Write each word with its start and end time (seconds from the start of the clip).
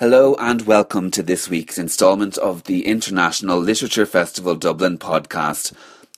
Hello 0.00 0.36
and 0.38 0.62
welcome 0.62 1.10
to 1.10 1.24
this 1.24 1.50
week's 1.50 1.76
instalment 1.76 2.38
of 2.38 2.62
the 2.64 2.86
International 2.86 3.58
Literature 3.58 4.06
Festival 4.06 4.54
Dublin 4.54 4.96
podcast. 4.96 5.72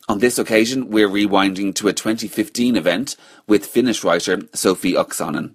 On 0.06 0.18
this 0.18 0.38
occasion, 0.38 0.90
we're 0.90 1.08
rewinding 1.08 1.74
to 1.76 1.88
a 1.88 1.94
2015 1.94 2.76
event 2.76 3.16
with 3.46 3.64
Finnish 3.64 4.04
writer 4.04 4.42
Sofi 4.52 4.92
Oksanen. 4.92 5.54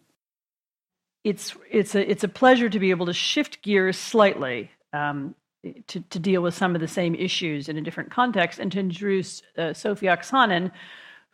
It's, 1.24 1.56
it's, 1.70 1.94
a, 1.94 2.10
it's 2.10 2.24
a 2.24 2.28
pleasure 2.28 2.68
to 2.68 2.80
be 2.80 2.90
able 2.90 3.06
to 3.06 3.14
shift 3.14 3.62
gears 3.62 3.96
slightly 3.96 4.72
um, 4.92 5.36
to, 5.86 6.00
to 6.00 6.18
deal 6.18 6.42
with 6.42 6.56
some 6.56 6.74
of 6.74 6.82
the 6.82 6.88
same 6.88 7.14
issues 7.14 7.70
in 7.70 7.78
a 7.78 7.82
different 7.82 8.10
context 8.10 8.58
and 8.58 8.72
to 8.72 8.80
introduce 8.80 9.44
uh, 9.56 9.72
Sofi 9.72 10.08
Oksanen, 10.08 10.72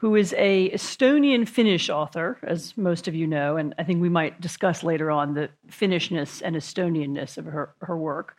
who 0.02 0.16
is 0.16 0.34
a 0.36 0.72
Estonian 0.72 1.48
Finnish 1.48 1.88
author, 1.88 2.40
as 2.42 2.76
most 2.76 3.08
of 3.08 3.14
you 3.14 3.28
know, 3.28 3.56
and 3.56 3.76
I 3.78 3.84
think 3.84 4.02
we 4.02 4.10
might 4.10 4.42
discuss 4.42 4.84
later 4.84 5.12
on 5.12 5.36
the 5.36 5.50
Finnishness 5.70 6.42
and 6.44 6.56
Estonianness 6.56 7.38
of 7.38 7.46
her, 7.46 7.76
her 7.82 7.96
work, 7.96 8.36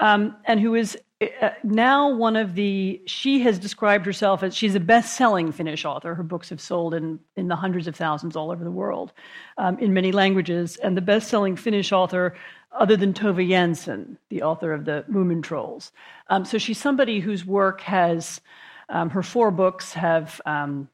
um, 0.00 0.34
and 0.46 0.58
who 0.60 0.74
is 0.74 0.96
uh, 1.20 1.50
now 1.62 2.08
one 2.08 2.36
of 2.36 2.54
the, 2.54 3.02
she 3.04 3.40
has 3.40 3.58
described 3.58 4.06
herself 4.06 4.42
as, 4.42 4.56
she's 4.56 4.74
a 4.74 4.80
best 4.80 5.14
selling 5.14 5.52
Finnish 5.52 5.84
author. 5.84 6.14
Her 6.14 6.22
books 6.22 6.48
have 6.48 6.58
sold 6.58 6.94
in, 6.94 7.20
in 7.36 7.48
the 7.48 7.56
hundreds 7.56 7.86
of 7.86 7.94
thousands 7.94 8.34
all 8.34 8.50
over 8.50 8.64
the 8.64 8.70
world 8.70 9.12
um, 9.58 9.78
in 9.80 9.92
many 9.92 10.10
languages, 10.10 10.76
and 10.76 10.96
the 10.96 11.02
best 11.02 11.28
selling 11.28 11.54
Finnish 11.54 11.92
author 11.92 12.34
other 12.72 12.96
than 12.96 13.12
Tove 13.12 13.46
Jansson, 13.46 14.16
the 14.30 14.42
author 14.42 14.72
of 14.72 14.86
the 14.86 15.04
Moomin 15.10 15.42
Trolls. 15.42 15.92
Um, 16.30 16.46
so 16.46 16.56
she's 16.56 16.78
somebody 16.78 17.20
whose 17.20 17.44
work 17.44 17.82
has, 17.82 18.40
um, 18.88 19.10
her 19.10 19.22
four 19.22 19.50
books 19.50 19.92
have 19.92 20.40
um, 20.46 20.88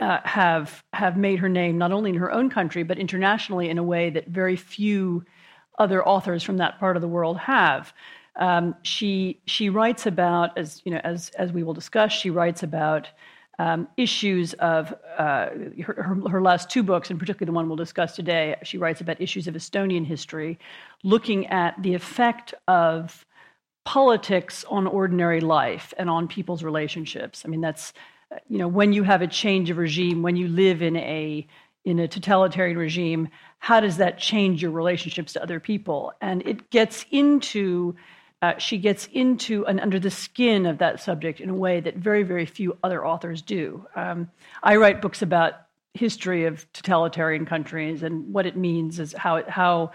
uh, 0.00 0.20
have 0.24 0.82
have 0.92 1.16
made 1.16 1.38
her 1.38 1.48
name 1.48 1.78
not 1.78 1.92
only 1.92 2.10
in 2.10 2.16
her 2.16 2.32
own 2.32 2.50
country 2.50 2.82
but 2.82 2.98
internationally 2.98 3.68
in 3.68 3.78
a 3.78 3.82
way 3.82 4.10
that 4.10 4.26
very 4.28 4.56
few 4.56 5.24
other 5.78 6.06
authors 6.06 6.42
from 6.42 6.58
that 6.58 6.78
part 6.78 6.96
of 6.96 7.02
the 7.02 7.08
world 7.08 7.38
have. 7.38 7.92
Um, 8.36 8.74
she 8.82 9.40
she 9.46 9.68
writes 9.68 10.06
about 10.06 10.56
as 10.56 10.82
you 10.84 10.92
know 10.92 11.00
as 11.04 11.30
as 11.30 11.52
we 11.52 11.62
will 11.62 11.74
discuss. 11.74 12.12
She 12.12 12.30
writes 12.30 12.62
about 12.62 13.08
um, 13.58 13.88
issues 13.98 14.54
of 14.54 14.94
uh, 15.18 15.50
her, 15.82 16.18
her, 16.30 16.40
last 16.40 16.70
two 16.70 16.82
books, 16.82 17.10
and 17.10 17.18
particularly 17.18 17.50
the 17.50 17.54
one 17.54 17.68
we'll 17.68 17.76
discuss 17.76 18.16
today. 18.16 18.56
She 18.62 18.78
writes 18.78 19.02
about 19.02 19.20
issues 19.20 19.46
of 19.46 19.54
Estonian 19.54 20.06
history, 20.06 20.58
looking 21.02 21.46
at 21.48 21.74
the 21.82 21.92
effect 21.92 22.54
of 22.68 23.26
politics 23.84 24.64
on 24.70 24.86
ordinary 24.86 25.40
life 25.42 25.92
and 25.98 26.08
on 26.08 26.26
people's 26.26 26.62
relationships. 26.62 27.42
I 27.44 27.48
mean, 27.48 27.60
that's 27.60 27.92
you 28.48 28.58
know, 28.58 28.68
when 28.68 28.92
you 28.92 29.02
have 29.02 29.22
a 29.22 29.26
change 29.26 29.70
of 29.70 29.78
regime, 29.78 30.22
when 30.22 30.36
you 30.36 30.48
live 30.48 30.82
in 30.82 30.96
a 30.96 31.46
in 31.84 31.98
a 31.98 32.06
totalitarian 32.06 32.76
regime, 32.76 33.28
how 33.58 33.80
does 33.80 33.96
that 33.96 34.18
change 34.18 34.60
your 34.62 34.70
relationships 34.70 35.32
to 35.32 35.42
other 35.42 35.58
people? 35.58 36.12
And 36.20 36.46
it 36.46 36.70
gets 36.70 37.06
into 37.10 37.96
uh, 38.42 38.56
she 38.58 38.78
gets 38.78 39.06
into 39.12 39.66
and 39.66 39.80
under 39.80 39.98
the 39.98 40.10
skin 40.10 40.64
of 40.66 40.78
that 40.78 41.00
subject 41.00 41.40
in 41.40 41.50
a 41.50 41.54
way 41.54 41.80
that 41.80 41.96
very, 41.96 42.22
very 42.22 42.46
few 42.46 42.76
other 42.82 43.06
authors 43.06 43.42
do. 43.42 43.86
Um, 43.94 44.30
I 44.62 44.76
write 44.76 45.02
books 45.02 45.20
about 45.20 45.54
history 45.92 46.46
of 46.46 46.70
totalitarian 46.72 47.44
countries 47.44 48.02
and 48.02 48.32
what 48.32 48.46
it 48.46 48.56
means 48.56 48.98
is 48.98 49.12
how 49.12 49.36
it, 49.36 49.48
how 49.48 49.92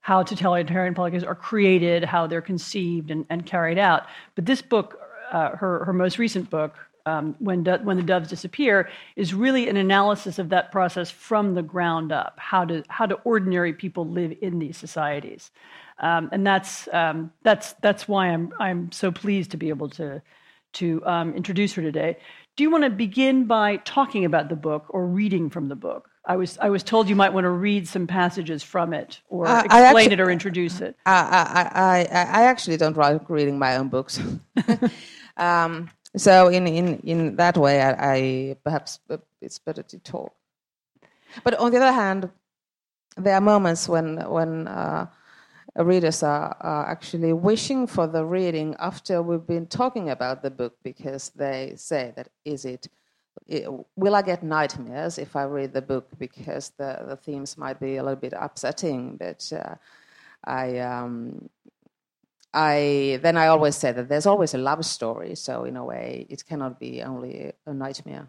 how 0.00 0.22
totalitarian 0.22 0.94
politics 0.94 1.24
are 1.24 1.34
created, 1.34 2.04
how 2.04 2.28
they're 2.28 2.40
conceived 2.40 3.10
and, 3.10 3.26
and 3.28 3.44
carried 3.44 3.76
out. 3.76 4.06
But 4.36 4.46
this 4.46 4.62
book, 4.62 5.00
uh, 5.32 5.56
her 5.56 5.84
her 5.84 5.92
most 5.92 6.18
recent 6.18 6.50
book, 6.50 6.76
um, 7.06 7.36
when, 7.38 7.62
do, 7.62 7.76
when 7.82 7.96
the 7.96 8.02
doves 8.02 8.28
disappear 8.28 8.90
is 9.14 9.32
really 9.32 9.68
an 9.68 9.76
analysis 9.76 10.38
of 10.38 10.50
that 10.50 10.72
process 10.72 11.10
from 11.10 11.54
the 11.54 11.62
ground 11.62 12.12
up. 12.12 12.34
How 12.38 12.64
do, 12.64 12.82
how 12.88 13.06
do 13.06 13.14
ordinary 13.24 13.72
people 13.72 14.06
live 14.06 14.36
in 14.42 14.58
these 14.58 14.76
societies? 14.76 15.50
Um, 15.98 16.28
and 16.32 16.46
that's, 16.46 16.88
um, 16.92 17.32
that's, 17.42 17.72
that's 17.74 18.06
why 18.06 18.26
I'm, 18.26 18.52
I'm 18.58 18.92
so 18.92 19.10
pleased 19.10 19.52
to 19.52 19.56
be 19.56 19.70
able 19.70 19.88
to, 19.90 20.20
to 20.74 21.02
um, 21.06 21.32
introduce 21.34 21.72
her 21.74 21.82
today. 21.82 22.18
Do 22.56 22.64
you 22.64 22.70
want 22.70 22.84
to 22.84 22.90
begin 22.90 23.46
by 23.46 23.76
talking 23.78 24.24
about 24.24 24.48
the 24.48 24.56
book 24.56 24.86
or 24.88 25.06
reading 25.06 25.48
from 25.48 25.68
the 25.68 25.76
book? 25.76 26.10
I 26.28 26.36
was, 26.36 26.58
I 26.58 26.70
was 26.70 26.82
told 26.82 27.08
you 27.08 27.14
might 27.14 27.32
want 27.32 27.44
to 27.44 27.50
read 27.50 27.86
some 27.86 28.08
passages 28.08 28.64
from 28.64 28.92
it 28.92 29.20
or 29.28 29.46
uh, 29.46 29.62
explain 29.62 29.84
actually, 29.84 30.12
it 30.12 30.20
or 30.20 30.30
introduce 30.30 30.80
it. 30.80 30.96
I, 31.06 31.12
I, 31.14 31.80
I, 31.80 32.40
I 32.40 32.42
actually 32.46 32.76
don't 32.78 32.96
like 32.96 33.30
reading 33.30 33.60
my 33.60 33.76
own 33.76 33.88
books. 33.88 34.20
um, 35.36 35.88
so 36.16 36.48
in 36.48 36.66
in 36.66 37.00
in 37.00 37.36
that 37.36 37.56
way, 37.56 37.80
I, 37.82 38.14
I 38.14 38.56
perhaps 38.64 39.00
it's 39.40 39.58
better 39.58 39.82
to 39.82 39.98
talk. 39.98 40.32
But 41.44 41.54
on 41.54 41.70
the 41.70 41.78
other 41.78 41.92
hand, 41.92 42.30
there 43.16 43.34
are 43.34 43.40
moments 43.40 43.88
when 43.88 44.18
when 44.30 44.68
uh, 44.68 45.06
readers 45.76 46.22
are, 46.22 46.56
are, 46.60 46.88
actually 46.88 47.32
wishing 47.32 47.86
for 47.86 48.06
the 48.06 48.24
reading 48.24 48.74
after 48.78 49.22
we've 49.22 49.46
been 49.46 49.66
talking 49.66 50.10
about 50.10 50.42
the 50.42 50.50
book 50.50 50.74
because 50.82 51.30
they 51.30 51.74
say 51.76 52.12
that 52.16 52.28
is 52.44 52.64
it, 52.64 52.88
it 53.46 53.68
will 53.94 54.14
I 54.14 54.22
get 54.22 54.42
nightmares 54.42 55.18
if 55.18 55.36
I 55.36 55.44
read 55.44 55.74
the 55.74 55.82
book 55.82 56.08
because 56.18 56.70
the, 56.78 57.04
the 57.06 57.16
themes 57.16 57.58
might 57.58 57.78
be 57.78 57.96
a 57.96 58.02
little 58.02 58.20
bit 58.20 58.32
upsetting, 58.38 59.16
but 59.16 59.52
uh, 59.52 59.74
I 60.44 60.78
um, 60.78 61.50
I 62.56 63.20
then 63.22 63.36
I 63.36 63.48
always 63.48 63.76
say 63.76 63.92
that 63.92 64.08
there's 64.08 64.26
always 64.26 64.54
a 64.54 64.58
love 64.58 64.84
story. 64.84 65.34
So 65.34 65.64
in 65.64 65.76
a 65.76 65.84
way, 65.84 66.26
it 66.30 66.46
cannot 66.46 66.80
be 66.80 67.02
only 67.02 67.52
a 67.66 67.74
nightmare. 67.74 68.28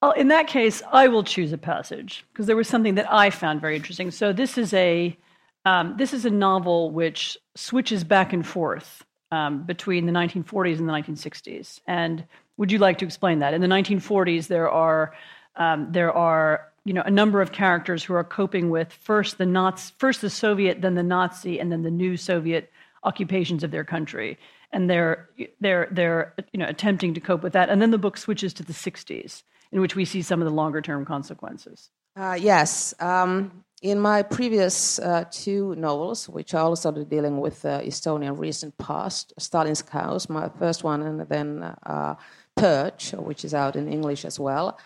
Well, 0.00 0.12
in 0.12 0.28
that 0.28 0.46
case, 0.46 0.80
I 0.92 1.08
will 1.08 1.24
choose 1.24 1.52
a 1.52 1.58
passage 1.58 2.24
because 2.32 2.46
there 2.46 2.56
was 2.56 2.68
something 2.68 2.94
that 2.94 3.12
I 3.12 3.30
found 3.30 3.60
very 3.60 3.76
interesting. 3.76 4.12
So 4.12 4.32
this 4.32 4.56
is 4.56 4.72
a 4.72 5.18
um, 5.66 5.96
this 5.98 6.14
is 6.14 6.24
a 6.24 6.30
novel 6.30 6.90
which 6.92 7.36
switches 7.56 8.04
back 8.04 8.32
and 8.32 8.46
forth 8.46 9.04
um, 9.32 9.64
between 9.64 10.06
the 10.06 10.12
1940s 10.12 10.78
and 10.78 10.88
the 10.88 10.92
1960s. 10.92 11.80
And 11.86 12.24
would 12.56 12.70
you 12.70 12.78
like 12.78 12.98
to 12.98 13.04
explain 13.04 13.40
that? 13.40 13.54
In 13.54 13.60
the 13.60 13.66
1940s, 13.66 14.46
there 14.46 14.70
are 14.70 15.12
um, 15.56 15.88
there 15.90 16.12
are 16.12 16.69
you 16.84 16.92
know 16.92 17.02
a 17.04 17.10
number 17.10 17.40
of 17.40 17.52
characters 17.52 18.02
who 18.04 18.14
are 18.14 18.24
coping 18.24 18.70
with 18.70 18.92
first 18.92 19.38
the 19.38 19.46
Nazi, 19.46 19.92
first 19.98 20.20
the 20.20 20.30
Soviet, 20.30 20.80
then 20.80 20.94
the 20.94 21.02
Nazi, 21.02 21.58
and 21.60 21.70
then 21.70 21.82
the 21.82 21.90
new 21.90 22.16
Soviet 22.16 22.70
occupations 23.04 23.62
of 23.64 23.70
their 23.70 23.84
country, 23.84 24.38
and 24.72 24.88
they're 24.88 25.28
they're 25.60 25.88
they're 25.90 26.34
you 26.52 26.58
know 26.58 26.66
attempting 26.66 27.14
to 27.14 27.20
cope 27.20 27.42
with 27.42 27.52
that. 27.52 27.68
And 27.68 27.80
then 27.80 27.90
the 27.90 27.98
book 27.98 28.16
switches 28.16 28.54
to 28.54 28.62
the 28.62 28.72
'60s, 28.72 29.42
in 29.72 29.80
which 29.80 29.96
we 29.96 30.04
see 30.04 30.22
some 30.22 30.40
of 30.40 30.46
the 30.46 30.54
longer 30.54 30.80
term 30.80 31.04
consequences. 31.04 31.90
Uh, 32.16 32.36
yes. 32.40 32.94
Um, 33.00 33.64
in 33.82 33.98
my 33.98 34.22
previous 34.22 34.98
uh, 34.98 35.24
two 35.30 35.74
novels, 35.76 36.28
which 36.28 36.52
are 36.52 36.64
also 36.64 36.92
dealing 36.92 37.40
with 37.40 37.62
the 37.62 37.82
Estonian 37.86 38.38
recent 38.38 38.76
past, 38.76 39.32
Stalin's 39.38 39.80
Cows, 39.80 40.28
my 40.28 40.50
first 40.58 40.84
one, 40.84 41.00
and 41.02 41.20
then 41.28 41.62
uh, 41.62 42.14
Purge, 42.56 43.12
which 43.12 43.42
is 43.42 43.54
out 43.54 43.76
in 43.76 43.90
English 43.90 44.26
as 44.26 44.38
well. 44.38 44.78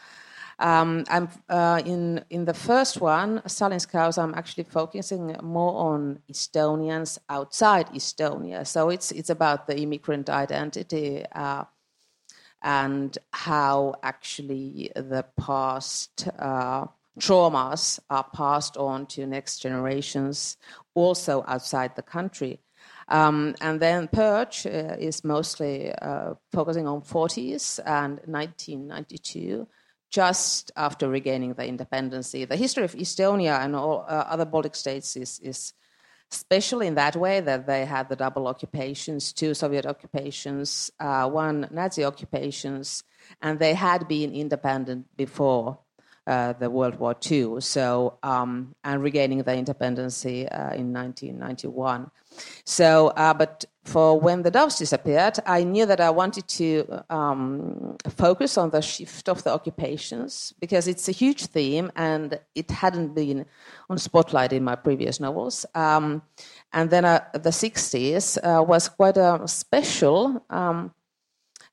Um, 0.58 1.04
I'm 1.08 1.28
uh, 1.48 1.82
in 1.84 2.24
in 2.30 2.44
the 2.44 2.54
first 2.54 3.00
one, 3.00 3.42
Stalin's 3.46 3.86
Cows. 3.86 4.18
I'm 4.18 4.34
actually 4.34 4.64
focusing 4.64 5.36
more 5.42 5.74
on 5.90 6.20
Estonians 6.30 7.18
outside 7.28 7.88
Estonia. 7.92 8.66
So 8.66 8.90
it's 8.90 9.10
it's 9.12 9.30
about 9.30 9.66
the 9.66 9.78
immigrant 9.78 10.30
identity 10.30 11.24
uh, 11.32 11.64
and 12.62 13.18
how 13.32 13.94
actually 14.02 14.90
the 14.94 15.24
past 15.36 16.28
uh, 16.38 16.86
traumas 17.18 18.00
are 18.10 18.26
passed 18.34 18.76
on 18.76 19.06
to 19.06 19.26
next 19.26 19.58
generations, 19.58 20.56
also 20.94 21.44
outside 21.46 21.94
the 21.96 22.02
country. 22.02 22.60
Um, 23.08 23.54
and 23.60 23.80
then 23.80 24.08
Purge 24.08 24.66
uh, 24.66 24.96
is 24.98 25.24
mostly 25.24 25.92
uh, 25.92 26.34
focusing 26.52 26.86
on 26.86 27.02
40s 27.02 27.78
and 27.84 28.20
1992 28.24 29.66
just 30.14 30.70
after 30.76 31.08
regaining 31.08 31.54
the 31.54 31.66
independence. 31.66 32.30
The 32.30 32.54
history 32.54 32.84
of 32.84 32.94
Estonia 32.94 33.58
and 33.64 33.74
all 33.74 34.06
uh, 34.08 34.24
other 34.34 34.44
Baltic 34.44 34.76
states 34.76 35.16
is, 35.16 35.40
is 35.40 35.72
special 36.30 36.80
in 36.82 36.94
that 36.94 37.16
way 37.16 37.40
that 37.40 37.66
they 37.66 37.84
had 37.84 38.08
the 38.08 38.14
double 38.14 38.46
occupations, 38.46 39.32
two 39.32 39.54
Soviet 39.54 39.86
occupations, 39.86 40.92
uh, 41.00 41.28
one 41.28 41.66
Nazi 41.72 42.04
occupations, 42.04 43.02
and 43.42 43.58
they 43.58 43.74
had 43.74 44.06
been 44.06 44.32
independent 44.32 45.06
before 45.16 45.80
the 46.26 46.70
World 46.70 46.98
War 46.98 47.14
II. 47.30 47.60
So, 47.60 48.18
um, 48.22 48.74
and 48.84 49.02
regaining 49.02 49.42
the 49.42 49.54
independence 49.54 50.24
uh, 50.24 50.28
in 50.28 50.92
1991. 50.92 52.10
So, 52.64 53.08
uh, 53.08 53.34
but 53.34 53.64
for 53.84 54.18
when 54.18 54.42
the 54.42 54.50
doves 54.50 54.76
disappeared, 54.76 55.38
I 55.46 55.62
knew 55.62 55.86
that 55.86 56.00
I 56.00 56.10
wanted 56.10 56.48
to 56.48 57.04
um, 57.10 57.96
focus 58.08 58.56
on 58.56 58.70
the 58.70 58.80
shift 58.80 59.28
of 59.28 59.44
the 59.44 59.50
occupations 59.50 60.54
because 60.58 60.88
it's 60.88 61.08
a 61.08 61.12
huge 61.12 61.46
theme 61.46 61.92
and 61.94 62.38
it 62.54 62.70
hadn't 62.70 63.14
been 63.14 63.44
on 63.90 63.98
spotlight 63.98 64.52
in 64.52 64.64
my 64.64 64.74
previous 64.74 65.20
novels. 65.20 65.66
Um, 65.74 66.22
and 66.72 66.90
then 66.90 67.04
uh, 67.04 67.24
the 67.34 67.50
60s 67.50 68.38
uh, 68.42 68.62
was 68.62 68.88
quite 68.88 69.18
a 69.18 69.46
special 69.46 70.44
um, 70.48 70.86
uh, 70.86 71.03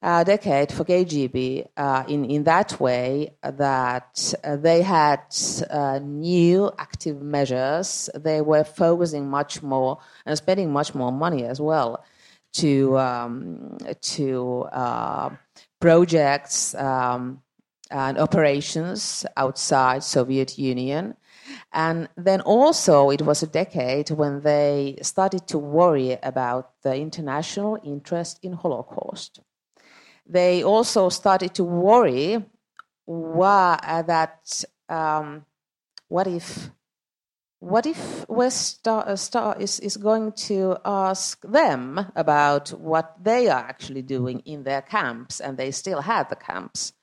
decade 0.01 0.71
for 0.71 0.83
KGB 0.83 1.67
uh, 1.77 2.03
in, 2.07 2.25
in 2.25 2.43
that 2.45 2.79
way 2.79 3.35
that 3.43 4.33
uh, 4.43 4.55
they 4.55 4.81
had 4.81 5.21
uh, 5.69 5.99
new 5.99 6.71
active 6.79 7.21
measures. 7.21 8.09
They 8.15 8.41
were 8.41 8.63
focusing 8.63 9.29
much 9.29 9.61
more 9.61 9.99
and 10.25 10.35
spending 10.37 10.71
much 10.73 10.95
more 10.95 11.11
money 11.11 11.45
as 11.45 11.61
well 11.61 12.03
to, 12.53 12.97
um, 12.97 13.77
to 14.01 14.65
projects 15.79 16.73
um, 16.75 17.41
and 17.91 18.17
operations 18.17 19.25
outside 19.37 20.03
Soviet 20.03 20.57
Union. 20.57 21.15
And 21.73 22.09
then 22.17 22.41
also, 22.41 23.09
it 23.09 23.21
was 23.21 23.43
a 23.43 23.47
decade 23.47 24.09
when 24.09 24.41
they 24.41 24.97
started 25.01 25.47
to 25.47 25.57
worry 25.57 26.17
about 26.23 26.71
the 26.81 26.95
international 26.95 27.77
interest 27.83 28.39
in 28.41 28.53
Holocaust 28.53 29.41
they 30.31 30.63
also 30.63 31.09
started 31.09 31.53
to 31.55 31.63
worry 31.63 32.43
why, 33.05 33.77
uh, 33.83 34.01
that 34.03 34.63
um, 34.87 35.45
what 36.07 36.27
if 36.27 36.71
what 37.59 37.85
if 37.85 38.27
West 38.27 38.79
Star, 38.79 39.07
uh, 39.07 39.15
Star 39.15 39.55
is, 39.59 39.79
is 39.81 39.95
going 39.95 40.31
to 40.31 40.77
ask 40.83 41.39
them 41.43 42.11
about 42.15 42.69
what 42.69 43.23
they 43.23 43.49
are 43.49 43.59
actually 43.59 44.01
doing 44.01 44.39
in 44.45 44.63
their 44.63 44.81
camps, 44.81 45.39
and 45.39 45.57
they 45.57 45.69
still 45.69 46.01
had 46.01 46.27
the 46.29 46.35
camps. 46.35 46.93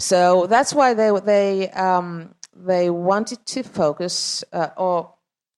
So 0.00 0.46
that's 0.46 0.74
why 0.74 0.94
they 0.94 1.12
they 1.24 1.70
um, 1.70 2.34
they 2.56 2.90
wanted 2.90 3.46
to 3.46 3.62
focus 3.62 4.42
uh, 4.52 4.70
or 4.76 5.14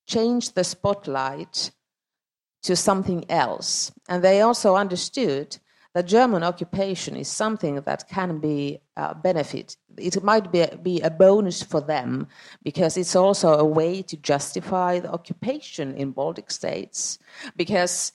change 0.06 0.52
the 0.52 0.64
spotlight 0.64 1.70
to 2.64 2.76
something 2.76 3.24
else, 3.30 3.92
and 4.08 4.22
they 4.22 4.42
also 4.42 4.76
understood 4.76 5.56
the 5.96 6.02
German 6.02 6.42
occupation 6.42 7.16
is 7.16 7.26
something 7.26 7.76
that 7.76 8.06
can 8.06 8.38
be 8.38 8.80
a 8.98 9.14
benefit. 9.14 9.78
It 9.96 10.22
might 10.22 10.52
be 10.52 10.60
a, 10.60 10.76
be 10.76 11.00
a 11.00 11.08
bonus 11.08 11.62
for 11.62 11.80
them 11.80 12.26
because 12.62 12.98
it's 12.98 13.16
also 13.16 13.54
a 13.54 13.64
way 13.64 14.02
to 14.02 14.16
justify 14.18 15.00
the 15.00 15.10
occupation 15.10 15.94
in 15.94 16.10
Baltic 16.10 16.50
states. 16.50 17.18
Because 17.56 18.12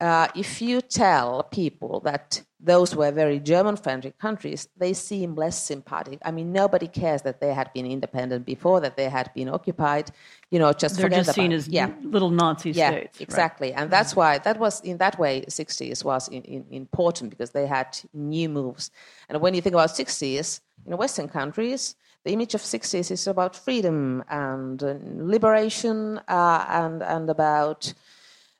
uh, 0.00 0.28
if 0.34 0.62
you 0.62 0.80
tell 0.80 1.42
people 1.44 2.00
that 2.00 2.42
those 2.62 2.94
were 2.94 3.10
very 3.10 3.38
German 3.38 3.76
friendly 3.76 4.12
countries, 4.18 4.68
they 4.76 4.92
seem 4.92 5.34
less 5.34 5.62
sympathetic. 5.62 6.18
I 6.24 6.30
mean, 6.30 6.52
nobody 6.52 6.88
cares 6.88 7.22
that 7.22 7.40
they 7.40 7.54
had 7.54 7.72
been 7.72 7.86
independent 7.86 8.44
before, 8.44 8.80
that 8.80 8.96
they 8.96 9.08
had 9.08 9.32
been 9.34 9.48
occupied. 9.48 10.10
You 10.50 10.58
know, 10.58 10.72
just 10.72 10.96
they're 10.96 11.08
just 11.08 11.34
seen 11.34 11.52
as 11.52 11.68
yeah. 11.68 11.90
little 12.02 12.30
Nazi 12.30 12.72
yeah, 12.72 12.90
states. 12.90 13.20
Exactly, 13.20 13.68
right? 13.68 13.78
and 13.78 13.90
that's 13.90 14.14
why 14.14 14.38
that 14.38 14.58
was 14.58 14.80
in 14.80 14.98
that 14.98 15.18
way, 15.18 15.42
60s 15.48 16.04
was 16.04 16.28
in, 16.28 16.42
in, 16.42 16.66
important 16.70 17.30
because 17.30 17.50
they 17.50 17.66
had 17.66 17.98
new 18.12 18.48
moves. 18.48 18.90
And 19.28 19.40
when 19.40 19.54
you 19.54 19.62
think 19.62 19.74
about 19.74 19.90
60s 19.90 20.60
in 20.86 20.96
Western 20.96 21.28
countries, 21.28 21.94
the 22.24 22.32
image 22.32 22.54
of 22.54 22.60
60s 22.60 23.10
is 23.10 23.26
about 23.26 23.56
freedom 23.56 24.22
and 24.28 24.82
uh, 24.82 24.96
liberation 25.02 26.20
uh, 26.28 26.66
and 26.68 27.02
and 27.02 27.30
about 27.30 27.94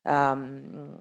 um, 0.07 0.99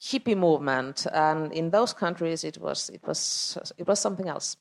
hippie 0.00 0.36
movement, 0.36 1.06
and 1.12 1.52
in 1.52 1.70
those 1.70 1.92
countries 1.92 2.44
it 2.44 2.58
was 2.58 2.90
it 2.90 3.02
was 3.06 3.58
it 3.76 3.86
was 3.86 4.00
something 4.00 4.28
else. 4.28 4.56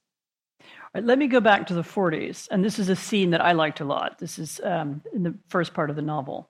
Right, 0.93 1.03
let 1.03 1.17
me 1.17 1.27
go 1.27 1.39
back 1.39 1.67
to 1.67 1.73
the 1.73 1.83
40s, 1.83 2.47
and 2.51 2.63
this 2.65 2.79
is 2.79 2.89
a 2.89 2.95
scene 2.95 3.29
that 3.29 3.41
I 3.41 3.53
liked 3.53 3.79
a 3.79 3.85
lot. 3.85 4.19
This 4.19 4.39
is 4.39 4.59
um, 4.63 5.01
in 5.13 5.23
the 5.23 5.35
first 5.47 5.73
part 5.73 5.89
of 5.89 5.95
the 5.95 6.01
novel. 6.01 6.49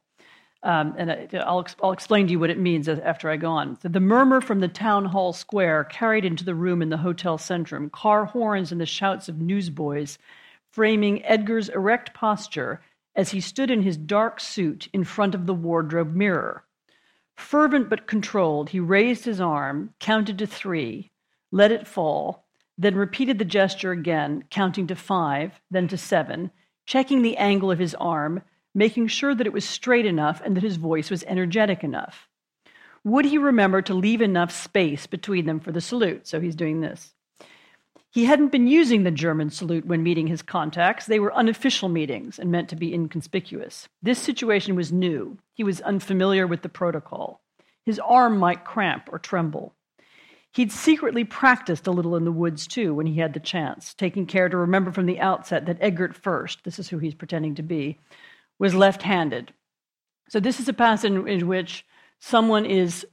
Um, 0.62 0.94
and 0.98 1.10
I, 1.12 1.28
will 1.32 1.66
I'll 1.82 1.92
explain 1.92 2.28
to 2.28 2.32
you 2.32 2.40
what 2.40 2.50
it 2.50 2.60
means 2.60 2.90
after 2.90 3.30
I 3.30 3.38
go 3.38 3.52
on. 3.52 3.78
The 3.82 4.00
murmur 4.00 4.42
from 4.42 4.60
the 4.60 4.68
town 4.68 5.06
hall 5.06 5.32
square 5.32 5.86
carried 5.86 6.26
into 6.26 6.44
the 6.44 6.56
room 6.56 6.82
in 6.82 6.90
the 6.90 6.98
Hotel 6.98 7.38
Centrum, 7.38 7.90
car 7.92 8.26
horns 8.26 8.72
and 8.72 8.82
the 8.82 8.86
shouts 8.86 9.30
of 9.30 9.40
newsboys, 9.40 10.18
framing 10.72 11.24
Edgar's 11.26 11.70
erect 11.70 12.14
posture 12.14 12.82
as 13.16 13.32
he 13.32 13.40
stood 13.40 13.72
in 13.72 13.82
his 13.82 13.98
dark 13.98 14.40
suit 14.40 14.90
in 14.92 15.04
front 15.04 15.34
of 15.34 15.46
the 15.46 15.54
wardrobe 15.54 16.14
mirror. 16.14 16.64
Fervent 17.40 17.90
but 17.90 18.06
controlled, 18.06 18.70
he 18.70 18.80
raised 18.80 19.26
his 19.26 19.42
arm, 19.42 19.94
counted 20.00 20.38
to 20.38 20.46
three, 20.46 21.10
let 21.52 21.72
it 21.72 21.88
fall, 21.88 22.46
then 22.78 22.96
repeated 22.96 23.40
the 23.40 23.46
gesture 23.46 23.92
again, 23.92 24.44
counting 24.52 24.86
to 24.88 24.96
five, 24.96 25.60
then 25.72 25.88
to 25.88 25.98
seven, 25.98 26.52
checking 26.86 27.22
the 27.22 27.38
angle 27.38 27.72
of 27.72 27.80
his 27.80 27.96
arm, 27.96 28.44
making 28.76 29.08
sure 29.08 29.34
that 29.34 29.48
it 29.48 29.54
was 29.54 29.68
straight 29.68 30.06
enough 30.06 30.42
and 30.44 30.56
that 30.56 30.64
his 30.64 30.76
voice 30.76 31.10
was 31.10 31.24
energetic 31.24 31.84
enough. 31.84 32.28
Would 33.04 33.26
he 33.26 33.38
remember 33.38 33.82
to 33.82 33.94
leave 33.94 34.22
enough 34.22 34.52
space 34.52 35.08
between 35.08 35.46
them 35.46 35.60
for 35.60 35.72
the 35.72 35.82
salute? 35.82 36.28
So 36.28 36.40
he's 36.40 36.56
doing 36.56 36.82
this. 36.82 37.14
He 38.12 38.26
hadn't 38.26 38.52
been 38.52 38.68
using 38.68 39.04
the 39.04 39.12
German 39.12 39.52
salute 39.52 39.86
when 39.86 40.02
meeting 40.02 40.28
his 40.28 40.42
contacts. 40.42 41.06
They 41.06 41.20
were 41.20 41.34
unofficial 41.34 41.90
meetings 41.90 42.40
and 42.40 42.52
meant 42.52 42.70
to 42.70 42.76
be 42.76 42.94
inconspicuous. 42.94 43.88
This 44.02 44.18
situation 44.18 44.76
was 44.76 44.92
new. 44.92 45.38
He 45.54 45.64
was 45.64 45.82
unfamiliar 45.82 46.48
with 46.48 46.64
the 46.64 46.70
protocol. 46.70 47.42
His 47.86 48.00
arm 48.00 48.38
might 48.38 48.66
cramp 48.66 49.10
or 49.12 49.20
tremble. 49.20 49.76
He'd 50.52 50.72
secretly 50.72 51.24
practiced 51.24 51.86
a 51.86 51.92
little 51.92 52.16
in 52.16 52.26
the 52.26 52.32
woods 52.32 52.66
too 52.66 52.96
when 52.96 53.06
he 53.06 53.20
had 53.20 53.34
the 53.34 53.40
chance, 53.40 53.94
taking 53.94 54.26
care 54.26 54.50
to 54.50 54.58
remember 54.58 54.92
from 54.92 55.06
the 55.06 55.20
outset 55.20 55.68
that 55.68 55.78
Eggert 55.80 56.20
Fürst, 56.20 56.64
this 56.64 56.80
is 56.80 56.90
who 56.90 56.98
he's 56.98 57.14
pretending 57.14 57.54
to 57.56 57.64
be, 57.64 58.00
was 58.58 58.74
left 58.74 59.04
handed. 59.04 59.54
So, 60.30 60.40
this 60.40 60.60
is 60.60 60.68
a 60.68 60.74
passage 60.74 61.12
in 61.12 61.48
which 61.48 61.86
someone 62.20 62.66
is 62.66 63.06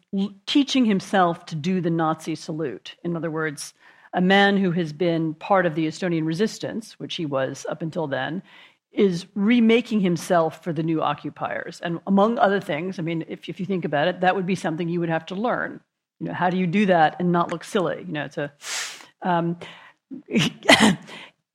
teaching 0.46 0.86
himself 0.86 1.44
to 1.46 1.54
do 1.54 1.80
the 1.82 1.90
Nazi 1.90 2.34
salute. 2.34 2.96
In 3.04 3.16
other 3.16 3.30
words, 3.30 3.74
a 4.16 4.20
man 4.20 4.56
who 4.56 4.70
has 4.72 4.94
been 4.94 5.34
part 5.34 5.66
of 5.66 5.74
the 5.74 5.86
Estonian 5.86 6.26
resistance, 6.26 6.98
which 6.98 7.14
he 7.16 7.26
was 7.26 7.66
up 7.68 7.82
until 7.82 8.06
then, 8.06 8.42
is 8.90 9.26
remaking 9.34 10.00
himself 10.00 10.64
for 10.64 10.72
the 10.72 10.82
new 10.82 11.02
occupiers. 11.02 11.80
And 11.82 12.00
among 12.06 12.38
other 12.38 12.58
things, 12.58 12.98
I 12.98 13.02
mean, 13.02 13.26
if, 13.28 13.46
if 13.46 13.60
you 13.60 13.66
think 13.66 13.84
about 13.84 14.08
it, 14.08 14.22
that 14.22 14.34
would 14.34 14.46
be 14.46 14.54
something 14.54 14.88
you 14.88 15.00
would 15.00 15.10
have 15.10 15.26
to 15.26 15.34
learn. 15.34 15.80
You 16.18 16.28
know, 16.28 16.32
how 16.32 16.48
do 16.48 16.56
you 16.56 16.66
do 16.66 16.86
that 16.86 17.16
and 17.20 17.30
not 17.30 17.52
look 17.52 17.62
silly? 17.62 18.04
You 18.06 18.12
know, 18.12 18.28
to 18.28 18.50
um, 19.20 19.58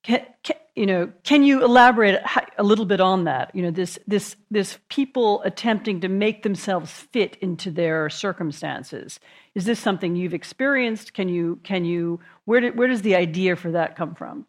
can, 0.04 0.25
can, 0.44 0.56
you 0.75 0.86
know, 0.86 1.12
can 1.24 1.44
you 1.44 1.63
elaborate 1.63 2.22
a 2.58 2.63
little 2.63 2.86
bit 2.86 3.02
on 3.02 3.25
that? 3.25 3.54
You 3.56 3.63
know, 3.63 3.72
this 3.72 4.00
this 4.08 4.36
this 4.50 4.80
people 4.90 5.42
attempting 5.44 6.00
to 6.02 6.08
make 6.08 6.44
themselves 6.44 6.92
fit 6.92 7.38
into 7.42 7.72
their 7.72 8.10
circumstances. 8.10 9.19
Is 9.54 9.66
this 9.66 9.80
something 9.80 10.16
you've 10.16 10.34
experienced? 10.34 11.13
Can 11.13 11.28
you 11.28 11.60
can 11.63 11.86
you 11.86 12.19
where 12.51 12.59
did, 12.59 12.77
where 12.77 12.89
does 12.89 13.01
the 13.01 13.15
idea 13.15 13.56
for 13.56 13.71
that 13.71 13.95
come 13.95 14.13
from? 14.13 14.45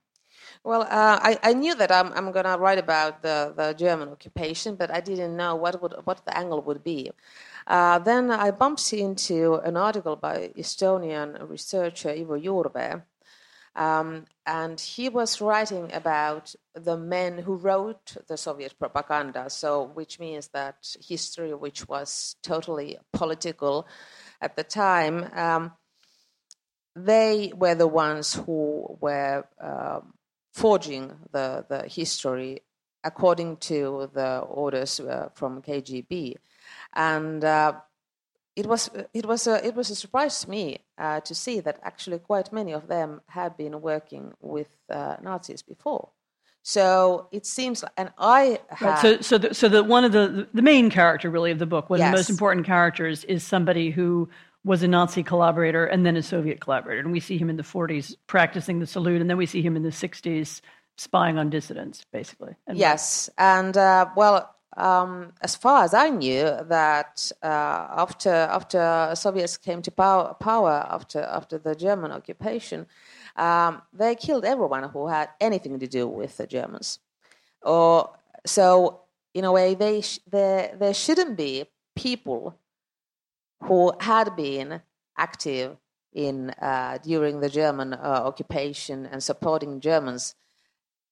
Well, 0.65 0.83
uh, 0.83 1.19
I, 1.29 1.39
I 1.51 1.53
knew 1.55 1.75
that 1.77 1.93
I'm, 1.93 2.13
I'm 2.17 2.33
going 2.33 2.45
to 2.45 2.59
write 2.59 2.79
about 2.79 3.23
the, 3.23 3.53
the 3.57 3.73
German 3.75 4.09
occupation, 4.09 4.75
but 4.75 4.91
I 4.91 5.01
didn't 5.01 5.37
know 5.37 5.55
what 5.55 5.81
would 5.81 5.95
what 6.05 6.19
the 6.27 6.37
angle 6.37 6.63
would 6.63 6.83
be. 6.83 7.11
Uh, 7.67 7.99
then 8.01 8.25
I 8.31 8.51
bumped 8.51 8.93
into 8.93 9.55
an 9.69 9.77
article 9.77 10.17
by 10.17 10.37
Estonian 10.57 11.49
researcher 11.49 12.11
Ivo 12.11 12.37
Juurvee, 12.47 13.03
um, 13.77 14.27
and 14.47 14.81
he 14.81 15.09
was 15.09 15.41
writing 15.41 15.91
about 15.93 16.55
the 16.75 16.97
men 16.97 17.39
who 17.39 17.55
wrote 17.55 18.17
the 18.29 18.37
Soviet 18.37 18.75
propaganda, 18.79 19.49
so 19.49 19.71
which 19.99 20.19
means 20.19 20.49
that 20.49 20.79
history, 21.11 21.55
which 21.55 21.89
was 21.89 22.37
totally 22.43 22.99
political 23.13 23.87
at 24.41 24.57
the 24.57 24.65
time, 24.65 25.17
um, 25.35 25.73
they 26.95 27.53
were 27.57 27.75
the 27.75 27.87
ones 27.87 28.35
who 28.35 28.97
were 29.01 29.45
uh, 29.61 30.01
forging 30.53 31.13
the, 31.33 31.65
the 31.69 31.89
history 31.89 32.61
according 33.05 33.57
to 33.57 34.11
the 34.13 34.39
orders 34.39 35.01
uh, 35.01 35.29
from 35.35 35.63
KGB. 35.63 36.37
And 36.95 37.45
uh, 37.45 37.75
it 38.55 38.67
was 38.67 38.91
it 39.15 39.27
was 39.27 39.47
a 39.47 39.67
it 39.67 39.75
was 39.75 39.91
a 39.91 39.97
surprise 39.97 40.43
to 40.43 40.51
me 40.51 40.79
uh, 40.99 41.21
to 41.21 41.35
see 41.35 41.61
that 41.61 41.81
actually 41.83 42.19
quite 42.19 42.53
many 42.53 42.73
of 42.73 42.87
them 42.87 43.23
had 43.27 43.57
been 43.57 43.81
working 43.81 44.35
with 44.41 44.69
uh, 44.91 45.17
Nazis 45.23 45.63
before. 45.63 46.11
So 46.65 47.27
it 47.33 47.45
seems, 47.45 47.83
and 47.97 48.13
I 48.19 48.61
had, 48.69 48.87
right, 48.87 48.99
so 49.01 49.21
so 49.21 49.39
the, 49.39 49.55
so 49.55 49.69
the 49.69 49.83
one 49.83 50.05
of 50.05 50.13
the 50.13 50.47
the 50.55 50.63
main 50.63 50.91
character 50.91 51.29
really 51.29 51.51
of 51.51 51.59
the 51.59 51.67
book, 51.67 51.91
one 51.91 51.99
yes. 51.99 52.09
of 52.09 52.13
the 52.13 52.19
most 52.19 52.31
important 52.31 52.67
characters, 52.67 53.25
is 53.25 53.43
somebody 53.43 53.91
who 53.91 54.29
was 54.65 54.83
a 54.83 54.89
Nazi 54.89 55.23
collaborator 55.23 55.85
and 55.87 56.07
then 56.07 56.17
a 56.17 56.23
Soviet 56.23 56.61
collaborator, 56.61 57.01
and 57.01 57.13
we 57.13 57.21
see 57.21 57.37
him 57.37 57.51
in 57.51 57.57
the 57.57 57.63
40s 57.63 58.15
practicing 58.27 58.79
the 58.79 58.87
salute, 58.87 59.21
and 59.21 59.29
then 59.29 59.37
we 59.37 59.47
see 59.47 59.63
him 59.63 59.77
in 59.77 59.83
the 59.83 59.91
60s 59.91 60.61
spying 60.97 61.39
on 61.39 61.51
dissidents, 61.51 62.05
basically. 62.13 62.55
And 62.67 62.79
yes, 62.79 63.29
and 63.39 63.77
uh, 63.77 64.07
well, 64.17 64.55
um, 64.77 65.33
as 65.41 65.57
far 65.57 65.85
as 65.85 65.95
I 65.95 66.09
knew, 66.11 66.45
that 66.69 67.31
uh, 67.43 67.47
after 67.47 68.31
after 68.31 69.13
Soviets 69.15 69.57
came 69.57 69.83
to 69.83 69.91
power, 69.91 70.35
power 70.35 70.87
after 70.89 71.21
after 71.21 71.59
the 71.59 71.75
German 71.75 72.13
occupation, 72.13 72.87
um, 73.37 73.83
they 73.93 74.15
killed 74.15 74.45
everyone 74.45 74.85
who 74.85 75.09
had 75.09 75.31
anything 75.41 75.79
to 75.81 75.87
do 75.87 76.07
with 76.07 76.37
the 76.37 76.47
Germans. 76.47 77.01
Or 77.63 78.11
so, 78.47 79.03
in 79.35 79.45
a 79.45 79.53
way, 79.53 79.75
they 79.75 80.01
sh- 80.01 80.21
there 80.31 80.75
there 80.79 80.95
shouldn't 80.95 81.37
be 81.37 81.67
people 81.95 82.59
who 83.63 83.93
had 84.01 84.37
been 84.37 84.83
active 85.17 85.77
in 86.13 86.51
uh, 86.51 86.99
during 87.03 87.41
the 87.41 87.49
German 87.49 87.95
uh, 87.95 87.99
occupation 88.25 89.07
and 89.07 89.23
supporting 89.23 89.81
Germans, 89.81 90.35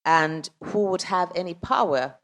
and 0.04 0.50
who 0.64 0.86
would 0.86 1.02
have 1.02 1.32
any 1.34 1.54
power 1.54 2.16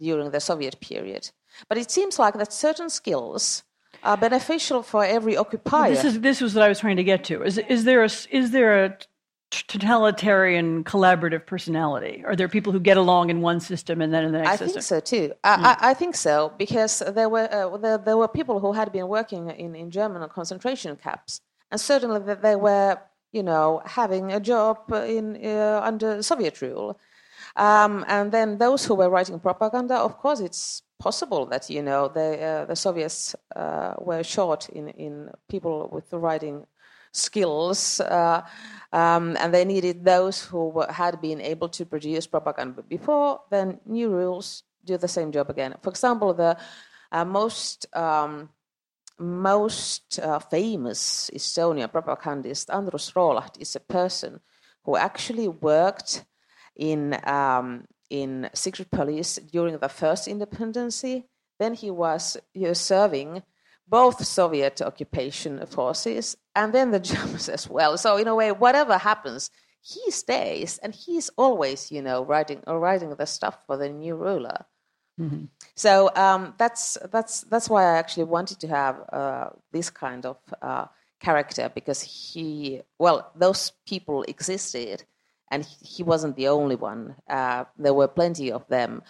during 0.00 0.30
the 0.30 0.40
Soviet 0.40 0.80
period. 0.80 1.30
But 1.68 1.78
it 1.78 1.90
seems 1.90 2.18
like 2.18 2.34
that 2.34 2.52
certain 2.52 2.90
skills 2.90 3.62
are 4.02 4.16
beneficial 4.16 4.82
for 4.82 5.04
every 5.04 5.36
occupier. 5.36 5.90
This 5.90 6.04
is 6.04 6.20
this 6.20 6.40
was 6.40 6.54
what 6.54 6.64
I 6.64 6.68
was 6.68 6.80
trying 6.80 6.96
to 6.96 7.04
get 7.04 7.24
to. 7.24 7.42
Is 7.42 7.58
is 7.58 7.84
there 7.84 8.02
a 8.02 8.10
is 8.30 8.50
there 8.50 8.84
a 8.84 8.96
totalitarian 9.52 10.84
collaborative 10.84 11.44
personality? 11.46 12.24
Are 12.26 12.34
there 12.34 12.48
people 12.48 12.72
who 12.72 12.80
get 12.80 12.96
along 12.96 13.30
in 13.30 13.40
one 13.40 13.60
system 13.60 14.00
and 14.00 14.12
then 14.12 14.24
in 14.24 14.32
the 14.32 14.38
next 14.38 14.50
I 14.50 14.56
system? 14.56 14.74
think 14.74 14.84
so 14.84 15.00
too. 15.00 15.32
I, 15.44 15.56
mm. 15.56 15.64
I, 15.64 15.90
I, 15.90 15.94
think 15.94 16.16
so 16.16 16.52
because 16.58 17.00
there 17.00 17.28
were 17.28 17.48
uh, 17.52 17.76
there, 17.76 17.98
there, 17.98 18.16
were 18.16 18.28
people 18.28 18.60
who 18.60 18.72
had 18.72 18.92
been 18.92 19.08
working 19.08 19.50
in, 19.50 19.74
in 19.74 19.90
German 19.90 20.26
concentration 20.30 20.96
camps, 20.96 21.40
and 21.70 21.80
certainly 21.80 22.20
that 22.20 22.42
they 22.42 22.56
were 22.56 22.98
you 23.32 23.42
know 23.42 23.82
having 23.84 24.32
a 24.32 24.40
job 24.40 24.78
in 24.90 25.24
uh, 25.44 25.80
under 25.82 26.22
Soviet 26.22 26.60
rule. 26.62 26.98
Um, 27.56 28.04
and 28.08 28.32
then 28.32 28.56
those 28.56 28.86
who 28.86 28.94
were 28.94 29.10
writing 29.10 29.38
propaganda, 29.38 29.96
of 29.96 30.16
course, 30.16 30.40
it's 30.40 30.82
possible 30.98 31.44
that 31.46 31.68
you 31.68 31.82
know 31.82 32.08
the 32.08 32.42
uh, 32.42 32.64
the 32.64 32.76
Soviets 32.76 33.36
uh, 33.54 33.94
were 33.98 34.22
short 34.22 34.68
in 34.70 34.88
in 34.88 35.30
people 35.48 35.90
with 35.92 36.08
the 36.10 36.18
writing 36.18 36.66
skills. 37.12 38.00
Uh, 38.00 38.42
um, 38.92 39.36
and 39.40 39.54
they 39.54 39.64
needed 39.64 40.04
those 40.04 40.42
who 40.42 40.84
had 40.90 41.20
been 41.20 41.40
able 41.40 41.68
to 41.70 41.86
produce 41.86 42.26
propaganda 42.26 42.82
before. 42.82 43.40
Then 43.50 43.80
new 43.86 44.10
rules 44.10 44.64
do 44.84 44.98
the 44.98 45.08
same 45.08 45.32
job 45.32 45.48
again. 45.48 45.74
For 45.82 45.90
example, 45.90 46.34
the 46.34 46.58
uh, 47.10 47.24
most 47.24 47.86
um, 47.94 48.50
most 49.18 50.18
uh, 50.18 50.38
famous 50.38 51.30
Estonian 51.32 51.90
propagandist 51.90 52.70
Andrus 52.70 53.12
Roolaht 53.12 53.60
is 53.60 53.76
a 53.76 53.80
person 53.80 54.40
who 54.84 54.96
actually 54.96 55.48
worked 55.48 56.24
in 56.74 57.16
um, 57.28 57.84
in 58.10 58.50
secret 58.52 58.90
police 58.90 59.36
during 59.36 59.78
the 59.78 59.88
first 59.88 60.28
independency. 60.28 61.24
Then 61.58 61.74
he 61.74 61.90
was, 61.90 62.36
he 62.52 62.66
was 62.66 62.78
serving 62.78 63.42
both 63.92 64.24
Soviet 64.24 64.80
occupation 64.80 65.66
forces 65.66 66.34
and 66.56 66.72
then 66.72 66.92
the 66.92 67.00
Germans 67.10 67.50
as 67.50 67.68
well. 67.68 67.98
So 67.98 68.16
in 68.16 68.26
a 68.26 68.34
way, 68.34 68.50
whatever 68.50 68.96
happens, 68.96 69.50
he 69.82 70.10
stays, 70.10 70.78
and 70.78 70.94
he's 70.94 71.28
always, 71.36 71.92
you 71.92 72.00
know, 72.00 72.24
writing 72.24 72.62
or 72.66 72.80
writing 72.80 73.14
the 73.14 73.26
stuff 73.26 73.58
for 73.66 73.76
the 73.76 73.90
new 73.90 74.14
ruler. 74.14 74.64
Mm-hmm. 75.20 75.44
So 75.74 76.10
um, 76.16 76.54
that's 76.56 76.96
that's 77.10 77.42
that's 77.42 77.68
why 77.68 77.82
I 77.84 77.98
actually 77.98 78.24
wanted 78.24 78.60
to 78.60 78.68
have 78.68 78.96
uh, 79.12 79.50
this 79.72 79.90
kind 79.90 80.24
of 80.24 80.38
uh, 80.62 80.86
character 81.20 81.70
because 81.74 82.00
he, 82.00 82.80
well, 82.98 83.30
those 83.34 83.72
people 83.86 84.22
existed, 84.22 85.04
and 85.50 85.66
he 85.82 86.02
wasn't 86.02 86.36
the 86.36 86.48
only 86.48 86.76
one. 86.76 87.16
Uh, 87.28 87.64
there 87.76 87.92
were 87.92 88.08
plenty 88.08 88.50
of 88.50 88.66
them 88.68 89.02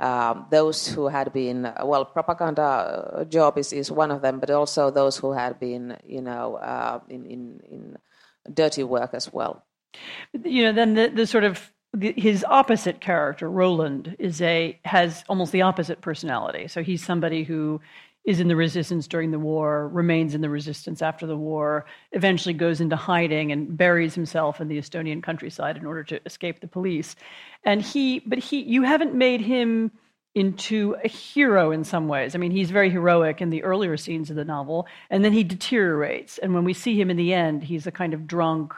um, 0.00 0.46
those 0.50 0.86
who 0.86 1.08
had 1.08 1.32
been 1.32 1.72
well 1.84 2.04
propaganda 2.04 2.62
uh, 2.62 3.24
job 3.24 3.58
is, 3.58 3.72
is 3.72 3.90
one 3.90 4.10
of 4.10 4.22
them 4.22 4.38
but 4.38 4.50
also 4.50 4.90
those 4.90 5.16
who 5.16 5.32
had 5.32 5.58
been 5.58 5.96
you 6.06 6.20
know 6.20 6.56
uh, 6.56 7.00
in, 7.08 7.26
in, 7.26 7.60
in 7.70 7.98
dirty 8.52 8.82
work 8.82 9.10
as 9.12 9.32
well. 9.32 9.64
You 10.32 10.64
know 10.64 10.72
then 10.72 10.94
the, 10.94 11.08
the 11.08 11.26
sort 11.26 11.44
of 11.44 11.72
the, 11.92 12.12
his 12.16 12.44
opposite 12.48 13.00
character 13.00 13.50
roland 13.50 14.14
is 14.18 14.40
a 14.42 14.78
has 14.84 15.24
almost 15.28 15.52
the 15.52 15.62
opposite 15.62 16.00
personality. 16.00 16.68
So 16.68 16.82
he's 16.82 17.04
somebody 17.04 17.44
who 17.44 17.80
is 18.28 18.40
in 18.40 18.48
the 18.48 18.56
resistance 18.56 19.08
during 19.08 19.30
the 19.30 19.38
war, 19.38 19.88
remains 19.88 20.34
in 20.34 20.42
the 20.42 20.50
resistance 20.50 21.00
after 21.00 21.26
the 21.26 21.34
war, 21.34 21.86
eventually 22.12 22.52
goes 22.52 22.78
into 22.78 22.94
hiding 22.94 23.50
and 23.52 23.74
buries 23.74 24.14
himself 24.14 24.60
in 24.60 24.68
the 24.68 24.76
Estonian 24.76 25.22
countryside 25.22 25.78
in 25.78 25.86
order 25.86 26.04
to 26.04 26.20
escape 26.26 26.60
the 26.60 26.68
police. 26.68 27.16
And 27.64 27.80
he, 27.80 28.18
but 28.18 28.38
he, 28.38 28.60
you 28.60 28.82
haven't 28.82 29.14
made 29.14 29.40
him 29.40 29.90
into 30.34 30.94
a 31.02 31.08
hero 31.08 31.72
in 31.72 31.84
some 31.84 32.06
ways. 32.06 32.34
I 32.34 32.38
mean, 32.38 32.50
he's 32.50 32.70
very 32.70 32.90
heroic 32.90 33.40
in 33.40 33.48
the 33.48 33.62
earlier 33.62 33.96
scenes 33.96 34.28
of 34.28 34.36
the 34.36 34.44
novel, 34.44 34.86
and 35.08 35.24
then 35.24 35.32
he 35.32 35.42
deteriorates. 35.42 36.36
And 36.36 36.52
when 36.52 36.64
we 36.64 36.74
see 36.74 37.00
him 37.00 37.08
in 37.08 37.16
the 37.16 37.32
end, 37.32 37.64
he's 37.64 37.86
a 37.86 37.90
kind 37.90 38.12
of 38.12 38.26
drunk. 38.26 38.74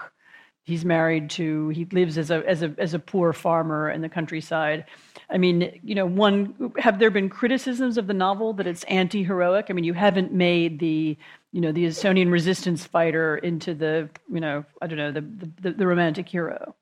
He's 0.65 0.85
married 0.85 1.31
to. 1.31 1.69
He 1.71 1.85
lives 1.87 2.19
as 2.19 2.31
a 2.31 2.47
as 2.47 2.63
a 2.63 2.75
as 2.79 2.95
a 2.95 2.99
poor 2.99 3.33
farmer 3.33 3.91
in 3.91 4.03
the 4.03 4.09
countryside, 4.09 4.85
I 5.31 5.39
mean, 5.39 5.79
you 5.85 5.95
know, 5.95 6.07
one 6.07 6.73
have 6.79 6.99
there 6.99 7.11
been 7.11 7.29
criticisms 7.29 7.97
of 7.97 8.09
the 8.09 8.15
novel 8.15 8.53
that 8.55 8.67
it's 8.67 8.83
anti-heroic? 8.85 9.67
I 9.69 9.73
mean, 9.73 9.85
you 9.85 9.95
haven't 9.95 10.33
made 10.33 10.81
the 10.81 11.17
you 11.53 11.61
know 11.61 11.73
the 11.73 11.87
Estonian 11.87 12.31
resistance 12.31 12.85
fighter 12.85 13.37
into 13.37 13.75
the 13.75 14.11
you 14.33 14.41
know 14.41 14.65
I 14.83 14.87
don't 14.89 14.99
know 14.99 15.13
the 15.13 15.21
the, 15.61 15.71
the 15.73 15.87
romantic 15.87 16.29
hero. 16.29 16.75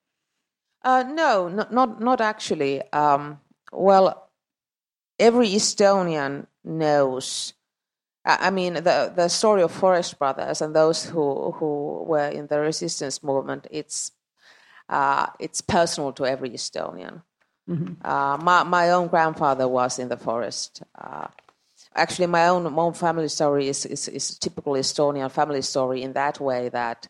Uh, 0.83 1.05
no, 1.07 1.49
not 1.49 1.73
not, 1.73 2.01
not 2.01 2.21
actually. 2.21 2.83
Um, 2.93 3.39
well, 3.71 4.31
every 5.19 5.49
Estonian 5.49 6.47
knows. 6.65 7.53
I 8.29 8.51
mean, 8.51 8.75
the 8.75 9.13
the 9.15 9.29
story 9.29 9.63
of 9.63 9.73
Forest 9.73 10.19
Brothers 10.19 10.61
and 10.61 10.77
those 10.77 11.07
who 11.07 11.53
who 11.53 12.05
were 12.07 12.29
in 12.29 12.47
the 12.47 12.61
resistance 12.61 13.23
movement. 13.23 13.67
It's 13.71 14.13
uh, 14.89 15.27
it's 15.39 15.61
personal 15.61 16.13
to 16.13 16.27
every 16.27 16.51
Estonian. 16.51 17.23
Mm-hmm. 17.69 18.07
Uh, 18.07 18.39
my, 18.39 18.63
my 18.63 18.91
own 18.91 19.09
grandfather 19.09 19.69
was 19.69 19.99
in 19.99 20.09
the 20.09 20.17
forest. 20.17 20.83
Uh, 20.99 21.27
actually, 21.95 22.27
my 22.27 22.49
own, 22.49 22.73
my 22.73 22.83
own 22.83 22.95
family 22.95 23.29
story 23.29 23.69
is, 23.69 23.85
is, 23.85 24.09
is 24.09 24.31
a 24.31 24.41
typical 24.41 24.73
Estonian 24.73 25.31
family 25.31 25.63
story 25.63 26.03
in 26.03 26.15
that 26.15 26.41
way 26.41 26.71
that 26.71 27.09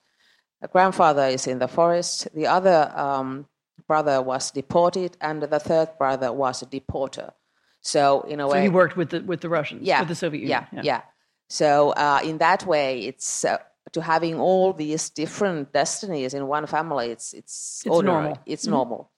a 0.60 0.68
grandfather 0.68 1.26
is 1.26 1.46
in 1.46 1.60
the 1.60 1.68
forest, 1.68 2.26
the 2.34 2.48
other 2.48 2.92
um, 2.96 3.46
brother 3.86 4.20
was 4.20 4.50
deported, 4.50 5.16
and 5.20 5.42
the 5.42 5.60
third 5.60 5.90
brother 5.96 6.32
was 6.32 6.62
a 6.62 6.66
deporter. 6.66 7.32
So, 7.80 8.22
in 8.22 8.40
a 8.40 8.44
so 8.44 8.52
way. 8.52 8.62
he 8.62 8.68
worked 8.68 8.96
with 8.96 9.10
the, 9.10 9.20
with 9.20 9.40
the 9.40 9.48
Russians, 9.48 9.82
yeah, 9.82 10.00
with 10.00 10.08
the 10.08 10.14
Soviet 10.14 10.40
Union. 10.40 10.66
Yeah, 10.72 10.76
yeah. 10.76 10.82
yeah. 10.84 11.00
So, 11.48 11.90
uh, 11.90 12.20
in 12.22 12.38
that 12.38 12.66
way, 12.66 13.00
it's. 13.00 13.44
Uh, 13.44 13.58
to 13.92 14.02
having 14.02 14.38
all 14.38 14.74
these 14.74 15.08
different 15.08 15.72
destinies 15.72 16.34
in 16.34 16.46
one 16.46 16.66
family, 16.66 17.10
it's 17.10 17.32
it's, 17.32 17.82
it's 17.86 18.02
normal. 18.02 18.38
It's 18.44 18.64
mm-hmm. 18.64 18.72
normal. 18.72 19.10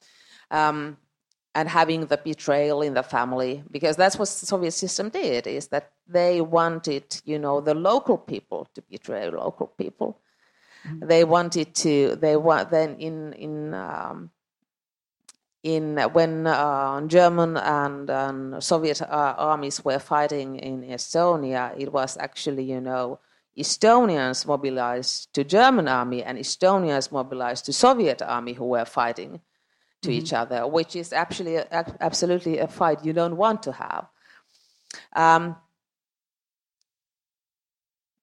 Um, 0.50 0.96
and 1.54 1.68
having 1.68 2.06
the 2.06 2.16
betrayal 2.16 2.82
in 2.82 2.94
the 2.94 3.02
family 3.02 3.62
because 3.70 3.96
that's 3.96 4.18
what 4.18 4.28
the 4.28 4.46
soviet 4.46 4.72
system 4.72 5.08
did 5.08 5.46
is 5.46 5.68
that 5.68 5.90
they 6.06 6.40
wanted 6.40 7.04
you 7.24 7.38
know 7.38 7.60
the 7.60 7.74
local 7.74 8.16
people 8.16 8.68
to 8.74 8.82
betray 8.82 9.28
local 9.30 9.66
people 9.66 10.20
mm-hmm. 10.86 11.06
they 11.06 11.24
wanted 11.24 11.74
to 11.74 12.16
they 12.16 12.36
want 12.36 12.70
then 12.70 12.94
in 12.96 13.32
in 13.32 13.74
um, 13.74 14.30
in 15.62 15.98
when 16.12 16.46
uh, 16.46 17.00
German 17.06 17.56
and, 17.56 18.08
and 18.08 18.62
Soviet 18.62 19.02
uh, 19.02 19.34
armies 19.36 19.84
were 19.84 19.98
fighting 19.98 20.56
in 20.56 20.82
Estonia, 20.82 21.74
it 21.78 21.92
was 21.92 22.16
actually 22.16 22.64
you 22.64 22.80
know 22.80 23.18
Estonians 23.56 24.46
mobilized 24.46 25.32
to 25.34 25.44
German 25.44 25.88
army 25.88 26.22
and 26.22 26.38
Estonians 26.38 27.12
mobilized 27.12 27.66
to 27.66 27.72
Soviet 27.72 28.22
army 28.22 28.54
who 28.54 28.64
were 28.64 28.84
fighting 28.84 29.40
to 30.02 30.08
mm-hmm. 30.08 30.18
each 30.18 30.32
other, 30.32 30.66
which 30.66 30.96
is 30.96 31.12
actually 31.12 31.56
a, 31.56 31.96
absolutely 32.00 32.58
a 32.58 32.68
fight 32.68 33.04
you 33.04 33.12
don't 33.12 33.36
want 33.36 33.62
to 33.64 33.72
have. 33.72 34.06
Um, 35.14 35.56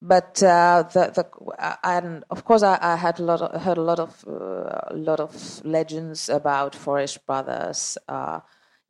but 0.02 0.42
uh, 0.44 0.84
the, 0.94 1.12
the 1.16 1.78
and 1.84 2.24
of 2.30 2.46
course 2.46 2.64
I, 2.64 2.78
I, 2.82 2.96
had 2.96 3.20
a 3.20 3.24
lot 3.24 3.42
of, 3.42 3.62
heard 3.62 3.78
a 3.78 3.82
lot 3.82 4.00
of 4.00 4.24
uh, 4.28 4.94
a 4.94 4.96
lot 4.96 5.20
of 5.20 5.66
legends 5.66 6.30
about 6.30 6.76
Forest 6.76 7.26
Brothers. 7.26 7.98
Uh, 8.08 8.42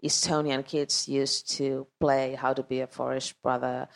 Estonian 0.03 0.63
kids 0.63 1.07
used 1.07 1.49
to 1.57 1.87
play 1.99 2.35
how 2.35 2.53
to 2.53 2.61
be 2.61 2.81
a 2.81 2.87
Forest 2.87 3.41
Brother, 3.41 3.87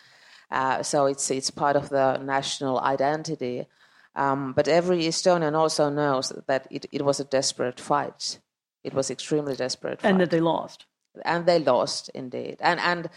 uh, 0.49 0.81
so 0.83 1.05
it's 1.05 1.29
it's 1.29 1.51
part 1.51 1.75
of 1.75 1.89
the 1.89 2.17
national 2.17 2.79
identity. 2.79 3.67
Um, 4.15 4.53
but 4.53 4.67
every 4.67 5.03
Estonian 5.03 5.55
also 5.55 5.89
knows 5.89 6.33
that 6.47 6.67
it, 6.69 6.85
it 6.91 7.03
was 7.03 7.19
a 7.19 7.23
desperate 7.23 7.79
fight. 7.79 8.39
It 8.83 8.93
was 8.93 9.09
extremely 9.09 9.55
desperate. 9.55 10.01
And 10.03 10.19
that 10.19 10.31
they 10.31 10.41
lost. 10.41 10.85
And 11.23 11.45
they 11.45 11.59
lost 11.59 12.09
indeed. 12.13 12.57
And 12.61 12.79
and 12.79 13.09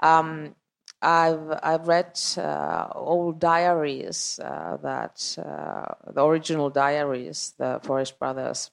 um, 0.00 0.54
I've 1.00 1.58
I've 1.62 1.86
read 1.86 2.18
uh, 2.36 2.88
old 2.94 3.38
diaries 3.38 4.40
uh, 4.42 4.78
that 4.82 5.36
uh, 5.38 5.94
the 6.12 6.24
original 6.24 6.70
diaries 6.70 7.54
the 7.58 7.80
Forest 7.84 8.18
Brothers 8.18 8.70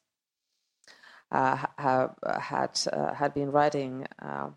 uh, 1.31 1.65
have 1.77 2.15
had 2.39 2.79
uh, 2.91 3.13
had 3.13 3.33
been 3.33 3.51
writing, 3.51 4.07
uh, 4.19 4.49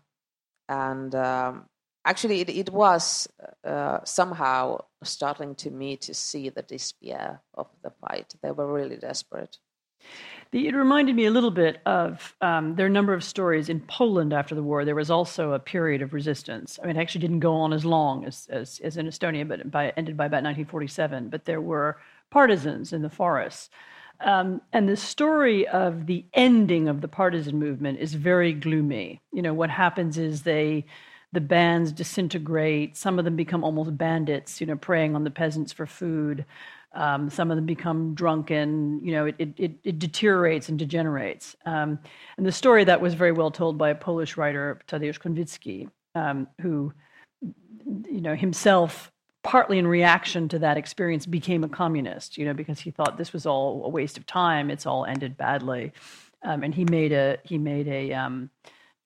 and 0.67 1.13
um, 1.13 1.65
actually 2.05 2.41
it, 2.41 2.49
it 2.49 2.69
was 2.71 3.27
somehow 4.03 4.79
startling 5.03 5.53
to 5.55 5.69
me 5.69 5.95
to 5.97 6.13
see 6.13 6.49
the 6.49 6.63
despair 6.63 7.41
of 7.53 7.67
the 7.83 7.91
fight. 7.91 8.33
They 8.41 8.51
were 8.51 8.71
really 8.71 8.97
desperate. 8.97 9.57
It 10.51 10.73
reminded 10.73 11.15
me 11.15 11.25
a 11.25 11.31
little 11.31 11.51
bit 11.51 11.79
of 11.85 12.35
um, 12.41 12.75
there 12.75 12.85
are 12.85 12.89
a 12.89 12.91
number 12.91 13.13
of 13.13 13.23
stories 13.23 13.69
in 13.69 13.81
Poland 13.81 14.33
after 14.33 14.55
the 14.55 14.63
war. 14.63 14.83
There 14.83 14.95
was 14.95 15.11
also 15.11 15.51
a 15.51 15.59
period 15.59 16.01
of 16.01 16.11
resistance. 16.11 16.79
I 16.81 16.87
mean, 16.87 16.97
it 16.97 16.99
actually 16.99 17.21
didn't 17.21 17.41
go 17.41 17.53
on 17.53 17.71
as 17.71 17.85
long 17.85 18.25
as, 18.25 18.47
as, 18.49 18.79
as 18.83 18.97
in 18.97 19.05
Estonia, 19.05 19.47
but 19.47 19.69
by, 19.69 19.93
ended 19.95 20.17
by 20.17 20.25
about 20.25 20.43
1947. 20.43 21.29
But 21.29 21.45
there 21.45 21.61
were 21.61 21.97
partisans 22.31 22.93
in 22.93 23.03
the 23.03 23.09
forests. 23.11 23.69
Um, 24.21 24.61
and 24.73 24.89
the 24.89 24.97
story 24.97 25.67
of 25.67 26.07
the 26.07 26.25
ending 26.33 26.87
of 26.87 27.01
the 27.01 27.07
partisan 27.07 27.59
movement 27.59 27.99
is 27.99 28.15
very 28.15 28.51
gloomy. 28.51 29.21
You 29.31 29.43
know, 29.43 29.53
what 29.53 29.69
happens 29.69 30.17
is 30.17 30.41
they, 30.41 30.85
the 31.31 31.41
bands 31.41 31.91
disintegrate. 31.91 32.97
Some 32.97 33.19
of 33.19 33.25
them 33.25 33.35
become 33.35 33.63
almost 33.63 33.97
bandits, 33.97 34.59
you 34.59 34.67
know, 34.67 34.75
preying 34.75 35.15
on 35.15 35.23
the 35.23 35.31
peasants 35.31 35.71
for 35.71 35.85
food. 35.85 36.43
Um, 36.93 37.29
some 37.29 37.51
of 37.51 37.57
them 37.57 37.65
become 37.65 38.15
drunken. 38.15 38.99
You 39.03 39.11
know, 39.11 39.25
it, 39.27 39.35
it, 39.57 39.73
it 39.83 39.99
deteriorates 39.99 40.69
and 40.69 40.79
degenerates. 40.79 41.55
Um, 41.65 41.99
and 42.37 42.45
the 42.45 42.51
story 42.51 42.83
that 42.83 42.99
was 43.01 43.13
very 43.13 43.31
well 43.31 43.51
told 43.51 43.77
by 43.77 43.89
a 43.89 43.95
Polish 43.95 44.37
writer, 44.37 44.79
Tadeusz 44.87 45.19
Konwicki, 45.19 45.89
um, 46.15 46.47
who, 46.61 46.91
you 48.09 48.21
know, 48.21 48.35
himself 48.35 49.11
partly 49.43 49.77
in 49.77 49.87
reaction 49.87 50.49
to 50.49 50.59
that 50.59 50.77
experience, 50.77 51.25
became 51.25 51.63
a 51.63 51.69
communist, 51.69 52.37
you 52.37 52.45
know, 52.45 52.53
because 52.53 52.79
he 52.79 52.91
thought 52.91 53.17
this 53.17 53.31
was 53.31 53.45
all 53.45 53.85
a 53.85 53.89
waste 53.89 54.17
of 54.17 54.25
time. 54.25 54.69
It's 54.69 54.85
all 54.85 55.05
ended 55.05 55.37
badly. 55.37 55.93
Um, 56.43 56.63
and 56.63 56.73
he 56.73 56.85
made 56.85 57.11
a, 57.11 57.37
he 57.43 57.57
made 57.57 57.87
a, 57.87 58.13
um, 58.13 58.49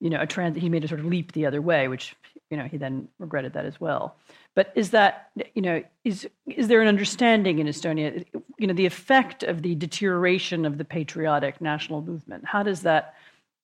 you 0.00 0.10
know, 0.10 0.20
a 0.20 0.26
trans- 0.26 0.56
he 0.56 0.68
made 0.68 0.84
a 0.84 0.88
sort 0.88 1.00
of 1.00 1.06
leap 1.06 1.32
the 1.32 1.46
other 1.46 1.62
way, 1.62 1.88
which, 1.88 2.16
you 2.50 2.56
know, 2.56 2.64
he 2.64 2.76
then 2.78 3.08
regretted 3.18 3.52
that 3.52 3.64
as 3.64 3.80
well. 3.80 4.16
But 4.54 4.72
is 4.76 4.90
that, 4.90 5.30
you 5.54 5.62
know, 5.62 5.82
is, 6.04 6.28
is 6.46 6.68
there 6.68 6.80
an 6.80 6.88
understanding 6.88 7.58
in 7.58 7.66
Estonia, 7.66 8.24
you 8.58 8.66
know, 8.66 8.74
the 8.74 8.86
effect 8.86 9.42
of 9.42 9.62
the 9.62 9.74
deterioration 9.74 10.64
of 10.64 10.78
the 10.78 10.84
patriotic 10.84 11.60
national 11.60 12.02
movement? 12.02 12.44
How 12.46 12.62
does 12.62 12.82
that 12.82 13.14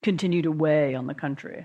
continue 0.03 0.43
to 0.43 0.51
weigh 0.51 0.95
on 0.95 1.07
the 1.07 1.15
country? 1.15 1.65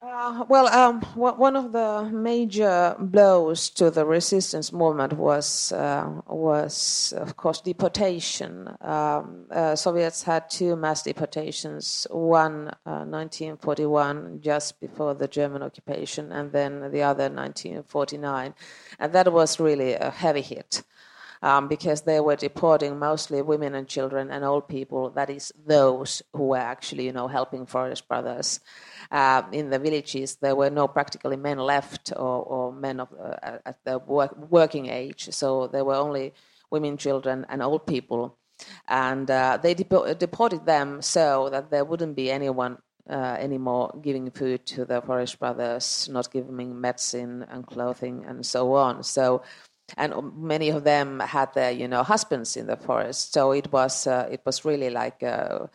Uh, 0.00 0.44
well, 0.48 0.68
um, 0.68 1.00
one 1.16 1.56
of 1.56 1.72
the 1.72 2.08
major 2.12 2.94
blows 3.00 3.68
to 3.70 3.90
the 3.90 4.04
resistance 4.04 4.72
movement 4.72 5.12
was, 5.14 5.72
uh, 5.72 6.20
was 6.28 7.12
of 7.16 7.36
course, 7.36 7.60
deportation. 7.60 8.68
Um, 8.80 9.46
uh, 9.50 9.74
Soviets 9.74 10.22
had 10.22 10.48
two 10.50 10.76
mass 10.76 11.02
deportations, 11.02 12.06
one 12.10 12.70
1941, 12.84 14.16
uh, 14.16 14.36
just 14.40 14.80
before 14.80 15.14
the 15.14 15.26
German 15.26 15.62
occupation, 15.62 16.30
and 16.30 16.52
then 16.52 16.92
the 16.92 17.02
other 17.02 17.24
1949. 17.24 18.54
And 19.00 19.12
that 19.12 19.32
was 19.32 19.58
really 19.58 19.94
a 19.94 20.10
heavy 20.10 20.42
hit. 20.42 20.82
Um, 21.40 21.68
because 21.68 22.02
they 22.02 22.18
were 22.18 22.34
deporting 22.34 22.98
mostly 22.98 23.42
women 23.42 23.74
and 23.74 23.86
children 23.86 24.30
and 24.30 24.44
old 24.44 24.66
people. 24.66 25.10
That 25.10 25.30
is, 25.30 25.52
those 25.66 26.22
who 26.34 26.48
were 26.48 26.56
actually, 26.56 27.04
you 27.04 27.12
know, 27.12 27.28
helping 27.28 27.66
Forest 27.66 28.08
Brothers 28.08 28.60
uh, 29.10 29.42
in 29.52 29.70
the 29.70 29.78
villages, 29.78 30.36
there 30.36 30.56
were 30.56 30.70
no 30.70 30.88
practically 30.88 31.36
men 31.36 31.58
left 31.58 32.12
or, 32.16 32.42
or 32.42 32.72
men 32.72 33.00
of, 33.00 33.08
uh, 33.12 33.58
at 33.64 33.78
the 33.84 33.98
work, 33.98 34.36
working 34.50 34.86
age. 34.86 35.28
So 35.30 35.68
there 35.68 35.84
were 35.84 35.94
only 35.94 36.34
women, 36.70 36.96
children, 36.96 37.46
and 37.48 37.62
old 37.62 37.86
people. 37.86 38.36
And 38.88 39.30
uh, 39.30 39.58
they 39.62 39.74
deported 39.74 40.66
them 40.66 41.02
so 41.02 41.48
that 41.50 41.70
there 41.70 41.84
wouldn't 41.84 42.16
be 42.16 42.30
anyone 42.30 42.78
uh, 43.08 43.36
anymore 43.38 43.98
giving 44.02 44.30
food 44.30 44.66
to 44.66 44.84
the 44.84 45.00
forest 45.00 45.38
brothers, 45.38 46.08
not 46.10 46.30
giving 46.30 46.80
medicine 46.80 47.46
and 47.48 47.66
clothing 47.66 48.24
and 48.26 48.44
so 48.44 48.74
on. 48.74 49.02
So, 49.02 49.42
and 49.96 50.12
many 50.36 50.68
of 50.68 50.84
them 50.84 51.20
had 51.20 51.52
their, 51.54 51.70
you 51.70 51.88
know, 51.88 52.02
husbands 52.02 52.56
in 52.56 52.66
the 52.66 52.76
forest. 52.76 53.32
So 53.32 53.52
it 53.52 53.72
was, 53.72 54.06
uh, 54.06 54.28
it 54.30 54.42
was 54.44 54.64
really 54.64 54.90
like 54.90 55.22
uh, 55.22 55.66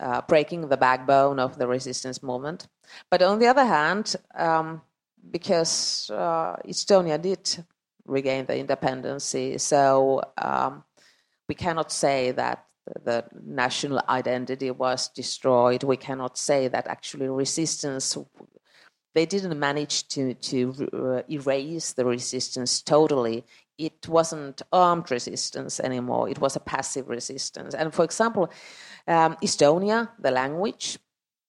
uh, 0.00 0.22
breaking 0.22 0.68
the 0.68 0.76
backbone 0.76 1.38
of 1.38 1.58
the 1.58 1.66
resistance 1.66 2.22
movement. 2.22 2.68
But 3.10 3.22
on 3.22 3.38
the 3.38 3.46
other 3.46 3.64
hand, 3.64 4.16
um, 4.34 4.82
because 5.30 6.10
uh, 6.12 6.56
Estonia 6.66 7.20
did 7.20 7.64
regain 8.04 8.46
the 8.46 8.58
independence, 8.58 9.36
so 9.58 10.20
um, 10.36 10.82
we 11.48 11.54
cannot 11.54 11.92
say 11.92 12.32
that 12.32 12.66
the 13.04 13.24
national 13.44 14.00
identity 14.08 14.70
was 14.70 15.08
destroyed. 15.08 15.84
We 15.84 15.96
cannot 15.96 16.36
say 16.36 16.68
that 16.68 16.86
actually 16.88 17.28
resistance. 17.28 18.18
They 19.14 19.26
didn't 19.26 19.58
manage 19.58 20.08
to 20.08 20.34
to 20.34 20.88
uh, 20.92 21.22
erase 21.30 21.92
the 21.92 22.04
resistance 22.04 22.82
totally. 22.82 23.44
It 23.78 24.08
wasn't 24.08 24.62
armed 24.72 25.10
resistance 25.10 25.80
anymore. 25.80 26.28
It 26.28 26.40
was 26.40 26.56
a 26.56 26.60
passive 26.60 27.08
resistance. 27.08 27.74
And 27.74 27.92
for 27.92 28.04
example, 28.04 28.50
um, 29.06 29.36
Estonia, 29.42 30.10
the 30.18 30.30
language. 30.30 30.98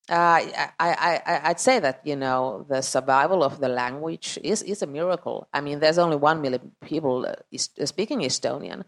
Uh, 0.10 0.42
I, 0.44 0.72
I, 0.80 1.22
I, 1.26 1.48
would 1.50 1.60
say 1.62 1.80
that 1.80 2.02
you 2.04 2.18
know 2.18 2.66
the 2.68 2.82
survival 2.82 3.42
of 3.42 3.62
the 3.62 3.70
language 3.70 4.38
is, 4.44 4.62
is 4.62 4.82
a 4.82 4.88
miracle. 4.88 5.48
I 5.54 5.62
mean, 5.62 5.80
there's 5.80 5.98
only 5.98 6.18
one 6.18 6.42
million 6.42 6.74
people 6.82 7.26
uh, 7.26 7.36
uh 7.82 7.86
speaking 7.86 8.20
Estonian, 8.20 8.84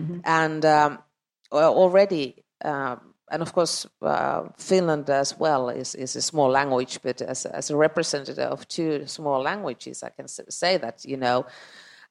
mm-hmm. 0.00 0.20
and 0.24 0.64
um, 0.64 0.98
already, 1.52 2.44
um, 2.64 3.09
and 3.30 3.42
of 3.42 3.52
course, 3.52 3.86
uh, 4.02 4.48
Finland 4.58 5.08
as 5.08 5.38
well 5.38 5.68
is, 5.68 5.94
is 5.94 6.16
a 6.16 6.22
small 6.22 6.50
language. 6.50 7.00
But 7.02 7.22
as, 7.22 7.46
as 7.46 7.70
a 7.70 7.76
representative 7.76 8.38
of 8.38 8.66
two 8.68 9.06
small 9.06 9.40
languages, 9.42 10.02
I 10.02 10.10
can 10.10 10.28
say 10.28 10.76
that 10.78 11.04
you 11.04 11.16
know 11.16 11.46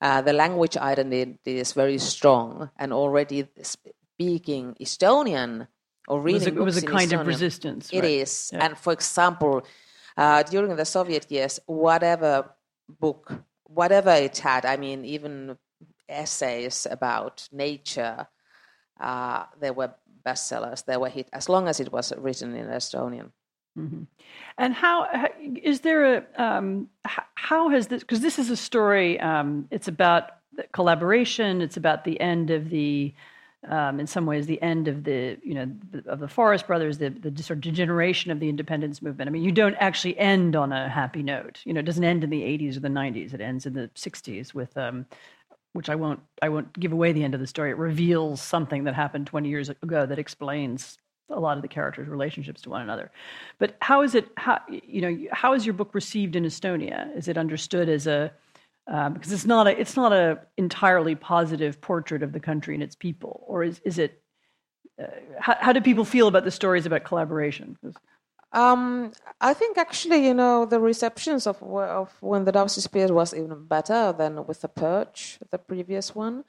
uh, 0.01 0.21
the 0.21 0.33
language 0.33 0.77
identity 0.77 1.59
is 1.59 1.73
very 1.73 1.97
strong, 1.97 2.69
and 2.77 2.93
already 2.93 3.47
speaking 3.61 4.75
Estonian 4.79 5.67
or 6.07 6.21
reading 6.21 6.55
it 6.55 6.63
was 6.63 6.77
a, 6.77 6.79
it 6.79 6.83
was 6.83 6.83
a 6.83 6.85
kind 6.85 7.11
Estonian. 7.11 7.21
of 7.21 7.27
resistance. 7.27 7.89
It 7.91 8.01
right? 8.01 8.11
is, 8.11 8.51
yeah. 8.53 8.65
and 8.65 8.77
for 8.77 8.93
example, 8.93 9.63
uh, 10.17 10.43
during 10.43 10.75
the 10.75 10.85
Soviet 10.85 11.29
years, 11.29 11.59
whatever 11.65 12.49
book, 12.87 13.31
whatever 13.63 14.11
it 14.11 14.37
had, 14.37 14.65
I 14.65 14.77
mean, 14.77 15.05
even 15.05 15.57
essays 16.07 16.87
about 16.89 17.47
nature, 17.51 18.27
uh, 18.99 19.45
they 19.59 19.71
were 19.71 19.91
bestsellers. 20.25 20.85
They 20.85 20.97
were 20.97 21.09
hit 21.09 21.29
as 21.33 21.49
long 21.49 21.67
as 21.67 21.79
it 21.79 21.91
was 21.91 22.13
written 22.17 22.55
in 22.55 22.67
Estonian. 22.67 23.31
Mm-hmm. 23.77 24.03
And 24.57 24.73
how 24.73 25.07
is 25.61 25.81
there 25.81 26.17
a 26.17 26.23
um, 26.43 26.89
how 27.35 27.69
has 27.69 27.87
this? 27.87 28.01
Because 28.01 28.21
this 28.21 28.39
is 28.39 28.49
a 28.49 28.57
story. 28.57 29.19
Um, 29.19 29.67
it's 29.71 29.87
about 29.87 30.31
collaboration. 30.73 31.61
It's 31.61 31.77
about 31.77 32.03
the 32.03 32.19
end 32.19 32.49
of 32.49 32.69
the 32.69 33.13
um, 33.67 33.99
in 33.99 34.07
some 34.07 34.25
ways 34.25 34.47
the 34.47 34.61
end 34.61 34.87
of 34.87 35.03
the 35.03 35.37
you 35.43 35.53
know 35.53 35.71
of 36.07 36.19
the 36.19 36.27
Forest 36.27 36.67
Brothers, 36.67 36.97
the 36.97 37.09
the 37.09 37.43
sort 37.43 37.57
of 37.57 37.61
degeneration 37.61 38.31
of 38.31 38.39
the 38.39 38.49
independence 38.49 39.01
movement. 39.01 39.29
I 39.29 39.31
mean, 39.31 39.43
you 39.43 39.51
don't 39.51 39.75
actually 39.75 40.17
end 40.17 40.55
on 40.55 40.71
a 40.71 40.89
happy 40.89 41.23
note. 41.23 41.61
You 41.63 41.73
know, 41.73 41.79
it 41.79 41.85
doesn't 41.85 42.03
end 42.03 42.23
in 42.23 42.29
the 42.29 42.41
80s 42.41 42.77
or 42.77 42.81
the 42.81 42.89
90s. 42.89 43.33
It 43.33 43.41
ends 43.41 43.65
in 43.65 43.73
the 43.73 43.89
60s 43.95 44.53
with. 44.53 44.75
Um, 44.77 45.05
which 45.73 45.89
I 45.89 45.95
won't 45.95 46.19
I 46.41 46.49
won't 46.49 46.77
give 46.79 46.91
away 46.91 47.11
the 47.11 47.23
end 47.23 47.33
of 47.33 47.39
the 47.39 47.47
story. 47.47 47.71
It 47.71 47.77
reveals 47.77 48.41
something 48.41 48.85
that 48.85 48.95
happened 48.95 49.27
20 49.27 49.49
years 49.49 49.69
ago 49.69 50.05
that 50.05 50.19
explains 50.19 50.97
a 51.29 51.39
lot 51.39 51.57
of 51.57 51.61
the 51.61 51.67
characters' 51.67 52.07
relationships 52.07 52.61
to 52.63 52.69
one 52.69 52.81
another. 52.81 53.11
But 53.59 53.77
how 53.81 54.01
is 54.01 54.15
it? 54.15 54.27
How 54.37 54.59
you 54.67 55.01
know? 55.01 55.17
How 55.31 55.53
is 55.53 55.65
your 55.65 55.73
book 55.73 55.93
received 55.93 56.35
in 56.35 56.43
Estonia? 56.43 57.15
Is 57.15 57.27
it 57.27 57.37
understood 57.37 57.87
as 57.89 58.07
a 58.07 58.31
um, 58.87 59.13
because 59.13 59.31
it's 59.31 59.45
not 59.45 59.67
a 59.67 59.79
it's 59.79 59.95
not 59.95 60.11
a 60.11 60.39
entirely 60.57 61.15
positive 61.15 61.79
portrait 61.81 62.23
of 62.23 62.31
the 62.31 62.39
country 62.39 62.73
and 62.73 62.83
its 62.83 62.95
people, 62.95 63.43
or 63.47 63.63
is 63.63 63.79
is 63.85 63.99
it? 63.99 64.21
Uh, 65.01 65.05
how, 65.39 65.55
how 65.59 65.71
do 65.71 65.79
people 65.79 66.03
feel 66.03 66.27
about 66.27 66.43
the 66.43 66.51
stories 66.51 66.85
about 66.85 67.05
collaboration? 67.05 67.77
Um, 68.51 69.11
I 69.39 69.53
think 69.53 69.77
actually, 69.77 70.25
you 70.25 70.33
know, 70.33 70.65
the 70.65 70.79
receptions 70.79 71.45
of 71.45 71.61
of 71.61 72.11
when 72.21 72.45
the 72.45 72.51
Doves 72.51 72.75
disappeared 72.75 73.11
was 73.11 73.33
even 73.33 73.65
better 73.65 74.13
than 74.17 74.45
with 74.47 74.61
the 74.61 74.67
Purge, 74.69 75.39
the 75.51 75.59
previous 75.59 76.15
one. 76.15 76.45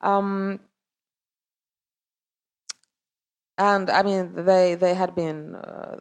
Um, 0.00 0.60
and 3.56 3.90
I 3.90 4.02
mean, 4.02 4.44
they 4.44 4.76
they 4.76 4.94
had 4.94 5.14
been 5.14 5.56
uh, 5.56 5.98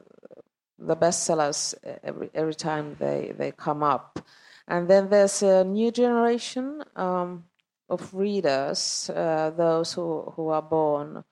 the 0.78 0.96
bestsellers 0.96 1.74
every 2.04 2.30
every 2.34 2.56
time 2.56 2.96
they 3.00 3.34
they 3.38 3.52
come 3.52 3.84
up. 3.84 4.20
And 4.68 4.90
then 4.90 5.10
there's 5.10 5.42
a 5.44 5.64
new 5.64 5.92
generation 5.92 6.84
um, 6.96 7.46
of 7.90 8.14
readers, 8.14 9.10
uh, 9.10 9.52
those 9.56 9.94
who, 9.94 10.34
who 10.36 10.50
are 10.50 10.62
born 10.62 11.24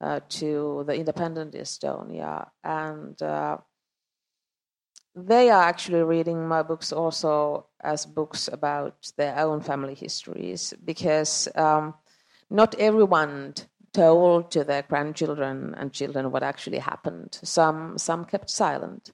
to 0.00 0.84
the 0.86 0.94
independent 0.94 1.54
Estonia. 1.54 2.48
And 2.64 3.20
uh, 3.22 3.58
they 5.14 5.50
are 5.50 5.62
actually 5.62 6.02
reading 6.02 6.46
my 6.46 6.62
books 6.62 6.92
also 6.92 7.66
as 7.80 8.06
books 8.06 8.48
about 8.48 9.12
their 9.16 9.38
own 9.38 9.60
family 9.60 9.94
histories 9.94 10.74
because 10.84 11.48
um, 11.56 11.94
not 12.48 12.74
everyone 12.78 13.54
told 13.92 14.50
to 14.52 14.64
their 14.64 14.82
grandchildren 14.82 15.74
and 15.76 15.92
children 15.92 16.30
what 16.30 16.42
actually 16.42 16.78
happened. 16.78 17.38
Some, 17.42 17.98
some 17.98 18.24
kept 18.24 18.48
silent. 18.50 19.12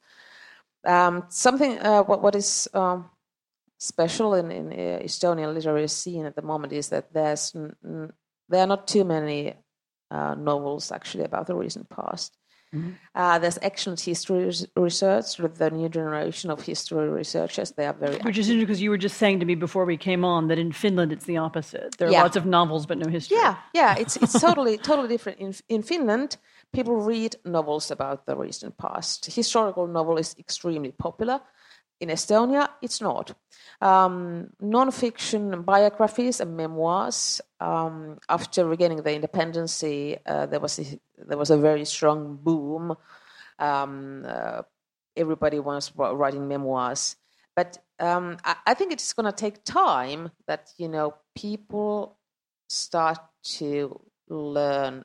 Um, 0.85 1.25
something, 1.29 1.79
uh, 1.79 2.03
what, 2.03 2.23
what 2.23 2.35
is 2.35 2.69
um, 2.75 3.11
special 3.79 4.35
in, 4.35 4.51
in 4.51 4.73
uh, 4.73 5.03
Estonian 5.03 5.55
literary 5.55 5.89
scene 5.89 6.27
at 6.27 6.37
the 6.37 6.43
moment 6.43 6.73
is 6.73 6.91
that 6.91 7.13
there's 7.13 7.55
there 8.49 8.61
are 8.61 8.67
not 8.67 8.87
too 8.87 9.05
many 9.05 9.55
uh, 10.11 10.35
novels 10.35 10.93
actually 10.93 11.25
about 11.25 11.47
the 11.47 11.55
recent 11.55 11.89
past. 11.89 12.37
Mm-hmm. 12.75 12.91
Uh, 13.15 13.39
there's 13.39 13.59
excellent 13.63 14.01
history 14.01 14.53
research 14.77 15.39
with 15.39 15.57
the 15.57 15.71
new 15.71 15.89
generation 15.89 16.51
of 16.51 16.61
history 16.63 17.09
researchers. 17.09 17.71
They 17.71 17.87
are 17.87 17.93
very 17.93 18.17
which 18.17 18.21
active. 18.21 18.39
is 18.39 18.51
interesting 18.51 18.67
because 18.67 18.83
you 18.83 18.91
were 18.91 18.99
just 18.99 19.19
saying 19.19 19.41
to 19.41 19.47
me 19.47 19.55
before 19.55 19.85
we 19.85 19.97
came 19.97 20.25
on 20.25 20.49
that 20.49 20.59
in 20.59 20.73
Finland 20.73 21.13
it's 21.13 21.25
the 21.27 21.37
opposite. 21.37 21.97
There 21.97 22.09
are 22.09 22.13
yeah. 22.13 22.23
lots 22.23 22.37
of 22.37 22.45
novels 22.45 22.85
but 22.85 22.99
no 22.99 23.09
history. 23.09 23.39
Yeah, 23.39 23.57
yeah, 23.73 23.97
it's 23.97 24.17
it's 24.17 24.39
totally 24.47 24.79
totally 24.79 25.09
different. 25.09 25.39
In 25.39 25.55
in 25.69 25.83
Finland, 25.83 26.39
people 26.73 26.97
read 26.97 27.37
novels 27.45 27.91
about 27.91 28.27
the 28.27 28.37
recent 28.37 28.77
past. 28.77 29.27
Historical 29.27 29.87
novel 29.87 30.19
is 30.19 30.35
extremely 30.39 30.93
popular. 30.93 31.41
In 31.99 32.11
Estonia, 32.11 32.69
it's 32.83 33.01
not. 33.01 33.33
Um, 33.81 34.51
non-fiction 34.61 35.63
biographies 35.63 36.41
and 36.41 36.57
memoirs. 36.57 37.41
Um, 37.59 38.19
after 38.29 38.67
regaining 38.67 39.03
the 39.03 39.15
independence, 39.15 39.83
uh, 39.83 40.47
there 40.47 40.61
was 40.61 40.79
a, 40.79 41.01
there 41.27 41.39
was 41.39 41.51
a 41.51 41.57
very 41.57 41.85
strong 41.87 42.39
boom. 42.43 42.97
Um, 43.59 44.25
uh, 44.29 44.63
everybody 45.17 45.59
was 45.59 45.91
writing 45.97 46.47
memoirs, 46.47 47.17
but 47.55 47.79
um, 47.99 48.37
I, 48.45 48.57
I, 48.67 48.75
think 48.75 48.93
it's 48.93 49.15
going 49.15 49.25
to 49.25 49.33
take 49.33 49.65
time 49.65 50.31
that 50.47 50.71
you 50.77 50.89
know 50.89 51.15
people 51.35 52.19
start 52.69 53.19
to 53.45 53.99
learn 54.29 55.05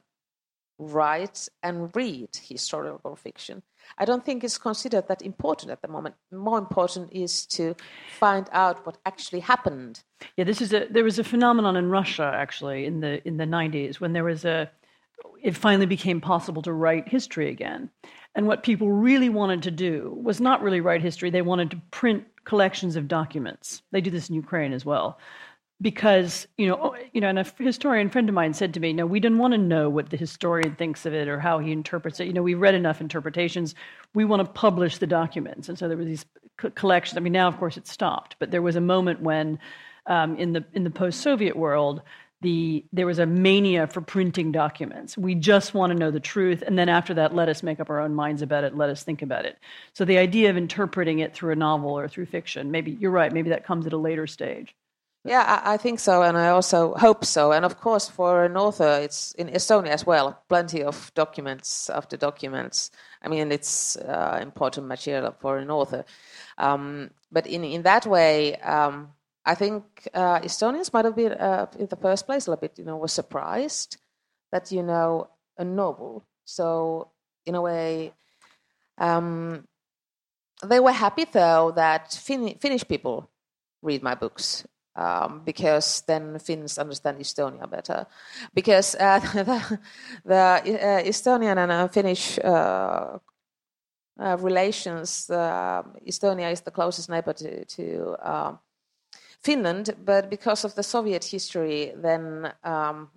write 0.82 1.48
and 1.62 1.96
read 1.96 2.30
historical 2.42 3.16
fiction. 3.16 3.62
I 3.98 4.06
don't 4.06 4.26
think 4.26 4.44
it's 4.44 4.58
considered 4.58 5.08
that 5.08 5.22
important 5.22 5.72
at 5.72 5.82
the 5.82 5.88
moment. 5.88 6.16
More 6.32 6.58
important 6.58 7.12
is 7.12 7.46
to 7.48 7.76
find 8.18 8.50
out 8.52 8.86
what 8.86 8.98
actually 9.06 9.42
happened. 9.42 10.04
Yeah, 10.38 10.46
this 10.46 10.62
is 10.62 10.74
a 10.74 10.88
there 10.90 11.04
was 11.04 11.20
a 11.20 11.24
phenomenon 11.24 11.76
in 11.76 11.90
Russia 11.90 12.32
actually 12.34 12.86
in 12.86 13.02
the 13.02 13.26
in 13.28 13.38
the 13.38 13.46
90s 13.46 14.00
when 14.00 14.14
there 14.14 14.24
was 14.24 14.46
a 14.46 14.72
it 15.42 15.56
finally 15.56 15.86
became 15.86 16.22
possible 16.22 16.62
to 16.64 16.74
write 16.74 17.08
history 17.08 17.50
again. 17.50 17.90
And 18.34 18.48
what 18.48 18.64
people 18.64 18.92
really 18.92 19.30
wanted 19.30 19.64
to 19.64 19.72
do 19.72 20.18
was 20.24 20.40
not 20.40 20.62
really 20.62 20.82
write 20.82 21.02
history, 21.02 21.30
they 21.30 21.42
wanted 21.42 21.72
to 21.72 21.82
print 21.92 22.26
collections 22.44 22.96
of 22.96 23.08
documents. 23.08 23.82
They 23.92 24.02
do 24.02 24.10
this 24.10 24.30
in 24.30 24.36
Ukraine 24.36 24.74
as 24.74 24.86
well 24.86 25.20
because 25.82 26.48
you 26.58 26.68
know, 26.68 26.78
oh, 26.82 26.96
you 27.12 27.22
know, 27.22 27.30
and 27.30 27.40
a 27.40 27.46
historian 27.58 28.10
friend 28.10 28.30
of 28.30 28.36
mine 28.36 28.54
said 28.54 28.74
to 28.76 28.80
me, 28.80 28.94
"No, 28.94 29.06
we 29.06 29.20
didn't 29.20 29.40
want 29.40 29.54
to 29.54 29.58
know 29.58 29.90
what 29.90 30.10
the 30.10 30.18
historian 30.18 30.76
thinks 30.76 31.06
of 31.06 31.14
it 31.14 31.28
or 31.28 31.40
how 31.40 31.60
he 31.60 31.72
interprets 31.72 32.20
it. 32.20 32.28
You 32.28 32.34
know, 32.34 32.44
we 32.44 32.54
read 32.54 32.76
enough 32.76 33.02
interpretations. 33.02 33.76
We 34.14 34.26
want 34.26 34.46
to 34.46 34.52
publish 34.52 35.00
the 35.00 35.08
documents." 35.08 35.70
And 35.70 35.78
so 35.78 35.88
there 35.88 35.98
were 35.98 36.06
these 36.06 36.26
collections. 36.76 37.18
I 37.18 37.22
mean, 37.22 37.34
now 37.34 37.48
of 37.48 37.58
course 37.58 37.78
it's 37.78 37.92
stopped, 37.92 38.36
but 38.40 38.52
there 38.52 38.62
was 38.62 38.76
a 38.76 38.82
moment 38.82 39.22
when, 39.22 39.60
um, 40.06 40.36
in 40.38 40.54
the 40.54 40.64
in 40.74 40.84
the 40.84 40.92
post-Soviet 40.92 41.56
world, 41.56 42.02
the 42.42 42.86
there 42.94 43.06
was 43.08 43.20
a 43.20 43.26
mania 43.26 43.88
for 43.88 44.02
printing 44.02 44.52
documents. 44.52 45.18
We 45.18 45.36
just 45.36 45.74
want 45.74 45.92
to 45.94 45.98
know 45.98 46.12
the 46.12 46.20
truth, 46.20 46.64
and 46.66 46.78
then 46.78 46.90
after 46.90 47.14
that, 47.16 47.36
let 47.36 47.50
us 47.50 47.64
make 47.64 47.80
up 47.80 47.90
our 47.90 48.00
own 48.00 48.14
minds 48.16 48.42
about 48.42 48.64
it. 48.64 48.76
Let 48.76 48.90
us 48.90 49.04
think 49.04 49.22
about 49.22 49.46
it. 49.46 49.58
So 49.94 50.06
the 50.06 50.18
idea 50.18 50.50
of 50.50 50.58
interpreting 50.58 51.20
it 51.20 51.34
through 51.34 51.54
a 51.54 51.56
novel 51.56 51.92
or 51.92 52.08
through 52.08 52.28
fiction, 52.28 52.72
maybe 52.72 52.92
you're 52.92 53.12
right. 53.12 53.32
Maybe 53.34 53.50
that 53.50 53.66
comes 53.66 53.88
at 53.88 53.94
a 53.94 53.98
later 53.98 54.28
stage. 54.28 54.76
Yeah, 55.24 55.62
I, 55.64 55.74
I, 55.74 55.78
think 55.78 56.00
so, 56.00 56.24
and 56.24 56.36
I 56.36 56.50
also 56.50 56.96
hope 56.96 57.26
so. 57.26 57.52
And 57.52 57.64
of 57.64 57.80
course, 57.80 58.10
for 58.10 58.44
an 58.44 58.58
author, 58.58 59.02
it's 59.04 59.34
in 59.34 59.50
Estonia 59.50 59.90
as 59.90 60.04
well. 60.04 60.42
Plenty 60.50 60.82
of 60.84 61.12
documents 61.14 61.92
after 61.92 62.18
documents. 62.18 62.90
I 63.22 63.28
mean, 63.28 63.52
it's 63.52 63.98
uh, 63.98 64.40
important 64.42 64.88
material 64.88 65.36
for 65.40 65.60
an 65.60 65.70
author. 65.70 66.06
Um, 66.58 67.12
but 67.32 67.46
in 67.46 67.64
in 67.64 67.84
that 67.84 68.08
way, 68.08 68.56
um, 68.62 69.10
I 69.46 69.54
think 69.54 70.08
uh, 70.14 70.40
Estonians 70.40 70.92
might 70.92 71.06
have 71.06 71.16
been, 71.16 71.34
uh, 71.34 71.68
in 71.78 71.86
the 71.88 71.96
first 71.98 72.26
place, 72.26 72.48
a 72.48 72.52
little 72.52 72.62
bit, 72.62 72.80
you 72.80 72.86
know, 72.86 72.98
was 72.98 73.14
surprised 73.14 73.98
that 74.52 74.72
you 74.72 74.82
know 74.82 75.30
a 75.56 75.64
novel. 75.64 76.26
So 76.46 77.12
in 77.46 77.54
a 77.54 77.62
way, 77.62 78.14
um, 78.98 79.68
they 80.64 80.80
were 80.80 80.92
happy 80.92 81.26
though 81.26 81.72
that 81.76 82.12
fin- 82.12 82.58
Finnish 82.60 82.88
people 82.88 83.30
read 83.84 84.02
my 84.02 84.16
books 84.16 84.66
um, 84.96 85.42
because 85.46 86.02
then 86.08 86.40
Finns 86.40 86.78
understand 86.78 87.20
Estonia 87.20 87.70
better. 87.70 88.06
Because 88.54 88.96
uh, 88.96 89.20
the, 89.34 89.80
the 90.26 90.36
uh, 90.36 91.04
Estonian 91.04 91.58
and 91.58 91.72
uh, 91.72 91.88
Finnish 91.88 92.40
uh, 92.40 93.18
uh, 94.20 94.38
relations, 94.40 95.28
Estonia 95.30 96.52
is 96.52 96.62
the 96.62 96.72
closest 96.72 97.10
neighbor 97.10 97.34
to, 97.34 97.66
to 97.66 98.16
um, 98.22 98.60
Finland, 99.42 99.96
but 100.06 100.30
because 100.30 100.66
of 100.66 100.76
the 100.76 100.84
Soviet 100.84 101.24
history, 101.24 101.94
then 101.96 102.54
um, 102.64 103.10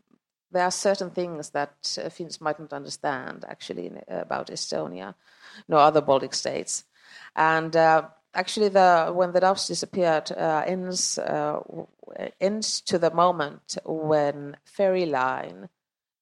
there 0.51 0.65
are 0.65 0.71
certain 0.71 1.11
things 1.11 1.51
that 1.51 1.99
uh, 2.03 2.09
Finns 2.09 2.41
might 2.41 2.59
not 2.61 2.73
understand 2.73 3.45
actually 3.49 3.93
about 4.09 4.47
Estonia, 4.51 5.15
nor 5.69 5.81
other 5.81 6.01
Baltic 6.01 6.33
states. 6.33 6.85
And 7.37 7.77
actually 8.35 8.68
the 8.68 9.12
when 9.14 9.33
the 9.33 9.40
doves 9.40 9.66
disappeared 9.66 10.31
uh, 10.33 10.62
ends 10.66 11.18
uh, 11.18 11.61
ends 12.40 12.81
to 12.83 12.99
the 12.99 13.11
moment 13.11 13.79
when 13.85 14.57
ferry 14.64 15.07
line 15.07 15.68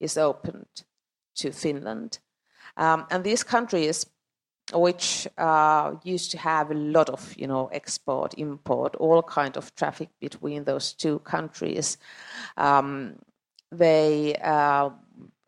is 0.01 0.17
opened 0.17 0.85
to 1.35 1.53
Finland, 1.53 2.19
um, 2.77 3.07
and 3.11 3.25
these 3.25 3.45
countries 3.45 4.07
which 4.73 5.29
uh, 5.39 5.93
used 6.05 6.31
to 6.31 6.39
have 6.39 6.71
a 6.71 6.75
lot 6.75 7.09
of 7.09 7.35
you 7.37 7.47
know 7.47 7.67
export 7.73 8.35
import 8.39 8.95
all 8.97 9.23
kind 9.23 9.57
of 9.57 9.75
traffic 9.75 10.09
between 10.21 10.65
those 10.65 10.93
two 10.93 11.19
countries 11.21 11.99
um, 12.57 13.17
they 13.71 14.37
uh, 14.37 14.91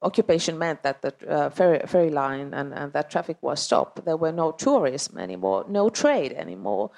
occupation 0.05 0.59
meant 0.59 0.83
that 0.83 1.03
the 1.03 1.15
uh, 1.29 1.51
ferry, 1.51 1.81
ferry, 1.87 2.11
line 2.11 2.53
and, 2.55 2.73
and 2.73 2.93
that 2.93 3.11
traffic 3.11 3.39
was 3.41 3.61
stopped. 3.61 4.05
There 4.05 4.17
were 4.17 4.33
no 4.33 4.53
tourism 4.53 5.19
anymore, 5.19 5.65
no 5.69 5.89
trade 5.89 6.33
anymore, 6.33 6.91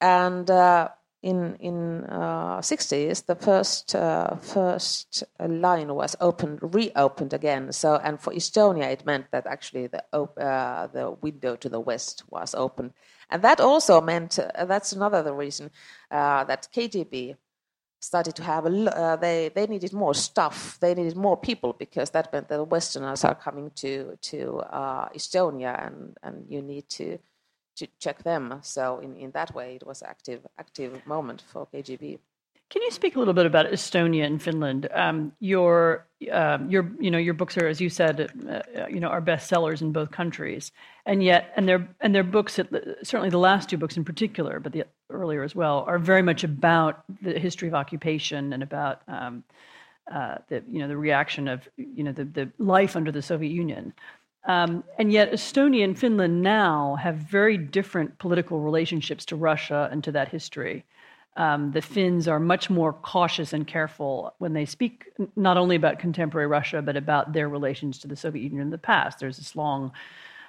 and 0.00 0.50
uh, 0.50 0.88
in 1.22 1.56
in 1.60 2.04
uh, 2.04 2.58
60s 2.58 3.26
the 3.26 3.34
first 3.34 3.94
uh, 3.94 4.36
first 4.36 5.24
line 5.40 5.94
was 5.94 6.16
opened 6.20 6.58
reopened 6.62 7.32
again. 7.32 7.72
So 7.72 7.96
and 7.96 8.20
for 8.20 8.32
Estonia 8.32 8.92
it 8.92 9.06
meant 9.06 9.30
that 9.30 9.46
actually 9.46 9.86
the 9.88 10.02
uh, 10.12 10.86
the 10.88 11.10
window 11.22 11.56
to 11.56 11.68
the 11.68 11.80
west 11.80 12.24
was 12.30 12.54
open, 12.54 12.92
and 13.30 13.42
that 13.42 13.60
also 13.60 14.00
meant 14.00 14.38
uh, 14.38 14.64
that's 14.66 14.92
another 14.92 15.32
reason 15.32 15.70
that 16.10 16.68
KGB 16.74 17.36
started 18.02 18.34
to 18.36 18.42
have 18.42 18.66
a 18.66 18.70
uh, 18.96 19.16
they 19.16 19.50
they 19.54 19.66
needed 19.66 19.92
more 19.92 20.14
stuff. 20.14 20.78
They 20.80 20.94
needed 20.94 21.16
more 21.16 21.36
people 21.36 21.72
because 21.72 22.10
that 22.10 22.32
meant 22.32 22.48
that 22.48 22.56
the 22.56 22.64
westerners 22.64 23.24
are 23.24 23.34
coming 23.34 23.70
to 23.76 24.18
to 24.20 24.58
uh, 24.58 25.08
estonia 25.10 25.86
and 25.86 26.18
and 26.22 26.46
you 26.48 26.60
need 26.62 26.88
to 26.90 27.18
to 27.76 27.86
check 27.98 28.22
them. 28.24 28.58
So 28.62 28.98
in 28.98 29.16
in 29.16 29.30
that 29.32 29.54
way 29.54 29.76
it 29.76 29.86
was 29.86 30.02
active 30.02 30.40
active 30.58 31.06
moment 31.06 31.42
for 31.52 31.66
kgb 31.72 32.18
can 32.72 32.80
you 32.80 32.90
speak 32.90 33.16
a 33.16 33.18
little 33.18 33.34
bit 33.34 33.44
about 33.44 33.66
Estonia 33.66 34.24
and 34.24 34.42
Finland? 34.42 34.88
Um, 34.94 35.32
your, 35.40 36.06
um, 36.30 36.70
your, 36.70 36.90
you 36.98 37.10
know, 37.10 37.18
your 37.18 37.34
books 37.34 37.58
are, 37.58 37.68
as 37.68 37.82
you 37.82 37.90
said, 37.90 38.32
uh, 38.48 38.86
you 38.88 38.98
know, 38.98 39.08
are 39.08 39.20
bestsellers 39.20 39.82
in 39.82 39.92
both 39.92 40.10
countries, 40.10 40.72
and 41.04 41.22
yet, 41.22 41.52
and 41.54 41.68
their 41.68 41.86
and 42.00 42.14
their 42.14 42.24
books, 42.24 42.54
certainly 43.02 43.28
the 43.28 43.36
last 43.36 43.68
two 43.68 43.76
books 43.76 43.98
in 43.98 44.04
particular, 44.04 44.58
but 44.58 44.72
the 44.72 44.84
earlier 45.10 45.42
as 45.42 45.54
well, 45.54 45.84
are 45.86 45.98
very 45.98 46.22
much 46.22 46.44
about 46.44 47.04
the 47.20 47.38
history 47.38 47.68
of 47.68 47.74
occupation 47.74 48.54
and 48.54 48.62
about 48.62 49.02
um, 49.06 49.44
uh, 50.10 50.36
the, 50.48 50.62
you 50.66 50.78
know, 50.78 50.88
the 50.88 50.96
reaction 50.96 51.48
of, 51.48 51.68
you 51.76 52.02
know, 52.02 52.12
the, 52.12 52.24
the 52.24 52.50
life 52.56 52.96
under 52.96 53.12
the 53.12 53.20
Soviet 53.20 53.52
Union. 53.52 53.92
Um, 54.46 54.82
and 54.98 55.12
yet, 55.12 55.30
Estonia 55.30 55.84
and 55.84 55.98
Finland 55.98 56.42
now 56.42 56.96
have 56.96 57.16
very 57.16 57.58
different 57.58 58.18
political 58.18 58.60
relationships 58.60 59.26
to 59.26 59.36
Russia 59.36 59.90
and 59.92 60.02
to 60.04 60.12
that 60.12 60.28
history 60.28 60.86
um, 61.36 61.72
the 61.72 61.80
Finns 61.80 62.28
are 62.28 62.38
much 62.38 62.68
more 62.68 62.92
cautious 62.92 63.52
and 63.52 63.66
careful 63.66 64.34
when 64.38 64.52
they 64.52 64.66
speak 64.66 65.10
not 65.34 65.56
only 65.56 65.76
about 65.76 65.98
contemporary 65.98 66.46
Russia 66.46 66.82
but 66.82 66.96
about 66.96 67.32
their 67.32 67.48
relations 67.48 67.98
to 67.98 68.08
the 68.08 68.16
Soviet 68.16 68.42
Union 68.42 68.62
in 68.62 68.70
the 68.70 68.78
past. 68.78 69.18
There's 69.18 69.38
this 69.38 69.56
long, 69.56 69.92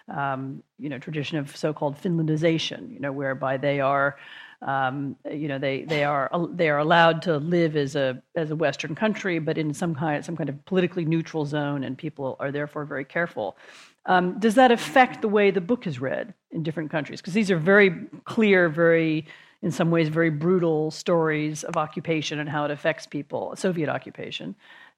um, 0.09 0.61
you 0.79 0.89
know, 0.89 0.99
tradition 0.99 1.37
of 1.37 1.55
so-called 1.55 1.95
Finlandization, 2.01 2.91
you 2.93 2.99
know, 2.99 3.13
whereby 3.13 3.55
they 3.55 3.79
are, 3.79 4.17
um, 4.61 5.15
you 5.29 5.47
know, 5.47 5.57
they 5.57 5.83
they 5.83 6.03
are 6.03 6.29
they 6.53 6.69
are 6.69 6.79
allowed 6.79 7.21
to 7.23 7.37
live 7.37 7.77
as 7.77 7.95
a 7.95 8.21
as 8.35 8.51
a 8.51 8.55
Western 8.55 8.93
country, 8.95 9.39
but 9.39 9.57
in 9.57 9.73
some 9.73 9.95
kind 9.95 10.23
some 10.25 10.35
kind 10.35 10.49
of 10.49 10.65
politically 10.65 11.05
neutral 11.05 11.45
zone, 11.45 11.85
and 11.85 11.97
people 11.97 12.35
are 12.39 12.51
therefore 12.51 12.83
very 12.83 13.05
careful. 13.05 13.57
Um, 14.05 14.37
does 14.39 14.55
that 14.55 14.71
affect 14.71 15.21
the 15.21 15.29
way 15.29 15.49
the 15.49 15.61
book 15.61 15.87
is 15.87 16.01
read 16.01 16.33
in 16.51 16.61
different 16.61 16.91
countries? 16.91 17.21
Because 17.21 17.33
these 17.33 17.49
are 17.49 17.57
very 17.57 17.91
clear, 18.25 18.67
very 18.67 19.25
in 19.63 19.71
some 19.71 19.89
ways, 19.89 20.09
very 20.09 20.29
brutal 20.29 20.91
stories 20.91 21.63
of 21.63 21.77
occupation 21.77 22.37
and 22.37 22.49
how 22.49 22.65
it 22.65 22.71
affects 22.71 23.07
people, 23.07 23.55
Soviet 23.55 23.87
occupation. 23.87 24.55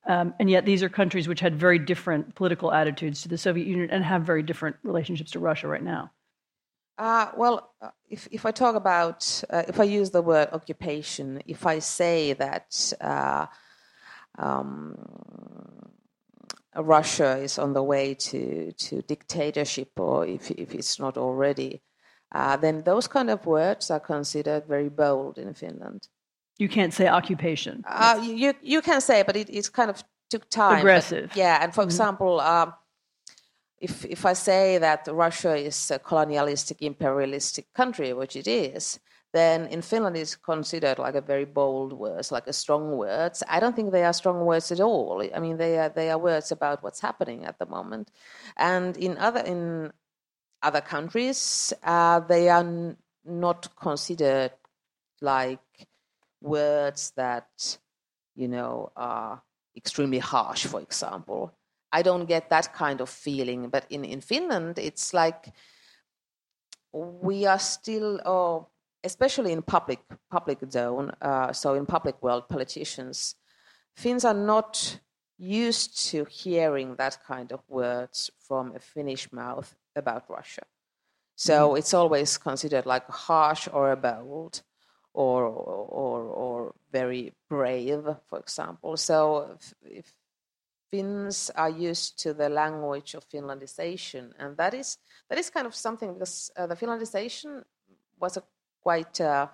Um, 0.08 0.34
and 0.39 0.49
yet, 0.49 0.65
these 0.65 0.82
are 0.82 0.89
countries 0.89 1.28
which 1.28 1.39
had 1.39 1.56
very 1.56 1.78
different 1.78 2.34
political 2.34 2.71
attitudes 2.71 3.21
to 3.21 3.30
the 3.30 3.38
Soviet 3.38 3.67
Union 3.67 3.89
and 3.91 4.04
have 4.04 4.23
very 4.23 4.41
different 4.41 4.75
relationships 4.82 5.32
to 5.32 5.39
Russia 5.39 5.67
right 5.67 5.84
now. 5.84 6.12
Uh, 6.97 7.28
well, 7.38 7.73
uh, 7.80 7.89
if, 8.10 8.28
if 8.32 8.45
I 8.45 8.51
talk 8.51 8.75
about, 8.75 9.43
uh, 9.51 9.63
if 9.67 9.80
I 9.80 9.84
use 9.84 10.10
the 10.10 10.21
word 10.21 10.49
occupation, 10.51 11.43
if 11.45 11.67
I 11.67 11.80
say 11.80 12.34
that 12.34 12.93
uh, 13.01 13.45
um, 14.39 14.97
Russia 16.75 17.38
is 17.38 17.60
on 17.60 17.73
the 17.73 17.84
way 17.84 18.15
to, 18.15 18.71
to 18.71 19.01
dictatorship, 19.04 19.99
or 19.99 20.25
if, 20.25 20.49
if 20.51 20.73
it's 20.73 20.99
not 20.99 21.17
already, 21.17 21.82
uh, 22.36 22.58
then 22.58 22.84
those 22.84 23.08
kind 23.08 23.30
of 23.30 23.45
words 23.45 23.89
are 23.89 24.00
considered 24.00 24.65
very 24.67 24.89
bold 24.89 25.38
in 25.38 25.54
Finland. 25.54 26.10
You 26.58 26.69
can't 26.69 26.93
say 26.93 27.08
occupation. 27.08 27.84
Uh, 27.88 28.19
you, 28.21 28.54
you 28.62 28.82
can 28.82 29.02
say, 29.02 29.24
but 29.24 29.36
it, 29.36 29.50
it 29.50 29.71
kind 29.71 29.89
of 29.89 30.04
took 30.30 30.50
time. 30.50 30.80
Aggressive. 30.80 31.30
But, 31.30 31.38
yeah, 31.38 31.60
and 31.62 31.74
for 31.74 31.82
mm-hmm. 31.82 31.89
example, 31.89 32.39
um, 32.41 32.74
if, 33.80 34.06
if 34.06 34.26
I 34.26 34.34
say 34.34 34.78
that 34.80 35.08
Russia 35.08 35.56
is 35.56 35.91
a 35.91 36.00
colonialistic, 36.00 36.82
imperialistic 36.82 37.74
country, 37.74 38.13
which 38.13 38.36
it 38.36 38.48
is, 38.48 39.00
then 39.32 39.67
in 39.67 39.82
Finland 39.82 40.15
it's 40.17 40.36
considered 40.36 40.98
like 40.98 41.15
a 41.15 41.21
very 41.21 41.45
bold 41.45 41.93
words, 41.93 42.32
like 42.32 42.48
a 42.48 42.54
strong 42.54 42.98
words. 42.98 43.43
I 43.50 43.60
don't 43.60 43.76
think 43.76 43.91
they 43.91 44.04
are 44.04 44.13
strong 44.13 44.45
words 44.45 44.71
at 44.71 44.80
all. 44.80 45.24
I 45.36 45.39
mean, 45.39 45.58
they 45.58 45.78
are 45.78 45.89
they 45.89 46.10
are 46.10 46.17
words 46.17 46.52
about 46.52 46.84
what's 46.84 47.02
happening 47.02 47.45
at 47.45 47.60
the 47.60 47.65
moment, 47.65 48.12
and 48.56 48.95
in 48.98 49.17
other 49.17 49.41
in 49.41 49.91
other 50.62 50.82
countries 50.82 51.74
uh, 51.84 52.20
they 52.22 52.50
are 52.50 52.60
n- 52.60 52.98
not 53.24 53.76
considered 53.76 54.52
like 55.22 55.88
words 56.41 57.12
that 57.15 57.78
you 58.36 58.48
know 58.48 58.91
are 58.96 59.41
extremely 59.76 60.20
harsh. 60.20 60.65
For 60.65 60.82
example, 60.82 61.52
I 61.91 62.02
don't 62.02 62.26
get 62.26 62.50
that 62.50 62.74
kind 62.74 63.02
of 63.02 63.10
feeling, 63.10 63.70
but 63.70 63.86
in 63.89 64.06
in 64.06 64.22
Finland 64.22 64.78
it's 64.78 65.13
like 65.13 65.54
we 66.94 67.46
are 67.46 67.60
still. 67.60 68.20
Oh, 68.26 68.68
especially 69.04 69.52
in 69.52 69.62
public 69.62 70.00
public 70.32 70.60
zone, 70.72 71.12
uh, 71.22 71.54
so 71.54 71.76
in 71.76 71.86
public 71.86 72.22
world, 72.24 72.50
politicians, 72.50 73.36
Finns 73.96 74.26
are 74.26 74.34
not 74.34 75.00
used 75.38 76.10
to 76.10 76.26
hearing 76.26 76.96
that 76.96 77.24
kind 77.24 77.52
of 77.52 77.62
words 77.68 78.32
from 78.39 78.76
a 78.76 78.80
Finnish 78.80 79.32
mouth 79.32 79.76
about 79.95 80.29
Russia. 80.29 80.63
So 81.36 81.69
mm-hmm. 81.69 81.77
it's 81.77 81.93
always 81.93 82.38
considered 82.38 82.86
like 82.86 83.08
harsh 83.10 83.67
or 83.71 83.95
bold 83.95 84.62
or, 85.13 85.45
or, 85.45 86.21
or 86.21 86.75
very 86.91 87.34
brave, 87.49 88.03
for 88.27 88.39
example. 88.39 88.97
So 88.97 89.58
if, 89.58 89.73
if 89.84 90.15
Finns 90.91 91.49
are 91.55 91.69
used 91.69 92.19
to 92.19 92.34
the 92.34 92.47
language 92.47 93.15
of 93.15 93.27
Finlandization, 93.27 94.31
and 94.38 94.55
that 94.58 94.73
is 94.73 94.97
that 95.29 95.39
is 95.39 95.49
kind 95.49 95.65
of 95.65 95.75
something 95.75 96.13
because 96.13 96.51
uh, 96.55 96.67
the 96.67 96.75
Finlandization 96.75 97.63
was 98.19 98.38
a 98.38 98.43
quite 98.81 99.19
uh, 99.19 99.47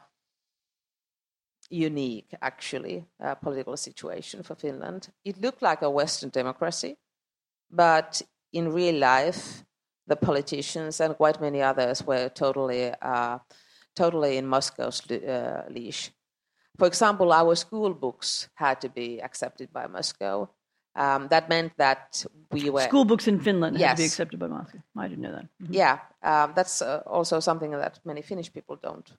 unique, 1.69 2.35
actually, 2.41 3.05
uh, 3.23 3.35
political 3.35 3.77
situation 3.77 4.43
for 4.43 4.55
Finland. 4.55 5.09
It 5.23 5.41
looked 5.41 5.61
like 5.61 5.81
a 5.81 5.89
Western 5.89 6.29
democracy, 6.29 6.97
but 7.69 8.21
in 8.51 8.73
real 8.73 8.95
life, 8.95 9.63
the 10.07 10.15
politicians 10.15 10.99
and 10.99 11.15
quite 11.15 11.39
many 11.41 11.61
others 11.61 12.03
were 12.03 12.29
totally, 12.29 12.93
uh, 13.01 13.39
totally 13.95 14.37
in 14.37 14.47
Moscow's 14.47 15.09
uh, 15.11 15.63
leash. 15.69 16.11
For 16.77 16.87
example, 16.87 17.31
our 17.31 17.55
school 17.55 17.93
books 17.93 18.49
had 18.55 18.81
to 18.81 18.89
be 18.89 19.21
accepted 19.21 19.71
by 19.71 19.87
Moscow. 19.87 20.49
Um, 20.95 21.27
that 21.29 21.47
meant 21.47 21.73
that 21.77 22.25
we 22.51 22.69
were 22.69 22.81
school 22.81 23.05
books 23.05 23.27
in 23.27 23.39
Finland 23.39 23.77
yes. 23.77 23.89
had 23.89 23.97
to 23.97 24.01
be 24.01 24.05
accepted 24.05 24.39
by 24.39 24.47
Moscow. 24.47 24.79
I 24.97 25.07
didn't 25.07 25.21
know 25.21 25.31
that. 25.31 25.47
Mm-hmm. 25.63 25.73
Yeah, 25.73 25.99
um, 26.23 26.51
that's 26.53 26.81
uh, 26.81 27.01
also 27.05 27.39
something 27.39 27.71
that 27.71 27.99
many 28.03 28.21
Finnish 28.21 28.51
people 28.51 28.75
don't 28.75 29.09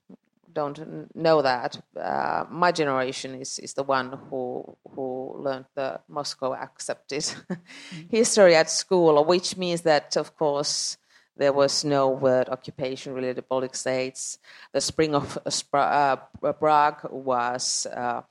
don't 0.52 1.14
know 1.14 1.42
that. 1.42 1.80
Uh, 1.96 2.44
my 2.50 2.72
generation 2.72 3.34
is, 3.40 3.58
is 3.58 3.74
the 3.74 3.82
one 3.82 4.18
who 4.30 4.76
who 4.90 5.36
learned 5.38 5.66
the 5.74 6.00
Moscow 6.08 6.54
accepted 6.54 7.22
mm-hmm. 7.22 8.08
history 8.10 8.54
at 8.54 8.70
school, 8.70 9.24
which 9.24 9.56
means 9.56 9.82
that 9.82 10.16
of 10.16 10.36
course 10.36 10.98
there 11.36 11.52
was 11.52 11.84
no 11.84 12.08
word 12.08 12.48
occupation 12.48 13.14
related 13.14 13.36
to 13.36 13.42
Baltic 13.42 13.74
states. 13.74 14.38
The 14.72 14.80
spring 14.80 15.14
of 15.14 15.38
uh, 15.72 16.16
Prague 16.58 17.00
was 17.10 17.86
uh, 17.86 18.22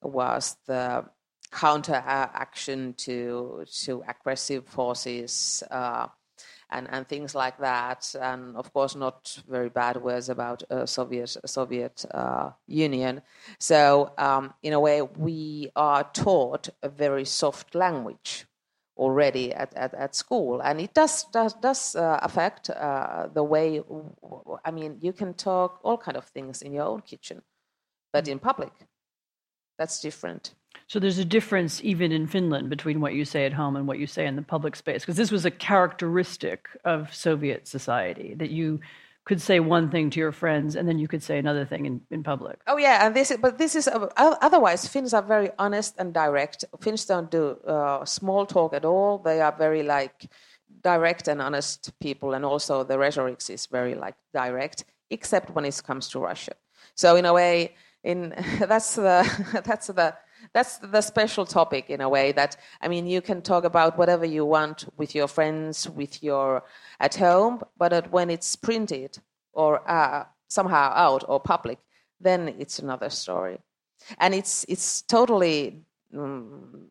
was 0.00 0.56
the 0.66 1.04
counteraction 1.50 2.94
to 2.94 3.64
to 3.84 4.02
aggressive 4.08 4.66
forces 4.66 5.62
uh, 5.70 6.06
and 6.72 6.88
and 6.90 7.06
things 7.06 7.34
like 7.34 7.58
that, 7.58 8.14
and 8.20 8.56
of 8.56 8.72
course 8.72 8.96
not 8.98 9.42
very 9.48 9.68
bad 9.68 9.96
words 10.02 10.28
about 10.28 10.62
uh, 10.70 10.86
Soviet 10.86 11.36
Soviet 11.46 12.04
uh, 12.12 12.50
Union. 12.66 13.22
So 13.58 14.12
um, 14.18 14.54
in 14.62 14.72
a 14.72 14.80
way, 14.80 15.02
we 15.02 15.70
are 15.76 16.04
taught 16.12 16.68
a 16.82 16.88
very 16.88 17.24
soft 17.24 17.74
language 17.74 18.46
already 18.96 19.52
at, 19.54 19.74
at, 19.74 19.94
at 19.94 20.14
school, 20.14 20.60
and 20.60 20.80
it 20.80 20.94
does 20.94 21.24
does 21.32 21.54
does 21.54 21.96
uh, 21.96 22.18
affect 22.22 22.70
uh, 22.70 23.28
the 23.32 23.42
way. 23.42 23.82
I 24.64 24.70
mean, 24.70 24.98
you 25.00 25.12
can 25.12 25.34
talk 25.34 25.80
all 25.82 25.98
kind 25.98 26.16
of 26.16 26.24
things 26.24 26.62
in 26.62 26.72
your 26.72 26.86
own 26.86 27.02
kitchen, 27.02 27.42
but 28.12 28.28
in 28.28 28.38
public, 28.38 28.72
that's 29.78 30.00
different. 30.00 30.54
So 30.86 30.98
there's 30.98 31.18
a 31.18 31.24
difference 31.24 31.82
even 31.82 32.12
in 32.12 32.26
Finland 32.26 32.68
between 32.68 33.00
what 33.00 33.14
you 33.14 33.24
say 33.24 33.46
at 33.46 33.52
home 33.52 33.76
and 33.76 33.86
what 33.86 33.98
you 33.98 34.06
say 34.06 34.26
in 34.26 34.36
the 34.36 34.42
public 34.42 34.76
space, 34.76 35.02
because 35.02 35.16
this 35.16 35.30
was 35.30 35.44
a 35.44 35.50
characteristic 35.50 36.68
of 36.84 37.14
Soviet 37.14 37.66
society 37.66 38.34
that 38.34 38.50
you 38.50 38.80
could 39.24 39.40
say 39.40 39.60
one 39.60 39.88
thing 39.88 40.10
to 40.10 40.18
your 40.18 40.32
friends 40.32 40.74
and 40.74 40.88
then 40.88 40.98
you 40.98 41.06
could 41.06 41.22
say 41.22 41.38
another 41.38 41.64
thing 41.64 41.86
in, 41.86 42.00
in 42.10 42.22
public. 42.22 42.60
Oh 42.66 42.76
yeah, 42.76 43.06
and 43.06 43.14
this 43.14 43.30
is, 43.30 43.38
but 43.38 43.56
this 43.58 43.76
is 43.76 43.86
uh, 43.86 44.08
otherwise 44.16 44.86
Finns 44.88 45.14
are 45.14 45.22
very 45.22 45.50
honest 45.58 45.94
and 45.98 46.12
direct. 46.12 46.64
Finns 46.80 47.04
don't 47.06 47.30
do 47.30 47.56
uh, 47.66 48.04
small 48.04 48.46
talk 48.46 48.74
at 48.74 48.84
all. 48.84 49.18
They 49.18 49.40
are 49.40 49.52
very 49.56 49.82
like 49.82 50.28
direct 50.82 51.28
and 51.28 51.40
honest 51.40 51.92
people, 52.00 52.34
and 52.34 52.44
also 52.44 52.82
the 52.82 52.98
rhetoric 52.98 53.38
is 53.48 53.66
very 53.66 53.94
like 53.94 54.16
direct, 54.34 54.84
except 55.10 55.50
when 55.50 55.64
it 55.64 55.80
comes 55.86 56.08
to 56.08 56.18
Russia. 56.18 56.54
So 56.96 57.14
in 57.14 57.24
a 57.24 57.32
way, 57.32 57.74
in 58.02 58.34
that's 58.58 58.96
the 58.96 59.62
that's 59.64 59.86
the 59.86 60.14
that's 60.54 60.78
the 60.78 61.00
special 61.00 61.46
topic 61.46 61.88
in 61.88 62.00
a 62.00 62.08
way 62.08 62.32
that 62.32 62.56
i 62.80 62.88
mean 62.88 63.06
you 63.06 63.20
can 63.20 63.40
talk 63.40 63.64
about 63.64 63.96
whatever 63.96 64.24
you 64.24 64.44
want 64.44 64.86
with 64.96 65.14
your 65.14 65.28
friends 65.28 65.88
with 65.90 66.22
your 66.22 66.62
at 67.00 67.14
home 67.14 67.62
but 67.78 68.10
when 68.10 68.30
it's 68.30 68.56
printed 68.56 69.18
or 69.52 69.88
uh, 69.90 70.24
somehow 70.48 70.92
out 70.94 71.24
or 71.28 71.40
public 71.40 71.78
then 72.22 72.54
it's 72.58 72.78
another 72.78 73.10
story. 73.10 73.58
And 74.18 74.34
it's 74.34 74.64
it's 74.68 75.02
totally 75.02 75.82
um, 76.16 76.88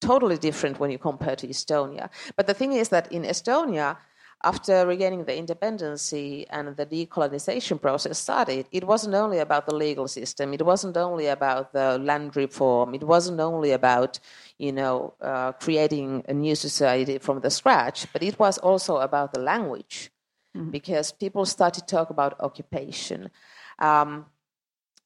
totally 0.00 0.38
different 0.38 0.78
when 0.78 0.90
you 0.90 0.98
compare 0.98 1.36
to 1.36 1.46
estonia. 1.48 2.10
But 2.36 2.46
the 2.46 2.54
thing 2.54 2.72
is 2.72 2.88
that 2.90 3.12
in 3.12 3.22
estonia 3.22 3.96
after 4.44 4.86
regaining 4.86 5.24
the 5.24 5.36
independence 5.36 6.12
and 6.12 6.76
the 6.76 6.86
decolonization 6.86 7.80
process 7.80 8.18
started, 8.18 8.66
it 8.70 8.84
wasn't 8.84 9.14
only 9.14 9.38
about 9.38 9.66
the 9.66 9.74
legal 9.74 10.06
system, 10.06 10.52
it 10.52 10.62
wasn't 10.62 10.96
only 10.96 11.26
about 11.26 11.72
the 11.72 11.98
land 11.98 12.36
reform, 12.36 12.94
it 12.94 13.02
wasn't 13.02 13.40
only 13.40 13.72
about, 13.72 14.20
you 14.58 14.72
know, 14.72 15.14
uh, 15.20 15.52
creating 15.52 16.22
a 16.28 16.34
new 16.34 16.54
society 16.54 17.18
from 17.18 17.40
the 17.40 17.50
scratch, 17.50 18.06
but 18.12 18.22
it 18.22 18.38
was 18.38 18.58
also 18.58 18.98
about 18.98 19.32
the 19.32 19.40
language, 19.40 20.10
mm-hmm. 20.56 20.70
because 20.70 21.12
people 21.12 21.46
started 21.46 21.80
to 21.80 21.86
talk 21.86 22.10
about 22.10 22.38
occupation. 22.40 23.30
Um, 23.78 24.26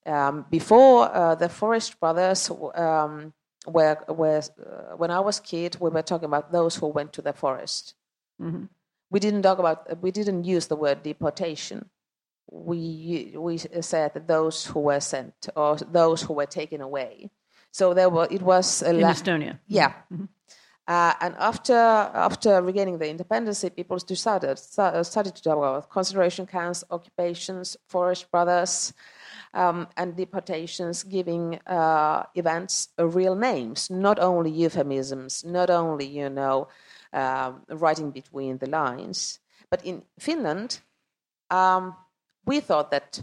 um, 0.07 0.47
before 0.51 1.15
uh, 1.15 1.35
the 1.37 1.49
Forest 1.49 2.01
Brothers 2.01 2.51
um, 2.75 3.33
were, 3.67 3.97
were 4.09 4.43
uh, 4.59 4.97
when 4.97 5.13
I 5.13 5.21
was 5.21 5.39
kid, 5.39 5.77
we 5.79 5.91
were 5.91 6.03
talking 6.03 6.27
about 6.27 6.51
those 6.51 6.75
who 6.75 6.89
went 6.89 7.13
to 7.13 7.23
the 7.23 7.33
forest. 7.33 7.95
Mm-hmm 8.41 8.65
we 9.11 9.21
didn't 9.21 9.43
talk 9.43 9.59
about 9.59 10.01
we 10.01 10.11
didn't 10.11 10.45
use 10.45 10.69
the 10.69 10.77
word 10.77 11.03
deportation. 11.03 11.91
We 12.51 13.35
we 13.37 13.59
said 13.59 14.15
that 14.15 14.27
those 14.27 14.67
who 14.67 14.81
were 14.81 15.01
sent 15.01 15.49
or 15.55 15.77
those 15.77 16.23
who 16.23 16.35
were 16.35 16.47
taken 16.47 16.81
away. 16.81 17.31
So 17.73 17.95
there 17.95 18.11
were 18.11 18.29
it 18.31 18.43
was 18.43 18.83
in 18.83 19.01
la- 19.01 19.13
estonia. 19.13 19.59
Yeah. 19.67 19.93
Mm-hmm. 20.13 20.25
uh, 20.89 21.15
and 21.21 21.35
after 21.39 21.75
after 21.75 22.63
regaining 22.63 22.99
the 22.99 23.09
independence 23.09 23.65
people 23.77 23.99
started 23.99 24.59
started 24.59 25.37
to 25.37 25.43
talk 25.43 25.59
about 25.59 25.89
concentration 25.89 26.47
camps 26.47 26.83
occupations 26.91 27.77
forest 27.87 28.31
brothers 28.31 28.93
um, 29.55 29.87
and 29.97 30.17
deportations 30.17 31.05
giving 31.05 31.61
uh, 31.67 32.25
events 32.35 32.89
real 32.99 33.35
names 33.35 33.91
not 33.91 34.19
only 34.19 34.51
euphemisms 34.51 35.45
not 35.45 35.71
only 35.71 36.07
you 36.07 36.29
know 36.29 36.67
um, 37.13 37.63
writing 37.69 38.11
between 38.11 38.59
the 38.59 38.69
lines. 38.69 39.39
But 39.71 39.85
in 39.85 40.03
Finland, 40.19 40.81
um, 41.51 41.95
we 42.45 42.61
thought 42.61 42.91
that 42.91 43.23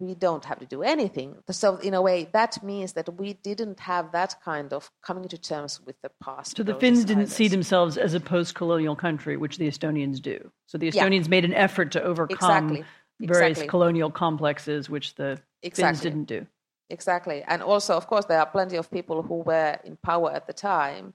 we 0.00 0.14
don't 0.14 0.44
have 0.44 0.60
to 0.60 0.66
do 0.66 0.82
anything. 0.82 1.36
So, 1.50 1.76
in 1.76 1.92
a 1.92 2.00
way, 2.00 2.28
that 2.32 2.62
means 2.62 2.92
that 2.92 3.08
we 3.18 3.32
didn't 3.32 3.80
have 3.80 4.12
that 4.12 4.36
kind 4.44 4.72
of 4.72 4.90
coming 5.02 5.26
to 5.28 5.38
terms 5.38 5.80
with 5.84 5.96
the 6.02 6.10
past. 6.22 6.56
So, 6.56 6.62
the 6.62 6.74
Finns 6.74 7.04
didn't 7.04 7.28
see 7.28 7.48
themselves 7.48 7.96
as 7.96 8.14
a 8.14 8.20
post 8.20 8.54
colonial 8.54 8.94
country, 8.94 9.36
which 9.36 9.58
the 9.58 9.66
Estonians 9.66 10.22
do. 10.22 10.50
So, 10.66 10.78
the 10.78 10.88
Estonians 10.88 11.24
yeah. 11.24 11.30
made 11.30 11.44
an 11.44 11.54
effort 11.54 11.92
to 11.92 12.02
overcome 12.02 12.68
exactly. 12.68 12.84
various 13.20 13.50
exactly. 13.58 13.68
colonial 13.68 14.10
complexes, 14.10 14.88
which 14.88 15.16
the 15.16 15.40
exactly. 15.62 15.82
Finns 15.82 16.00
didn't 16.00 16.24
do. 16.24 16.46
Exactly. 16.90 17.42
And 17.46 17.62
also, 17.62 17.94
of 17.94 18.06
course, 18.06 18.26
there 18.26 18.38
are 18.38 18.46
plenty 18.46 18.76
of 18.76 18.90
people 18.90 19.22
who 19.22 19.42
were 19.42 19.78
in 19.84 19.96
power 19.96 20.32
at 20.32 20.46
the 20.46 20.52
time 20.52 21.12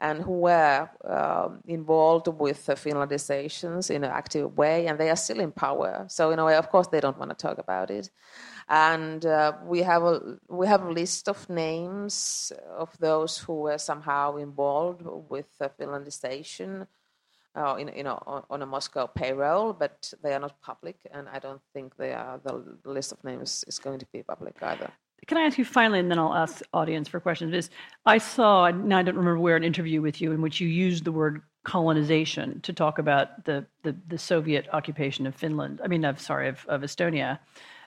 and 0.00 0.22
who 0.22 0.32
were 0.32 0.88
uh, 1.04 1.48
involved 1.66 2.28
with 2.28 2.66
the 2.66 2.74
Finlandizations 2.74 3.90
in 3.90 4.04
an 4.04 4.10
active 4.10 4.56
way, 4.56 4.86
and 4.86 4.98
they 4.98 5.08
are 5.08 5.16
still 5.16 5.40
in 5.40 5.52
power. 5.52 6.04
So, 6.08 6.30
in 6.30 6.38
a 6.38 6.44
way, 6.44 6.56
of 6.56 6.68
course, 6.68 6.88
they 6.88 7.00
don't 7.00 7.18
want 7.18 7.30
to 7.30 7.36
talk 7.36 7.58
about 7.58 7.90
it. 7.90 8.10
And 8.68 9.24
uh, 9.24 9.52
we 9.64 9.80
have 9.82 10.02
a 10.02 10.38
we 10.48 10.66
have 10.66 10.82
a 10.82 10.90
list 10.90 11.28
of 11.28 11.48
names 11.48 12.52
of 12.76 12.96
those 12.98 13.38
who 13.38 13.60
were 13.62 13.78
somehow 13.78 14.36
involved 14.36 15.02
with 15.28 15.46
the 15.58 15.70
Finlandization. 15.70 16.86
Uh, 17.54 17.74
in, 17.76 17.90
you 17.96 18.02
know, 18.02 18.22
on, 18.26 18.42
on, 18.50 18.60
a 18.60 18.66
Moscow 18.66 19.06
payroll, 19.06 19.72
but 19.72 20.12
they 20.22 20.34
are 20.34 20.38
not 20.38 20.60
public, 20.60 20.98
and 21.10 21.26
I 21.26 21.38
don't 21.38 21.62
think 21.72 21.96
they 21.96 22.12
are. 22.12 22.38
The 22.44 22.76
list 22.84 23.12
of 23.12 23.24
names 23.24 23.64
is 23.66 23.78
going 23.78 23.98
to 23.98 24.06
be 24.12 24.22
public 24.22 24.58
either. 24.60 24.92
Can 25.26 25.38
I 25.38 25.42
ask 25.42 25.58
you 25.58 25.64
finally, 25.64 25.98
and 25.98 26.10
then 26.10 26.18
I'll 26.18 26.34
ask 26.34 26.62
audience 26.72 27.08
for 27.08 27.18
questions? 27.20 27.52
Is 27.52 27.70
I 28.04 28.18
saw 28.18 28.70
now 28.70 28.98
I 28.98 29.02
don't 29.02 29.16
remember 29.16 29.40
where 29.40 29.56
an 29.56 29.64
interview 29.64 30.00
with 30.00 30.20
you 30.20 30.32
in 30.32 30.40
which 30.40 30.60
you 30.60 30.68
used 30.68 31.04
the 31.04 31.12
word 31.12 31.42
colonization 31.64 32.60
to 32.60 32.72
talk 32.72 32.98
about 32.98 33.44
the 33.44 33.66
the, 33.82 33.96
the 34.06 34.18
Soviet 34.18 34.68
occupation 34.72 35.26
of 35.26 35.34
Finland. 35.34 35.80
I 35.82 35.88
mean, 35.88 36.04
of 36.04 36.20
sorry, 36.20 36.48
of, 36.48 36.64
of 36.68 36.82
Estonia, 36.82 37.40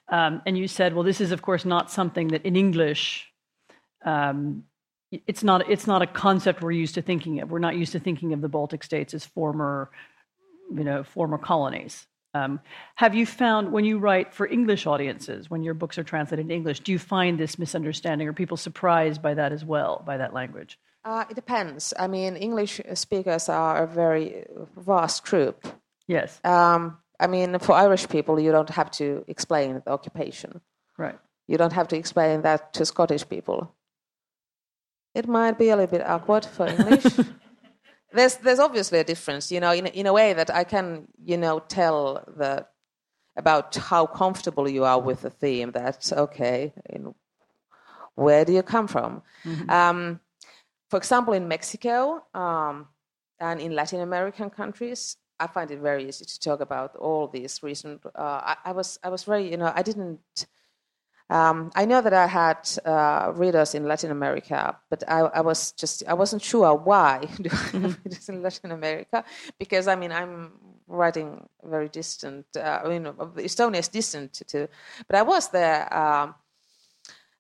um, 0.10 0.42
and 0.46 0.58
you 0.58 0.68
said, 0.68 0.94
well, 0.94 1.04
this 1.04 1.22
is 1.22 1.32
of 1.32 1.42
course 1.42 1.64
not 1.64 1.90
something 1.90 2.30
that 2.30 2.46
in 2.46 2.56
English. 2.56 3.32
Um, 4.04 4.64
it's 5.12 5.44
not. 5.44 5.68
It's 5.70 5.88
not 5.88 6.02
a 6.02 6.08
concept 6.08 6.62
we're 6.62 6.72
used 6.72 6.96
to 6.96 7.02
thinking 7.02 7.40
of. 7.40 7.50
We're 7.50 7.60
not 7.60 7.76
used 7.76 7.94
to 7.94 8.00
thinking 8.00 8.34
of 8.34 8.42
the 8.42 8.50
Baltic 8.50 8.84
states 8.84 9.14
as 9.14 9.26
former, 9.26 9.90
you 10.72 10.84
know, 10.84 11.04
former 11.04 11.38
colonies. 11.38 12.06
Um, 12.34 12.60
have 12.96 13.16
you 13.16 13.26
found 13.26 13.72
when 13.72 13.86
you 13.86 13.98
write 13.98 14.34
for 14.34 14.46
English 14.48 14.86
audiences, 14.86 15.50
when 15.50 15.64
your 15.64 15.74
books 15.74 15.98
are 15.98 16.04
translated 16.04 16.46
in 16.46 16.52
English, 16.52 16.82
do 16.82 16.92
you 16.92 17.00
find 17.00 17.40
this 17.40 17.58
misunderstanding? 17.58 18.28
Are 18.28 18.34
people 18.34 18.58
surprised 18.58 19.22
by 19.22 19.34
that 19.34 19.52
as 19.52 19.66
well, 19.66 20.04
by 20.06 20.18
that 20.18 20.34
language? 20.34 20.78
Uh, 21.04 21.26
it 21.30 21.36
depends. 21.36 21.94
I 21.98 22.08
mean, 22.08 22.36
English 22.36 22.82
speakers 22.94 23.50
are 23.50 23.84
a 23.84 23.88
very 23.88 24.46
vast 24.78 25.24
group. 25.24 25.66
Yes. 26.08 26.40
Um, 26.44 26.98
I 27.20 27.28
mean, 27.28 27.58
for 27.60 27.74
Irish 27.74 28.08
people, 28.10 28.40
you 28.40 28.52
don't 28.52 28.70
have 28.70 28.92
to 28.92 29.26
explain 29.28 29.82
the 29.86 29.92
occupation. 29.92 30.62
Right. 30.98 31.18
You 31.48 31.58
don't 31.58 31.74
have 31.74 31.88
to 31.90 31.98
explain 31.98 32.44
that 32.44 32.74
to 32.74 32.86
Scottish 32.86 33.28
people. 33.28 33.74
It 35.16 35.28
might 35.28 35.58
be 35.58 35.70
a 35.70 35.76
little 35.76 35.98
bit 35.98 36.06
awkward 36.06 36.46
for 36.46 36.68
English. 36.68 37.06
there's 38.12 38.38
there's 38.38 38.60
obviously 38.60 39.00
a 39.00 39.04
difference, 39.04 39.52
you 39.52 39.60
know, 39.60 39.72
in 39.72 39.88
in 39.88 40.08
a 40.08 40.14
way 40.14 40.34
that 40.34 40.50
I 40.54 40.64
can, 40.64 41.08
you 41.24 41.38
know, 41.38 41.60
tell 41.60 42.24
the 42.28 42.66
about 43.36 43.76
how 43.76 44.06
comfortable 44.06 44.68
you 44.68 44.84
are 44.84 45.00
with 45.00 45.22
the 45.22 45.30
theme. 45.30 45.72
That's 45.72 46.12
okay. 46.12 46.74
In, 46.90 47.14
where 48.16 48.44
do 48.44 48.52
you 48.52 48.64
come 48.64 48.88
from? 48.88 49.22
Mm-hmm. 49.46 49.70
Um, 49.70 50.20
for 50.90 50.98
example, 50.98 51.34
in 51.34 51.48
Mexico 51.48 52.24
um, 52.34 52.88
and 53.40 53.62
in 53.62 53.74
Latin 53.74 54.02
American 54.02 54.50
countries, 54.50 55.16
I 55.40 55.48
find 55.48 55.72
it 55.72 55.80
very 55.80 56.08
easy 56.08 56.26
to 56.26 56.40
talk 56.40 56.60
about 56.60 56.96
all 56.98 57.28
these 57.28 57.64
recent. 57.64 58.02
Uh, 58.06 58.10
I, 58.52 58.58
I, 58.66 58.72
was 58.74 59.00
I 59.04 59.10
was 59.10 59.24
very 59.24 59.50
you 59.50 59.58
know 59.58 59.72
I 59.74 59.84
didn't 59.84 60.20
um, 61.30 61.72
I 61.76 61.86
know 61.86 62.02
that 62.02 62.14
I 62.14 62.26
had 62.26 62.68
uh, 62.86 63.32
readers 63.36 63.76
in 63.76 63.86
Latin 63.86 64.10
America, 64.10 64.76
but 64.90 65.04
I, 65.08 65.20
I, 65.20 65.42
was 65.42 65.74
just 65.74 66.04
I 66.08 66.16
wasn't 66.16 66.42
sure 66.42 66.74
why 66.74 67.28
do 67.42 67.50
I 67.52 67.56
have 67.56 67.72
mm-hmm. 67.72 68.02
readers 68.04 68.30
in 68.30 68.42
Latin 68.42 68.72
America 68.72 69.24
because 69.60 69.88
I 69.88 69.96
mean 69.96 70.12
I'm 70.12 70.54
writing 70.88 71.48
very 71.64 71.88
distant. 71.88 72.48
Uh, 72.56 72.82
I 72.84 72.90
mean 72.90 73.04
Estonia 73.04 73.78
is 73.78 73.90
distant 73.90 74.34
to, 74.48 74.68
but 75.08 75.16
I 75.16 75.22
was 75.22 75.50
there 75.50 75.94
um, 75.94 76.36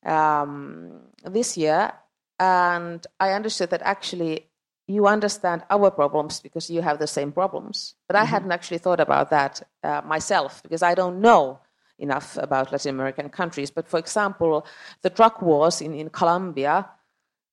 um, 0.06 1.02
this 1.24 1.58
year, 1.58 1.92
and 2.40 3.06
I 3.20 3.32
understood 3.32 3.72
that 3.72 3.82
actually 3.82 4.46
you 4.88 5.08
understand 5.08 5.64
our 5.72 5.90
problems 5.90 6.42
because 6.42 6.70
you 6.70 6.82
have 6.84 7.00
the 7.00 7.08
same 7.08 7.32
problems. 7.32 7.96
But 8.08 8.16
I 8.16 8.20
mm-hmm. 8.20 8.30
hadn't 8.30 8.52
actually 8.52 8.80
thought 8.80 9.00
about 9.00 9.32
that 9.32 9.64
uh, 9.84 10.02
myself 10.06 10.62
because 10.62 10.84
I 10.84 10.94
don't 10.94 11.22
know 11.22 11.60
enough 12.00 12.38
about 12.38 12.72
Latin 12.72 12.96
American 12.96 13.30
countries. 13.30 13.72
But 13.72 13.88
for 13.88 14.00
example, 14.00 14.66
the 15.02 15.10
drug 15.10 15.42
wars 15.42 15.82
in, 15.82 15.94
in 15.94 16.10
Colombia, 16.10 16.90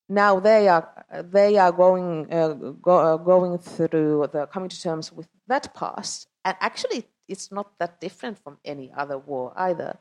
now 0.09 0.40
they 0.40 0.68
are 0.68 1.04
they 1.11 1.59
are 1.59 1.72
going 1.72 2.32
uh, 2.32 2.54
go, 2.80 2.98
uh, 2.98 3.16
going 3.16 3.59
through 3.59 4.28
the 4.32 4.46
coming 4.46 4.68
to 4.68 4.80
terms 4.80 5.12
with 5.12 5.28
that 5.48 5.74
past, 5.74 6.28
and 6.44 6.56
actually 6.61 7.04
it's 7.28 7.50
not 7.50 7.78
that 7.78 8.00
different 8.00 8.38
from 8.38 8.59
any 8.64 8.92
other 8.96 9.18
war 9.18 9.52
either. 9.56 9.98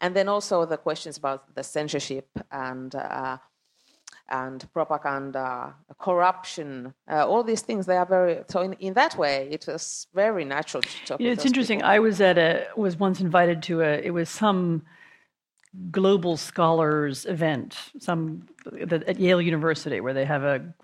And 0.00 0.14
then 0.14 0.28
also 0.28 0.64
the 0.64 0.76
questions 0.76 1.16
about 1.16 1.54
the 1.54 1.62
censorship 1.62 2.28
and 2.50 2.94
uh, 2.94 3.38
and 4.30 4.70
propaganda, 4.72 5.74
corruption, 5.98 6.94
uh, 7.10 7.26
all 7.26 7.42
these 7.42 7.62
things. 7.62 7.86
They 7.86 7.96
are 7.96 8.06
very 8.06 8.42
so. 8.48 8.60
In, 8.60 8.74
in 8.74 8.94
that 8.94 9.16
way, 9.16 9.48
it 9.50 9.66
was 9.66 10.06
very 10.14 10.44
natural 10.44 10.82
to 10.82 10.88
talk. 11.06 11.20
About. 11.20 11.32
It's 11.32 11.46
interesting. 11.46 11.78
People. 11.78 11.90
I 11.90 11.98
was 11.98 12.20
at 12.20 12.38
a 12.38 12.68
was 12.76 12.98
once 12.98 13.20
invited 13.20 13.62
to 13.64 13.82
a. 13.82 13.92
It 13.98 14.10
was 14.10 14.28
some 14.28 14.82
global 15.90 16.36
scholars 16.36 17.26
event, 17.26 17.76
some 17.98 18.46
at 18.90 19.18
Yale 19.18 19.40
University, 19.40 20.00
where 20.00 20.14
they 20.14 20.24
have 20.24 20.42
a 20.42 20.74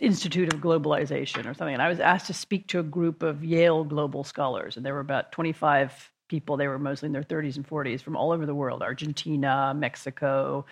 Institute 0.00 0.52
of 0.52 0.60
Globalization 0.60 1.46
or 1.46 1.54
something. 1.54 1.74
And 1.74 1.82
I 1.82 1.88
was 1.88 2.00
asked 2.00 2.26
to 2.26 2.34
speak 2.34 2.68
to 2.68 2.80
a 2.80 2.82
group 2.82 3.22
of 3.22 3.44
Yale 3.44 3.84
global 3.84 4.24
scholars, 4.24 4.76
and 4.76 4.84
there 4.84 4.94
were 4.94 5.00
about 5.00 5.32
twenty 5.32 5.52
five 5.52 6.10
people. 6.28 6.56
They 6.56 6.68
were 6.68 6.78
mostly 6.78 7.06
in 7.06 7.12
their 7.12 7.22
30s 7.22 7.54
and 7.54 7.64
40s 7.64 8.00
from 8.00 8.16
all 8.16 8.32
over 8.32 8.46
the 8.46 8.54
world: 8.54 8.82
Argentina, 8.82 9.72
Mexico. 9.74 10.66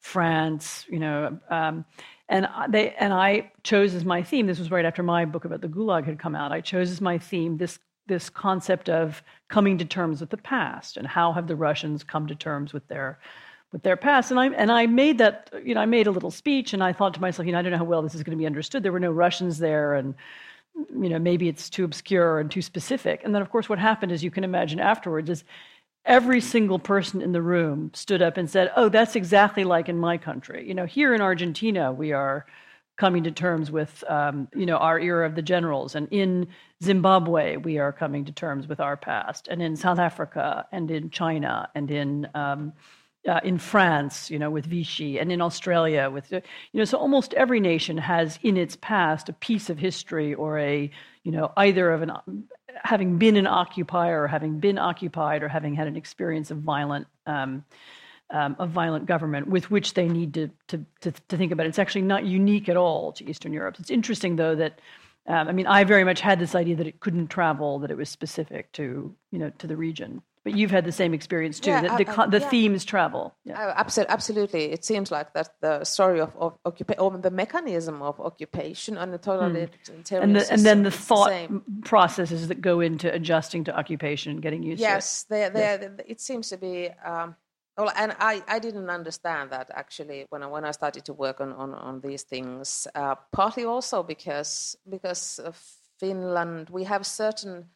France, 0.00 0.86
you 0.88 0.98
know, 0.98 1.38
um, 1.50 1.84
and 2.28 2.46
they 2.68 2.94
and 2.94 3.12
I 3.12 3.50
chose 3.62 3.94
as 3.94 4.04
my 4.04 4.22
theme. 4.22 4.46
This 4.46 4.58
was 4.58 4.70
right 4.70 4.84
after 4.84 5.02
my 5.02 5.24
book 5.24 5.44
about 5.44 5.60
the 5.60 5.68
Gulag 5.68 6.04
had 6.04 6.18
come 6.18 6.34
out. 6.34 6.52
I 6.52 6.60
chose 6.60 6.90
as 6.90 7.00
my 7.00 7.18
theme 7.18 7.56
this 7.56 7.78
this 8.06 8.30
concept 8.30 8.88
of 8.88 9.22
coming 9.48 9.78
to 9.78 9.84
terms 9.84 10.20
with 10.20 10.30
the 10.30 10.36
past 10.36 10.96
and 10.96 11.06
how 11.06 11.32
have 11.32 11.46
the 11.46 11.56
Russians 11.56 12.02
come 12.02 12.26
to 12.26 12.34
terms 12.34 12.72
with 12.72 12.86
their 12.88 13.18
with 13.72 13.82
their 13.82 13.96
past. 13.96 14.30
And 14.30 14.40
I 14.40 14.48
and 14.48 14.70
I 14.70 14.86
made 14.86 15.18
that 15.18 15.50
you 15.64 15.74
know 15.74 15.80
I 15.80 15.86
made 15.86 16.06
a 16.06 16.10
little 16.10 16.30
speech 16.30 16.72
and 16.72 16.82
I 16.82 16.92
thought 16.92 17.14
to 17.14 17.20
myself, 17.20 17.46
you 17.46 17.52
know, 17.52 17.58
I 17.58 17.62
don't 17.62 17.72
know 17.72 17.78
how 17.78 17.84
well 17.84 18.02
this 18.02 18.14
is 18.14 18.22
going 18.22 18.36
to 18.36 18.40
be 18.40 18.46
understood. 18.46 18.82
There 18.82 18.92
were 18.92 19.00
no 19.00 19.12
Russians 19.12 19.58
there 19.58 19.94
and 19.94 20.14
you 20.74 21.08
know 21.08 21.18
maybe 21.18 21.48
it's 21.48 21.70
too 21.70 21.84
obscure 21.84 22.40
and 22.40 22.50
too 22.50 22.62
specific. 22.62 23.22
And 23.24 23.34
then 23.34 23.42
of 23.42 23.50
course 23.50 23.68
what 23.68 23.78
happened 23.78 24.12
as 24.12 24.22
you 24.22 24.30
can 24.30 24.44
imagine 24.44 24.80
afterwards 24.80 25.30
is 25.30 25.44
every 26.08 26.40
single 26.40 26.78
person 26.80 27.22
in 27.22 27.30
the 27.32 27.42
room 27.42 27.92
stood 27.94 28.22
up 28.22 28.36
and 28.36 28.50
said, 28.50 28.72
"Oh, 28.74 28.88
that's 28.88 29.14
exactly 29.14 29.62
like 29.62 29.88
in 29.88 29.98
my 29.98 30.18
country." 30.18 30.66
You 30.66 30.74
know, 30.74 30.86
here 30.86 31.14
in 31.14 31.20
Argentina, 31.20 31.92
we 31.92 32.12
are 32.12 32.46
coming 32.96 33.22
to 33.22 33.30
terms 33.30 33.70
with, 33.70 34.02
um, 34.08 34.48
you 34.56 34.66
know, 34.66 34.78
our 34.78 34.98
era 34.98 35.24
of 35.24 35.36
the 35.36 35.42
generals, 35.42 35.94
and 35.94 36.08
in 36.10 36.48
Zimbabwe, 36.82 37.56
we 37.56 37.78
are 37.78 37.92
coming 37.92 38.24
to 38.24 38.32
terms 38.32 38.66
with 38.66 38.80
our 38.80 38.96
past, 38.96 39.46
and 39.48 39.62
in 39.62 39.76
South 39.76 40.00
Africa, 40.00 40.66
and 40.72 40.90
in 40.90 41.10
China, 41.10 41.68
and 41.76 41.90
in 41.90 42.28
um, 42.34 42.72
uh, 43.26 43.40
in 43.42 43.58
France, 43.58 44.30
you 44.30 44.38
know, 44.38 44.50
with 44.50 44.66
Vichy, 44.66 45.18
and 45.18 45.32
in 45.32 45.40
Australia, 45.40 46.10
with 46.10 46.30
you 46.30 46.42
know, 46.74 46.84
so 46.84 46.98
almost 46.98 47.34
every 47.34 47.60
nation 47.60 47.98
has 47.98 48.38
in 48.42 48.56
its 48.56 48.76
past 48.80 49.28
a 49.28 49.32
piece 49.32 49.70
of 49.70 49.78
history 49.78 50.34
or 50.34 50.58
a, 50.58 50.90
you 51.24 51.32
know, 51.32 51.52
either 51.56 51.90
of 51.90 52.02
an 52.02 52.12
having 52.84 53.18
been 53.18 53.36
an 53.36 53.46
occupier, 53.46 54.22
or 54.22 54.28
having 54.28 54.60
been 54.60 54.78
occupied, 54.78 55.42
or 55.42 55.48
having 55.48 55.74
had 55.74 55.86
an 55.86 55.96
experience 55.96 56.50
of 56.50 56.58
violent. 56.58 57.06
Um, 57.26 57.64
um, 58.30 58.56
of 58.58 58.68
violent 58.68 59.06
government 59.06 59.48
with 59.48 59.70
which 59.70 59.94
they 59.94 60.06
need 60.06 60.34
to, 60.34 60.50
to, 60.66 60.84
to, 61.00 61.12
to, 61.28 61.36
think 61.38 61.50
about. 61.50 61.64
It's 61.64 61.78
actually 61.78 62.02
not 62.02 62.26
unique 62.26 62.68
at 62.68 62.76
all 62.76 63.10
to 63.12 63.26
Eastern 63.26 63.54
Europe. 63.54 63.76
It's 63.78 63.88
interesting, 63.88 64.36
though, 64.36 64.54
that 64.54 64.80
um, 65.28 65.46
I 65.46 65.52
mean, 65.52 65.66
I 65.66 65.84
very 65.84 66.04
much 66.04 66.20
had 66.22 66.38
this 66.38 66.54
idea 66.54 66.76
that 66.76 66.86
it 66.86 67.00
couldn't 67.00 67.28
travel, 67.28 67.78
that 67.80 67.90
it 67.90 67.96
was 67.96 68.08
specific 68.08 68.72
to 68.72 69.14
you 69.30 69.38
know 69.38 69.50
to 69.58 69.66
the 69.66 69.76
region. 69.76 70.22
But 70.44 70.56
you've 70.56 70.70
had 70.70 70.84
the 70.84 70.92
same 70.92 71.14
experience 71.14 71.60
too. 71.60 71.70
Yeah, 71.70 71.96
the, 71.96 72.04
the, 72.04 72.26
the 72.30 72.40
yeah. 72.40 72.48
themes 72.48 72.84
travel. 72.84 73.34
Yeah. 73.44 73.56
Oh, 73.58 73.72
absolutely, 73.76 74.12
absolutely. 74.12 74.64
It 74.72 74.84
seems 74.84 75.10
like 75.10 75.34
that 75.34 75.50
the 75.60 75.84
story 75.84 76.20
of, 76.20 76.34
of 76.36 76.58
occupation, 76.64 77.00
or 77.00 77.10
the 77.18 77.30
mechanism 77.30 78.02
of 78.02 78.20
occupation, 78.20 78.96
and 78.96 79.12
the 79.12 79.18
totalitarian 79.18 79.70
and, 80.12 80.36
the, 80.36 80.52
and 80.52 80.62
then 80.64 80.82
the 80.82 80.90
thought 80.90 81.30
the 81.30 81.62
processes 81.82 82.48
that 82.48 82.60
go 82.60 82.80
into 82.80 83.12
adjusting 83.12 83.64
to 83.64 83.76
occupation 83.76 84.32
and 84.32 84.42
getting 84.42 84.62
used 84.62 84.80
yes, 84.80 85.24
to 85.24 85.34
it. 85.34 85.52
Yes, 85.54 85.90
it 86.06 86.20
seems 86.20 86.48
to 86.50 86.56
be. 86.56 86.90
Um, 87.04 87.36
well, 87.76 87.92
and 87.96 88.16
I, 88.18 88.42
I 88.48 88.58
didn't 88.58 88.90
understand 88.90 89.50
that 89.50 89.70
actually 89.72 90.26
when 90.30 90.42
I, 90.42 90.46
when 90.46 90.64
I 90.64 90.72
started 90.72 91.04
to 91.04 91.12
work 91.12 91.40
on, 91.40 91.52
on, 91.52 91.74
on 91.74 92.00
these 92.00 92.22
things. 92.22 92.88
Uh, 92.94 93.14
partly 93.30 93.64
also 93.64 94.02
because 94.02 94.76
because 94.88 95.38
Finland, 96.00 96.70
we 96.70 96.84
have 96.84 97.06
certain 97.06 97.66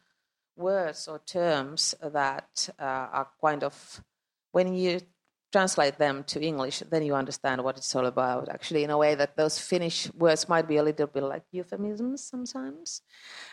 words 0.55 1.07
or 1.07 1.19
terms 1.19 1.95
that 2.01 2.69
uh, 2.79 2.83
are 2.83 3.27
kind 3.41 3.63
of 3.63 4.01
when 4.51 4.73
you 4.73 4.99
translate 5.51 5.97
them 5.99 6.23
to 6.23 6.41
English, 6.41 6.79
then 6.89 7.03
you 7.03 7.13
understand 7.15 7.63
what 7.63 7.77
it's 7.77 7.95
all 7.95 8.05
about. 8.07 8.49
Actually, 8.49 8.83
in 8.83 8.89
a 8.89 8.97
way 8.97 9.15
that 9.15 9.37
those 9.37 9.59
Finnish 9.59 10.11
words 10.13 10.49
might 10.49 10.67
be 10.67 10.77
a 10.77 10.83
little 10.83 11.07
bit 11.07 11.23
like 11.23 11.43
euphemisms 11.51 12.23
sometimes. 12.23 13.01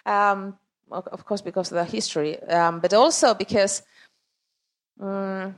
Um, 0.06 0.58
of 0.90 1.24
course, 1.24 1.42
because 1.42 1.70
of 1.70 1.76
the 1.76 1.84
history, 1.84 2.42
um, 2.44 2.80
but 2.80 2.92
also 2.92 3.34
because 3.34 3.82
um, 4.98 5.54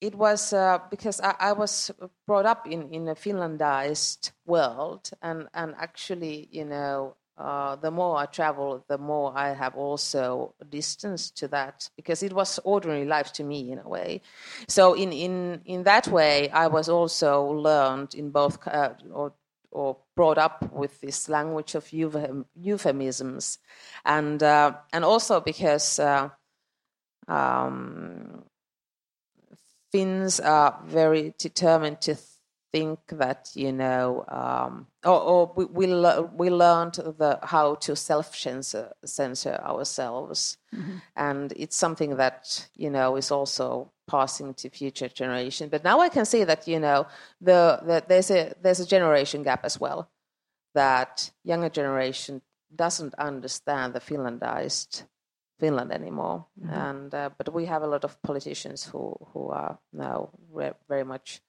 it 0.00 0.14
was 0.14 0.52
uh, 0.52 0.78
because 0.90 1.20
I, 1.20 1.34
I, 1.40 1.52
was 1.52 1.90
brought 2.26 2.44
up 2.44 2.66
in, 2.66 2.92
in 2.92 3.08
a 3.08 3.14
Finlandized 3.14 4.32
world, 4.44 5.10
and, 5.22 5.48
and 5.54 5.74
actually, 5.78 6.48
you 6.50 6.66
know, 6.66 7.16
uh, 7.38 7.76
the 7.76 7.90
more 7.90 8.16
I 8.16 8.26
travel, 8.26 8.82
the 8.88 8.98
more 8.98 9.32
I 9.36 9.52
have 9.52 9.76
also 9.76 10.54
distance 10.70 11.30
to 11.32 11.48
that 11.48 11.90
because 11.96 12.22
it 12.22 12.32
was 12.32 12.58
ordinary 12.64 13.04
life 13.04 13.32
to 13.34 13.44
me 13.44 13.70
in 13.72 13.78
a 13.78 13.88
way. 13.88 14.22
So 14.68 14.94
in 14.94 15.12
in 15.12 15.60
in 15.64 15.82
that 15.82 16.08
way, 16.08 16.48
I 16.50 16.68
was 16.68 16.88
also 16.88 17.42
learned 17.42 18.14
in 18.14 18.30
both 18.30 18.66
uh, 18.66 18.94
or 19.12 19.32
or 19.70 19.98
brought 20.14 20.38
up 20.38 20.72
with 20.72 21.00
this 21.02 21.28
language 21.28 21.74
of 21.74 21.92
euphemisms, 21.92 23.58
and 24.04 24.42
uh, 24.42 24.72
and 24.92 25.04
also 25.04 25.40
because. 25.40 25.98
Uh, 25.98 26.30
um, 27.28 28.44
Finns 29.92 30.40
are 30.40 30.80
very 30.84 31.32
determined 31.38 32.00
to 32.02 32.16
think 32.72 32.98
that 33.08 33.50
you 33.54 33.72
know, 33.72 34.24
um, 34.28 34.86
or, 35.04 35.20
or, 35.20 35.52
we 35.56 35.64
we, 35.64 35.86
we 36.36 36.50
learned 36.50 36.94
the 36.94 37.38
how 37.42 37.76
to 37.76 37.96
self 37.96 38.34
censor 38.34 38.92
censor 39.04 39.60
ourselves, 39.64 40.58
mm-hmm. 40.74 40.96
and 41.16 41.52
it's 41.56 41.76
something 41.76 42.16
that 42.16 42.68
you 42.74 42.90
know 42.90 43.16
is 43.16 43.30
also 43.30 43.92
passing 44.06 44.54
to 44.54 44.70
future 44.70 45.08
generation. 45.08 45.68
But 45.68 45.84
now 45.84 46.00
I 46.00 46.08
can 46.08 46.24
see 46.24 46.44
that 46.44 46.68
you 46.68 46.80
know 46.80 47.06
the, 47.40 47.80
the 47.84 48.04
there's 48.08 48.30
a 48.30 48.54
there's 48.62 48.80
a 48.80 48.86
generation 48.86 49.42
gap 49.42 49.64
as 49.64 49.80
well, 49.80 50.10
that 50.74 51.30
younger 51.44 51.70
generation 51.70 52.42
doesn't 52.74 53.14
understand 53.14 53.94
the 53.94 54.00
Finlandized 54.00 55.04
Finland 55.58 55.92
anymore. 55.92 56.46
Mm-hmm. 56.60 56.74
And 56.74 57.14
uh, 57.14 57.30
but 57.36 57.52
we 57.52 57.66
have 57.66 57.82
a 57.82 57.86
lot 57.86 58.04
of 58.04 58.20
politicians 58.22 58.84
who 58.84 59.16
who 59.32 59.48
are 59.48 59.78
now 59.92 60.30
re- 60.52 60.74
very 60.88 61.04
much 61.04 61.40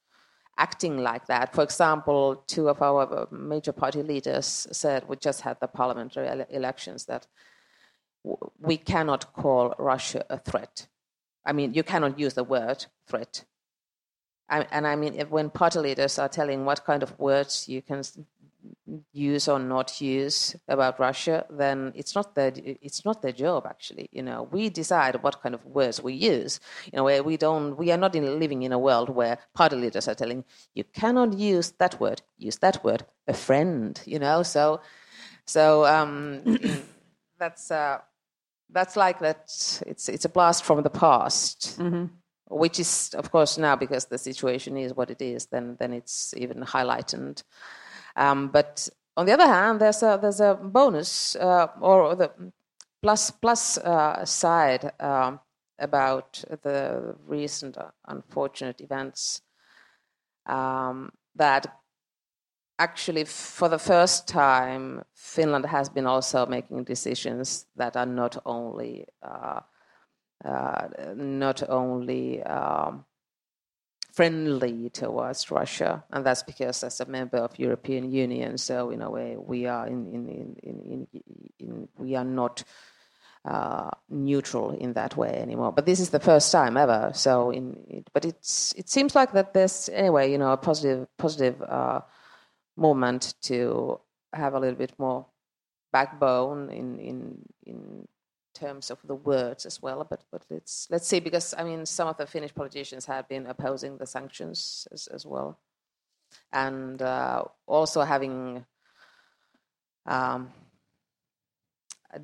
acting 0.57 0.97
like 0.97 1.27
that. 1.27 1.53
For 1.53 1.63
example, 1.63 2.43
two 2.47 2.69
of 2.69 2.81
our 2.81 3.01
uh, 3.01 3.25
major 3.31 3.71
party 3.71 4.01
leaders 4.01 4.67
said 4.71 5.07
we 5.07 5.15
just 5.15 5.41
had 5.41 5.59
the 5.59 5.67
parliamentary 5.67 6.27
ele- 6.27 6.47
elections 6.49 7.05
that 7.05 7.27
w- 8.23 8.51
we 8.59 8.77
cannot 8.77 9.33
call 9.33 9.75
Russia 9.77 10.25
a 10.29 10.37
threat. 10.37 10.87
I 11.45 11.53
mean, 11.53 11.73
you 11.73 11.83
cannot 11.83 12.19
use 12.19 12.33
the 12.33 12.43
word 12.43 12.85
threat. 13.07 13.45
I, 14.49 14.65
and 14.71 14.87
I 14.87 14.95
mean, 14.95 15.15
if, 15.15 15.29
when 15.29 15.49
party 15.49 15.79
leaders 15.79 16.17
are 16.19 16.29
telling 16.29 16.65
what 16.65 16.85
kind 16.85 17.03
of 17.03 17.17
words 17.19 17.67
you 17.67 17.81
can 17.81 18.03
use 19.11 19.47
or 19.47 19.59
not 19.59 20.01
use 20.01 20.55
about 20.67 20.99
Russia, 20.99 21.45
then 21.49 21.91
it's 21.95 22.15
not 22.15 22.35
their 22.35 22.51
it's 22.55 23.03
not 23.05 23.21
their 23.21 23.31
job 23.31 23.65
actually. 23.65 24.09
You 24.11 24.23
know, 24.23 24.47
we 24.51 24.69
decide 24.69 25.21
what 25.23 25.41
kind 25.41 25.55
of 25.55 25.65
words 25.65 26.01
we 26.01 26.13
use. 26.13 26.59
You 26.85 26.97
know, 26.97 27.03
where 27.03 27.23
we 27.23 27.37
don't 27.37 27.77
we 27.77 27.91
are 27.91 27.97
not 27.97 28.15
in, 28.15 28.39
living 28.39 28.63
in 28.63 28.71
a 28.71 28.79
world 28.79 29.09
where 29.09 29.37
party 29.53 29.75
leaders 29.75 30.07
are 30.07 30.15
telling 30.15 30.43
you 30.73 30.83
cannot 30.83 31.33
use 31.33 31.71
that 31.79 31.99
word, 31.99 32.21
use 32.37 32.57
that 32.57 32.83
word, 32.83 33.05
a 33.27 33.33
friend. 33.33 34.01
You 34.05 34.19
know, 34.19 34.43
so 34.43 34.81
so 35.45 35.85
um, 35.85 36.59
that's 37.39 37.71
uh, 37.71 37.99
that's 38.69 38.95
like 38.95 39.19
that. 39.19 39.81
It's 39.85 40.09
it's 40.09 40.25
a 40.25 40.29
blast 40.29 40.63
from 40.63 40.83
the 40.83 40.89
past. 40.89 41.79
Mm-hmm. 41.79 42.05
Which 42.49 42.79
is, 42.79 43.13
of 43.13 43.29
course, 43.29 43.57
now 43.57 43.75
because 43.75 44.05
the 44.05 44.17
situation 44.17 44.77
is 44.77 44.93
what 44.93 45.11
it 45.11 45.21
is, 45.21 45.47
then 45.47 45.75
then 45.79 45.91
it's 45.91 46.33
even 46.37 46.61
highlighted. 46.61 47.43
Um, 48.17 48.49
but 48.49 48.89
on 49.15 49.25
the 49.25 49.33
other 49.33 49.47
hand, 49.47 49.79
there's 49.79 50.03
a 50.03 50.19
there's 50.21 50.41
a 50.41 50.55
bonus 50.55 51.35
uh, 51.35 51.67
or 51.79 52.15
the 52.15 52.31
plus 53.01 53.31
plus 53.31 53.77
uh, 53.77 54.25
side 54.25 54.91
uh, 54.99 55.37
about 55.79 56.43
the 56.63 57.15
recent 57.25 57.77
unfortunate 58.07 58.81
events 58.81 59.41
um, 60.47 61.11
that 61.35 61.67
actually 62.79 63.23
for 63.23 63.69
the 63.69 63.79
first 63.79 64.27
time 64.27 65.03
Finland 65.13 65.65
has 65.65 65.89
been 65.89 66.05
also 66.05 66.45
making 66.45 66.83
decisions 66.83 67.65
that 67.75 67.95
are 67.95 68.05
not 68.05 68.37
only 68.45 69.05
uh, 69.21 69.59
uh, 70.45 70.87
not 71.15 71.67
only 71.69 72.43
um, 72.43 73.05
friendly 74.17 74.89
towards 74.89 75.51
Russia, 75.51 76.03
and 76.11 76.25
that's 76.25 76.41
because 76.41 76.83
as 76.83 76.99
a 76.99 77.05
member 77.05 77.37
of 77.37 77.59
European 77.59 78.11
Union, 78.11 78.57
so 78.57 78.89
in 78.89 79.03
a 79.03 79.11
way 79.11 79.37
we 79.37 79.67
are 79.67 79.85
in, 79.85 80.07
in, 80.07 80.57
in, 80.63 81.07
in, 81.59 81.87
we 81.99 82.15
are 82.15 82.25
not 82.25 82.63
uh, 83.45 83.91
neutral 84.09 84.71
in 84.71 84.93
that 84.93 85.15
way 85.15 85.29
anymore. 85.29 85.71
But 85.71 85.85
this 85.85 85.99
is 85.99 86.09
the 86.09 86.19
first 86.19 86.51
time 86.51 86.77
ever. 86.77 87.11
So 87.13 87.51
in 87.51 88.03
but 88.11 88.25
it's 88.25 88.73
it 88.75 88.89
seems 88.89 89.13
like 89.13 89.33
that 89.33 89.53
there's 89.53 89.87
anyway 89.93 90.31
you 90.31 90.39
know 90.39 90.51
a 90.51 90.57
positive 90.57 91.07
positive 91.17 91.61
uh, 91.61 92.01
movement 92.75 93.35
to 93.43 94.01
have 94.33 94.55
a 94.55 94.59
little 94.59 94.79
bit 94.79 94.93
more 94.97 95.27
backbone 95.93 96.71
in 96.71 96.99
in 96.99 97.17
in 97.67 98.07
terms 98.59 98.91
of 98.91 98.99
the 99.03 99.15
words 99.15 99.65
as 99.65 99.81
well. 99.81 100.05
But 100.09 100.23
but 100.31 100.43
let's 100.49 100.87
let's 100.89 101.07
see 101.07 101.19
because 101.19 101.53
I 101.57 101.63
mean 101.63 101.85
some 101.85 102.07
of 102.07 102.17
the 102.17 102.25
Finnish 102.25 102.53
politicians 102.53 103.05
have 103.05 103.27
been 103.27 103.47
opposing 103.47 103.97
the 103.97 104.05
sanctions 104.05 104.87
as, 104.91 105.07
as 105.07 105.25
well, 105.25 105.59
and 106.51 107.01
uh, 107.01 107.43
also 107.65 108.01
having. 108.01 108.65
Um, 110.05 110.53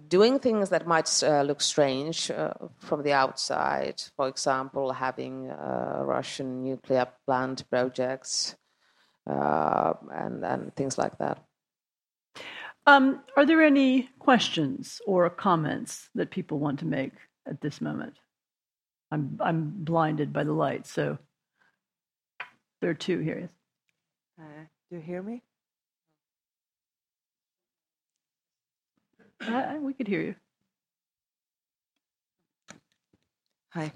doing 0.08 0.40
things 0.40 0.70
that 0.70 0.88
might 0.88 1.24
uh, 1.24 1.42
look 1.42 1.62
strange 1.62 2.32
uh, 2.32 2.54
from 2.80 3.04
the 3.04 3.12
outside, 3.12 4.02
for 4.16 4.28
example, 4.28 4.94
having 4.94 5.50
uh, 5.50 6.02
Russian 6.04 6.64
nuclear 6.64 7.08
plant 7.26 7.70
projects 7.70 8.56
uh, 9.30 9.94
and, 10.12 10.44
and 10.46 10.76
things 10.76 10.98
like 10.98 11.18
that. 11.18 11.44
Um, 12.86 13.22
are 13.38 13.46
there 13.46 13.64
any 13.64 14.10
questions 14.20 15.02
or 15.08 15.30
comments 15.30 16.10
that 16.16 16.32
people 16.32 16.60
want 16.60 16.80
to 16.80 16.86
make 16.86 17.14
at 17.48 17.62
this 17.62 17.80
moment? 17.80 18.16
I'm 19.12 19.38
I'm 19.40 19.72
blinded 19.76 20.34
by 20.34 20.44
the 20.44 20.52
light, 20.52 20.86
so 20.88 21.18
there 22.82 22.90
are 22.90 22.96
two 22.96 23.20
here. 23.20 23.50
Uh, 24.40 24.66
do 24.90 24.98
you 24.98 25.02
hear 25.02 25.22
me? 25.22 25.44
Uh, 29.40 29.76
we 29.82 29.94
could 29.94 30.08
hear 30.08 30.22
you. 30.22 30.36
Hi. 33.74 33.92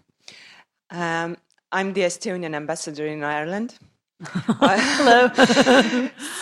Um, 0.90 1.38
I'm 1.72 1.94
the 1.94 2.02
Estonian 2.02 2.56
ambassador 2.56 3.06
in 3.06 3.24
Ireland. 3.24 3.78
Hello. 4.60 5.30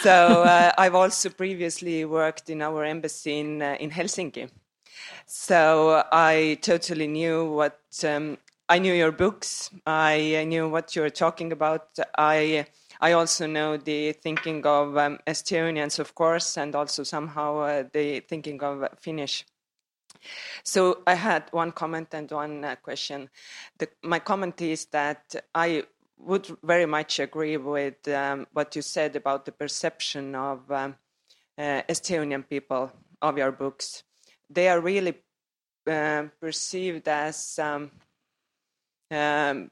so 0.01 0.43
uh, 0.43 0.71
I've 0.77 0.95
also 0.95 1.29
previously 1.29 2.05
worked 2.05 2.49
in 2.49 2.61
our 2.61 2.85
embassy 2.85 3.39
in 3.39 3.61
uh, 3.61 3.75
in 3.81 3.91
Helsinki. 3.91 4.49
So 5.25 6.03
I 6.09 6.57
totally 6.61 7.07
knew 7.07 7.51
what 7.51 7.81
um, 8.05 8.37
I 8.69 8.79
knew 8.79 8.93
your 8.93 9.11
books. 9.11 9.71
I, 9.85 10.37
I, 10.37 10.43
knew 10.45 10.69
what 10.69 10.95
you 10.95 11.01
were 11.01 11.09
talking 11.09 11.51
about. 11.51 11.99
I 12.17 12.65
I 13.01 13.11
also 13.11 13.45
know 13.45 13.75
the 13.75 14.13
thinking 14.13 14.65
of 14.65 14.95
um, 14.95 15.19
Estonians, 15.27 15.99
of 15.99 16.15
course, 16.15 16.57
and 16.57 16.75
also 16.75 17.03
somehow 17.03 17.59
uh, 17.59 17.83
the 17.91 18.21
thinking 18.21 18.63
of 18.63 18.87
Finnish. 19.01 19.43
So 20.63 21.03
I 21.05 21.15
had 21.15 21.49
one 21.51 21.71
comment 21.73 22.13
and 22.13 22.31
one 22.31 22.63
uh, 22.63 22.75
question. 22.77 23.29
The, 23.77 23.89
my 24.01 24.19
comment 24.19 24.61
is 24.61 24.85
that 24.87 25.35
I 25.53 25.83
would 26.17 26.57
very 26.63 26.85
much 26.85 27.19
agree 27.19 27.57
with 27.57 28.07
um, 28.07 28.47
what 28.53 28.75
you 28.75 28.81
said 28.81 29.15
about 29.15 29.45
the 29.45 29.51
perception 29.51 30.35
of 30.35 30.71
um, 30.71 30.95
uh, 31.57 31.81
Estonian 31.89 32.47
people 32.47 32.91
of 33.21 33.37
your 33.37 33.51
books. 33.51 34.03
They 34.49 34.67
are 34.69 34.79
really 34.79 35.15
uh, 35.87 36.23
perceived 36.39 37.07
as 37.07 37.59
um, 37.59 37.91
um, 39.11 39.71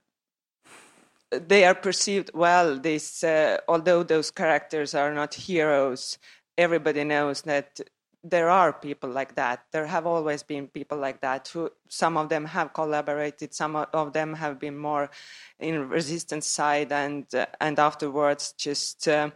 they 1.31 1.65
are 1.65 1.75
perceived 1.75 2.31
well. 2.33 2.77
This, 2.77 3.23
uh, 3.23 3.57
although 3.67 4.03
those 4.03 4.31
characters 4.31 4.93
are 4.93 5.13
not 5.13 5.33
heroes, 5.33 6.17
everybody 6.57 7.03
knows 7.03 7.41
that 7.43 7.79
there 8.23 8.49
are 8.49 8.71
people 8.71 9.09
like 9.09 9.35
that. 9.35 9.65
There 9.71 9.85
have 9.85 10.05
always 10.05 10.43
been 10.43 10.67
people 10.67 10.97
like 10.97 11.19
that. 11.21 11.49
Who 11.49 11.69
some 11.89 12.17
of 12.17 12.29
them 12.29 12.45
have 12.45 12.73
collaborated, 12.73 13.53
some 13.53 13.75
of 13.75 14.13
them 14.13 14.33
have 14.35 14.59
been 14.59 14.77
more 14.77 15.09
in 15.59 15.89
resistance 15.89 16.47
side, 16.47 16.91
and 16.91 17.25
uh, 17.35 17.47
and 17.59 17.77
afterwards 17.79 18.53
just 18.57 19.07
uh, 19.07 19.31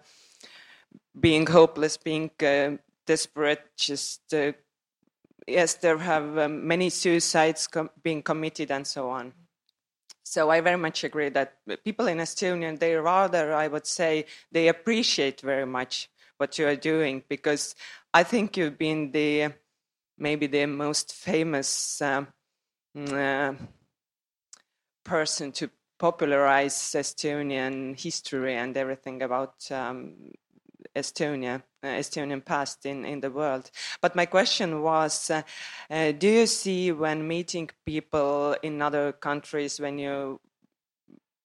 being 1.19 1.45
hopeless, 1.45 1.97
being 1.97 2.31
uh, 2.41 2.77
desperate. 3.05 3.61
Just 3.75 4.33
uh, 4.33 4.53
yes, 5.45 5.73
there 5.75 5.97
have 5.97 6.37
um, 6.37 6.65
many 6.65 6.89
suicides 6.89 7.67
com- 7.67 7.89
being 8.01 8.23
committed, 8.23 8.71
and 8.71 8.87
so 8.87 9.09
on. 9.09 9.33
So 10.23 10.49
I 10.49 10.59
very 10.59 10.77
much 10.77 11.03
agree 11.05 11.29
that 11.29 11.55
people 11.85 12.07
in 12.07 12.17
Estonia, 12.17 12.77
they 12.77 12.95
rather, 12.95 13.53
I 13.53 13.67
would 13.69 13.87
say, 13.87 14.25
they 14.51 14.67
appreciate 14.67 15.39
very 15.39 15.65
much 15.65 16.09
what 16.37 16.57
you 16.57 16.67
are 16.67 16.75
doing 16.75 17.23
because 17.27 17.75
I 18.13 18.23
think 18.23 18.57
you've 18.57 18.77
been 18.77 19.11
the 19.11 19.53
maybe 20.17 20.47
the 20.47 20.65
most 20.65 21.13
famous 21.13 22.01
uh, 22.01 22.25
uh, 22.95 23.53
person 25.03 25.51
to 25.53 25.69
popularize 25.99 26.75
Estonian 26.75 27.99
history 27.99 28.55
and 28.55 28.75
everything 28.77 29.21
about 29.21 29.71
um, 29.71 30.31
Estonia, 30.95 31.61
uh, 31.83 31.87
Estonian 31.87 32.43
past 32.43 32.85
in, 32.85 33.05
in 33.05 33.19
the 33.19 33.31
world. 33.31 33.69
But 34.01 34.15
my 34.15 34.25
question 34.25 34.81
was 34.81 35.29
uh, 35.29 35.41
uh, 35.89 36.11
do 36.11 36.27
you 36.27 36.47
see 36.47 36.91
when 36.91 37.27
meeting 37.27 37.69
people 37.85 38.55
in 38.61 38.81
other 38.81 39.11
countries, 39.11 39.79
when 39.79 39.99
you 39.99 40.39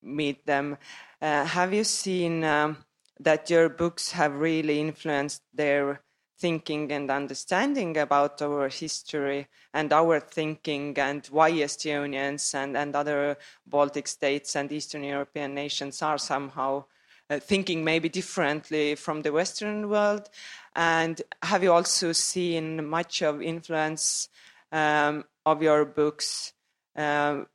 meet 0.02 0.44
them, 0.46 0.76
uh, 1.20 1.44
have 1.44 1.72
you 1.72 1.84
seen 1.84 2.44
um, 2.44 2.76
that 3.22 3.50
your 3.50 3.68
books 3.68 4.12
have 4.12 4.34
really 4.34 4.80
influenced 4.80 5.42
their 5.54 6.00
thinking 6.38 6.90
and 6.90 7.08
understanding 7.10 7.96
about 7.96 8.42
our 8.42 8.68
history 8.68 9.46
and 9.72 9.92
our 9.92 10.18
thinking 10.18 10.98
and 10.98 11.26
why 11.26 11.52
Estonians 11.52 12.52
and, 12.54 12.76
and 12.76 12.96
other 12.96 13.38
Baltic 13.64 14.08
states 14.08 14.56
and 14.56 14.72
Eastern 14.72 15.04
European 15.04 15.54
nations 15.54 16.02
are 16.02 16.18
somehow 16.18 16.84
uh, 17.30 17.38
thinking 17.38 17.84
maybe 17.84 18.08
differently 18.08 18.96
from 18.96 19.22
the 19.22 19.32
Western 19.32 19.88
world? 19.88 20.28
And 20.74 21.22
have 21.42 21.62
you 21.62 21.72
also 21.72 22.10
seen 22.10 22.88
much 22.88 23.22
of 23.22 23.40
influence 23.40 24.28
um, 24.72 25.24
of 25.46 25.62
your 25.62 25.84
books 25.84 26.54
um, 26.96 27.46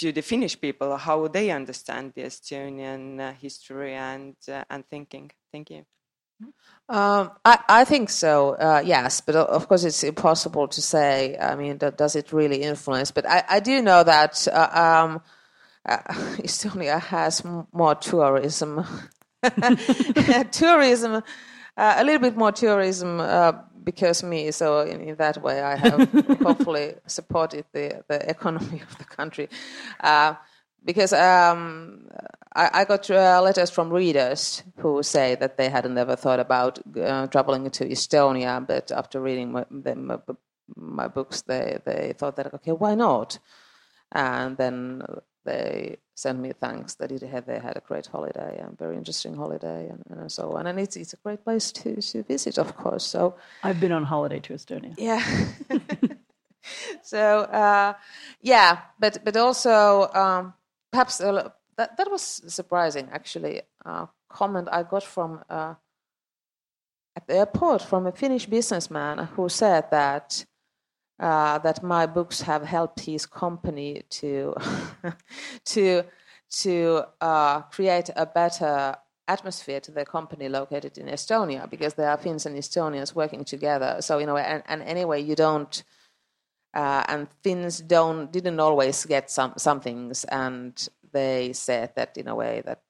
to 0.00 0.12
the 0.12 0.22
Finnish 0.22 0.60
people, 0.60 0.96
how 0.96 1.28
they 1.28 1.50
understand 1.50 2.12
the 2.14 2.22
Estonian 2.22 3.20
uh, 3.20 3.32
history 3.32 3.94
and 3.94 4.36
uh, 4.48 4.64
and 4.70 4.84
thinking? 4.88 5.30
Thank 5.52 5.70
you. 5.70 5.84
Um, 6.88 7.32
I, 7.44 7.58
I, 7.68 7.84
think 7.84 8.10
so, 8.10 8.54
uh, 8.54 8.80
yes, 8.84 9.20
but 9.20 9.34
of 9.34 9.68
course 9.68 9.84
it's 9.84 10.04
impossible 10.04 10.68
to 10.68 10.80
say. 10.80 11.36
I 11.36 11.56
mean, 11.56 11.78
does 11.78 12.14
it 12.14 12.32
really 12.32 12.62
influence? 12.62 13.10
But 13.10 13.28
I, 13.28 13.42
I 13.48 13.60
do 13.60 13.82
know 13.82 14.04
that 14.04 14.46
uh, 14.48 14.68
um, 14.72 15.22
uh, 15.84 15.98
Estonia 16.38 17.00
has 17.00 17.42
more 17.72 17.94
tourism, 17.96 18.84
tourism, 20.52 21.22
uh, 21.76 21.94
a 21.96 22.04
little 22.04 22.20
bit 22.20 22.36
more 22.36 22.52
tourism 22.52 23.20
uh, 23.20 23.52
because 23.88 24.22
me. 24.22 24.50
So 24.50 24.80
in, 24.80 25.00
in, 25.00 25.16
that 25.16 25.36
way, 25.42 25.62
I 25.62 25.74
have 25.76 26.00
hopefully 26.48 26.88
supported 27.06 27.64
the 27.72 27.86
the 28.10 28.18
economy 28.34 28.82
of 28.88 28.92
the 28.98 29.08
country. 29.18 29.48
Uh, 30.00 30.34
because 30.84 31.12
um, 31.14 32.06
I, 32.54 32.66
I, 32.80 32.84
got 32.84 33.10
uh, 33.10 33.40
letters 33.42 33.70
from 33.70 33.90
readers 33.90 34.62
who 34.80 35.02
say 35.02 35.36
that 35.40 35.56
they 35.56 35.68
had 35.70 35.90
never 35.90 36.16
thought 36.16 36.40
about 36.40 36.78
uh, 36.96 37.26
traveling 37.28 37.70
to 37.70 37.84
Estonia, 37.88 38.64
but 38.64 38.92
after 38.92 39.20
reading 39.20 39.52
my, 39.52 39.64
my, 39.70 40.18
my, 40.76 41.08
books, 41.08 41.42
they, 41.42 41.78
they 41.84 42.14
thought 42.18 42.36
that 42.36 42.54
okay, 42.54 42.72
why 42.72 42.94
not? 42.94 43.38
And 44.12 44.56
then 44.56 45.02
they 45.44 45.96
sent 46.18 46.38
me 46.40 46.52
thanks 46.52 46.94
that 46.96 47.12
it 47.12 47.22
had, 47.22 47.46
they 47.46 47.58
had 47.58 47.76
a 47.76 47.80
great 47.80 48.06
holiday 48.06 48.58
and 48.62 48.76
very 48.78 48.96
interesting 48.96 49.34
holiday 49.36 49.88
and, 49.88 50.02
and 50.10 50.32
so 50.32 50.56
on. 50.56 50.66
And 50.66 50.78
it's 50.80 50.96
it's 50.96 51.14
a 51.14 51.20
great 51.24 51.44
place 51.44 51.70
to, 51.72 52.00
to 52.10 52.22
visit, 52.22 52.58
of 52.58 52.76
course. 52.76 53.04
So 53.04 53.36
I've 53.62 53.80
been 53.80 53.92
on 53.92 54.04
holiday 54.04 54.40
to 54.40 54.54
Estonia. 54.54 54.94
Yeah. 54.96 55.22
so 57.02 57.22
uh, 57.62 57.94
yeah, 58.42 58.78
but 58.98 59.24
but 59.24 59.36
also. 59.36 60.10
Um, 60.12 60.54
perhaps 60.90 61.20
uh, 61.20 61.50
that 61.76 61.96
that 61.96 62.10
was 62.10 62.22
surprising 62.48 63.08
actually. 63.12 63.62
Uh, 63.84 64.06
comment 64.28 64.68
I 64.70 64.82
got 64.82 65.02
from 65.02 65.42
uh, 65.48 65.74
at 67.16 67.26
the 67.26 67.34
airport 67.34 67.82
from 67.82 68.06
a 68.06 68.12
Finnish 68.12 68.46
businessman 68.46 69.18
who 69.34 69.48
said 69.48 69.90
that 69.90 70.44
uh, 71.20 71.58
that 71.58 71.82
my 71.82 72.06
books 72.06 72.42
have 72.42 72.62
helped 72.62 73.00
his 73.00 73.26
company 73.26 74.02
to 74.10 74.54
to 75.64 76.04
to 76.50 77.04
uh, 77.20 77.60
create 77.62 78.10
a 78.16 78.26
better 78.26 78.96
atmosphere 79.26 79.80
to 79.80 79.90
the 79.92 80.04
company 80.04 80.48
located 80.48 80.96
in 80.96 81.06
Estonia 81.06 81.68
because 81.68 81.94
there 81.94 82.08
are 82.08 82.16
Finns 82.16 82.46
and 82.46 82.56
Estonians 82.56 83.14
working 83.14 83.44
together. 83.44 83.98
So 84.00 84.18
a 84.18 84.34
way, 84.34 84.44
and, 84.44 84.62
and 84.66 84.82
anyway, 84.82 85.20
you 85.20 85.34
don't 85.34 85.82
uh, 86.74 87.04
and 87.08 87.28
Finns 87.42 87.80
don't 87.80 88.30
didn't 88.30 88.60
always 88.60 89.04
get 89.04 89.30
some 89.30 89.54
some 89.56 89.80
things, 89.80 90.24
and 90.24 90.88
they 91.12 91.52
said 91.52 91.92
that 91.96 92.16
in 92.16 92.28
a 92.28 92.34
way 92.34 92.62
that 92.64 92.82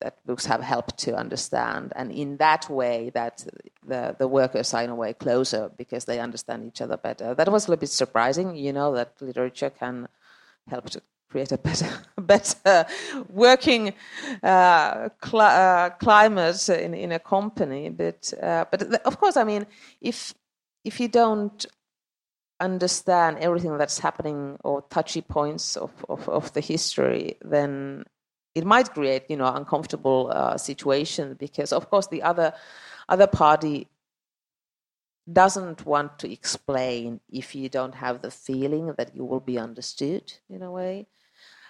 that 0.00 0.24
books 0.26 0.46
have 0.46 0.62
helped 0.62 0.98
to 0.98 1.16
understand, 1.16 1.92
and 1.96 2.12
in 2.12 2.36
that 2.38 2.68
way 2.70 3.10
that 3.14 3.44
the 3.86 4.14
the 4.18 4.28
workers 4.28 4.74
are 4.74 4.82
in 4.82 4.90
a 4.90 4.94
way 4.94 5.12
closer 5.12 5.70
because 5.76 6.04
they 6.04 6.20
understand 6.20 6.64
each 6.64 6.80
other 6.80 6.96
better. 6.96 7.34
That 7.34 7.50
was 7.50 7.66
a 7.66 7.70
little 7.70 7.80
bit 7.80 7.90
surprising, 7.90 8.56
you 8.56 8.72
know, 8.72 8.94
that 8.94 9.20
literature 9.20 9.70
can 9.70 10.08
help 10.68 10.90
to 10.90 11.02
create 11.30 11.52
a 11.52 11.58
better, 11.58 11.88
better 12.20 12.86
working 13.28 13.92
uh, 14.42 15.08
cl- 15.24 15.40
uh, 15.40 15.90
climate 15.90 16.68
in, 16.68 16.94
in 16.94 17.12
a 17.12 17.18
company. 17.18 17.90
But 17.90 18.32
uh, 18.42 18.64
but 18.70 18.82
of 19.04 19.18
course, 19.18 19.36
I 19.36 19.44
mean, 19.44 19.66
if 20.00 20.34
if 20.84 21.00
you 21.00 21.08
don't 21.08 21.66
understand 22.60 23.38
everything 23.38 23.78
that's 23.78 23.98
happening 23.98 24.56
or 24.64 24.82
touchy 24.90 25.20
points 25.20 25.76
of, 25.76 25.92
of, 26.08 26.28
of 26.28 26.52
the 26.54 26.60
history, 26.60 27.36
then 27.42 28.04
it 28.58 28.64
might 28.64 28.92
create 28.92 29.24
you 29.28 29.36
know 29.36 29.50
uncomfortable 29.60 30.20
uh, 30.34 30.56
situation 30.58 31.36
because 31.38 31.72
of 31.72 31.88
course 31.90 32.08
the 32.08 32.22
other 32.22 32.52
other 33.08 33.26
party 33.26 33.88
doesn't 35.30 35.84
want 35.84 36.18
to 36.18 36.32
explain 36.32 37.20
if 37.30 37.54
you 37.54 37.68
don't 37.68 37.94
have 37.94 38.22
the 38.22 38.30
feeling 38.30 38.94
that 38.96 39.14
you 39.14 39.24
will 39.24 39.40
be 39.40 39.58
understood 39.58 40.32
in 40.48 40.62
a 40.62 40.70
way. 40.70 41.06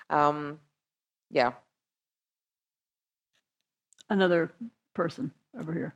Um, 0.09 0.61
yeah. 1.31 1.53
Another 4.09 4.53
person 4.95 5.33
over 5.59 5.73
here. 5.73 5.95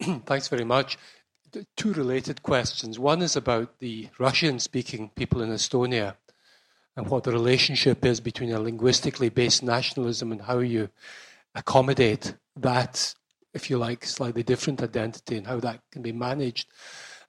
Thanks 0.26 0.48
very 0.48 0.64
much. 0.64 0.96
Two 1.76 1.92
related 1.92 2.42
questions. 2.42 2.98
One 2.98 3.22
is 3.22 3.36
about 3.36 3.78
the 3.78 4.08
Russian 4.18 4.58
speaking 4.58 5.10
people 5.14 5.42
in 5.42 5.50
Estonia 5.50 6.14
and 6.96 7.08
what 7.08 7.24
the 7.24 7.32
relationship 7.32 8.04
is 8.04 8.20
between 8.20 8.52
a 8.52 8.60
linguistically 8.60 9.28
based 9.28 9.62
nationalism 9.62 10.32
and 10.32 10.42
how 10.42 10.58
you 10.58 10.90
accommodate 11.54 12.34
that, 12.56 13.14
if 13.52 13.70
you 13.70 13.78
like, 13.78 14.04
slightly 14.04 14.42
different 14.42 14.82
identity 14.82 15.36
and 15.36 15.46
how 15.46 15.60
that 15.60 15.80
can 15.90 16.02
be 16.02 16.12
managed. 16.12 16.68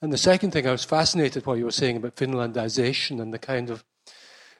And 0.01 0.11
the 0.11 0.17
second 0.17 0.51
thing, 0.51 0.67
I 0.67 0.71
was 0.71 0.83
fascinated 0.85 1.45
what 1.45 1.57
you 1.57 1.65
were 1.65 1.71
saying 1.71 1.97
about 1.97 2.15
Finlandization 2.15 3.21
and 3.21 3.33
the 3.33 3.39
kind 3.39 3.69
of 3.69 3.83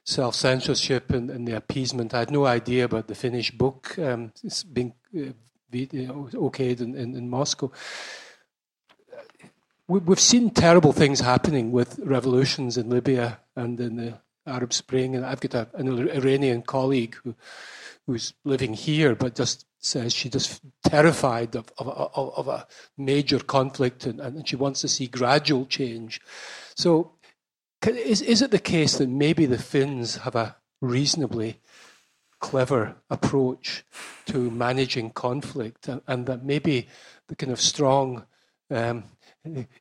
self 0.04 0.36
censorship 0.36 1.12
and, 1.12 1.30
and, 1.30 1.48
the 1.48 1.56
appeasement. 1.56 2.14
I 2.14 2.20
had 2.20 2.32
no 2.32 2.46
idea 2.46 2.86
about 2.86 3.08
the 3.08 3.16
Finnish 3.16 3.52
book 3.52 3.98
um, 4.00 4.32
being 4.72 4.94
uh, 5.16 5.34
okayed 5.74 6.80
in, 6.80 6.96
in, 6.96 7.16
in 7.16 7.30
Moscow. 7.30 7.72
We've 9.88 10.20
seen 10.20 10.50
terrible 10.50 10.94
things 10.94 11.20
happening 11.20 11.72
with 11.72 12.00
revolutions 12.00 12.76
in 12.76 12.90
Libya 12.90 13.40
and 13.56 13.80
in 13.80 13.98
the 13.98 14.20
Arab 14.48 14.74
Spring. 14.74 15.16
And 15.16 15.24
I've 15.24 15.40
got 15.40 15.54
a, 15.54 15.68
an 15.76 16.10
Iranian 16.10 16.64
colleague 16.64 17.16
who, 17.24 17.36
who's 18.08 18.34
living 18.44 18.74
here, 18.74 19.14
but 19.14 19.36
just 19.36 19.68
says 19.78 20.12
she's 20.12 20.32
just 20.32 20.62
terrified 20.84 21.56
of, 21.56 21.72
of, 21.78 21.88
of, 21.88 22.34
of 22.36 22.48
a 22.48 22.68
major 22.98 23.38
conflict 23.38 24.08
and, 24.08 24.20
and, 24.20 24.48
she 24.48 24.56
wants 24.56 24.82
to 24.82 24.88
see 24.88 25.06
gradual 25.06 25.68
change. 25.68 26.20
So, 26.76 27.12
is, 27.86 28.24
is 28.24 28.42
it 28.42 28.50
the 28.50 28.58
case 28.58 28.98
that 28.98 29.10
maybe 29.10 29.46
the 29.46 29.60
Finns 29.60 30.18
have 30.18 30.36
a 30.36 30.56
reasonably 30.82 31.60
clever 32.40 32.96
approach 33.12 33.84
to 34.26 34.50
managing 34.50 35.12
conflict, 35.12 35.88
and, 35.88 36.02
and 36.08 36.26
that 36.26 36.44
maybe 36.44 36.88
the 37.28 37.36
kind 37.36 37.52
of 37.52 37.62
strong 37.62 38.26
um, 38.72 39.04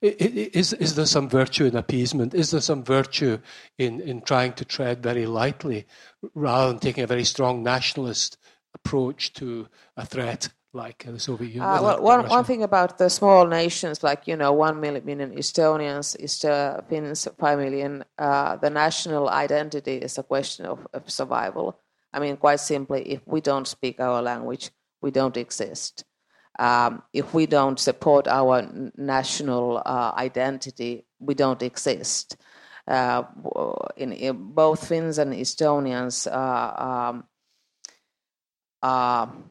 is, 0.00 0.72
is 0.72 0.94
there 0.94 1.06
some 1.06 1.28
virtue 1.28 1.64
in 1.64 1.76
appeasement? 1.76 2.34
Is 2.34 2.50
there 2.50 2.60
some 2.60 2.84
virtue 2.84 3.38
in, 3.78 4.00
in 4.00 4.20
trying 4.20 4.52
to 4.54 4.64
tread 4.64 5.02
very 5.02 5.26
lightly 5.26 5.86
rather 6.34 6.68
than 6.68 6.78
taking 6.78 7.04
a 7.04 7.06
very 7.06 7.24
strong 7.24 7.62
nationalist 7.62 8.36
approach 8.74 9.32
to 9.34 9.68
a 9.96 10.04
threat 10.04 10.48
like 10.72 11.04
the 11.06 11.18
Soviet 11.18 11.48
Union? 11.48 11.62
Uh, 11.62 11.82
well, 11.82 12.02
one, 12.02 12.28
one 12.28 12.44
thing 12.44 12.62
about 12.62 12.98
the 12.98 13.08
small 13.08 13.46
nations, 13.46 14.02
like, 14.02 14.26
you 14.26 14.36
know, 14.36 14.52
one 14.52 14.80
million 14.80 15.32
Estonians, 15.32 16.16
East, 16.18 16.44
uh, 16.44 16.80
Finns, 16.88 17.28
five 17.38 17.58
million, 17.58 18.04
uh, 18.18 18.56
the 18.56 18.70
national 18.70 19.28
identity 19.28 19.96
is 19.96 20.18
a 20.18 20.22
question 20.22 20.66
of, 20.66 20.86
of 20.92 21.08
survival. 21.10 21.78
I 22.12 22.20
mean, 22.20 22.36
quite 22.36 22.60
simply, 22.60 23.02
if 23.02 23.20
we 23.26 23.40
don't 23.40 23.66
speak 23.66 24.00
our 24.00 24.20
language, 24.20 24.70
we 25.00 25.10
don't 25.10 25.36
exist. 25.36 26.04
Um, 26.58 27.02
if 27.12 27.34
we 27.34 27.46
don't 27.46 27.78
support 27.78 28.28
our 28.28 28.68
national 28.96 29.82
uh, 29.84 30.12
identity, 30.16 31.04
we 31.18 31.34
don't 31.34 31.62
exist. 31.62 32.36
Uh, 32.86 33.22
in, 33.96 34.12
in, 34.12 34.36
both 34.52 34.86
Finns 34.86 35.18
and 35.18 35.32
Estonians 35.32 36.30
uh, 36.30 37.14
um, 38.82 39.50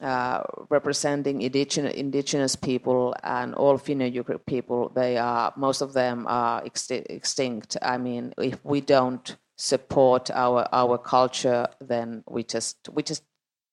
uh, 0.00 0.42
representing 0.70 1.42
indigenous, 1.42 1.94
indigenous 1.94 2.56
people 2.56 3.14
and 3.22 3.54
all 3.54 3.78
Finno-Ugric 3.78 4.46
people, 4.46 4.90
they 4.94 5.16
are 5.16 5.52
most 5.56 5.80
of 5.80 5.92
them 5.92 6.26
are 6.28 6.62
exti- 6.62 7.06
extinct. 7.08 7.76
I 7.82 7.98
mean, 7.98 8.34
if 8.38 8.64
we 8.64 8.80
don't 8.80 9.36
support 9.56 10.30
our 10.30 10.68
our 10.72 10.98
culture, 10.98 11.68
then 11.80 12.24
we 12.28 12.44
just 12.44 12.88
we 12.92 13.02
just 13.02 13.22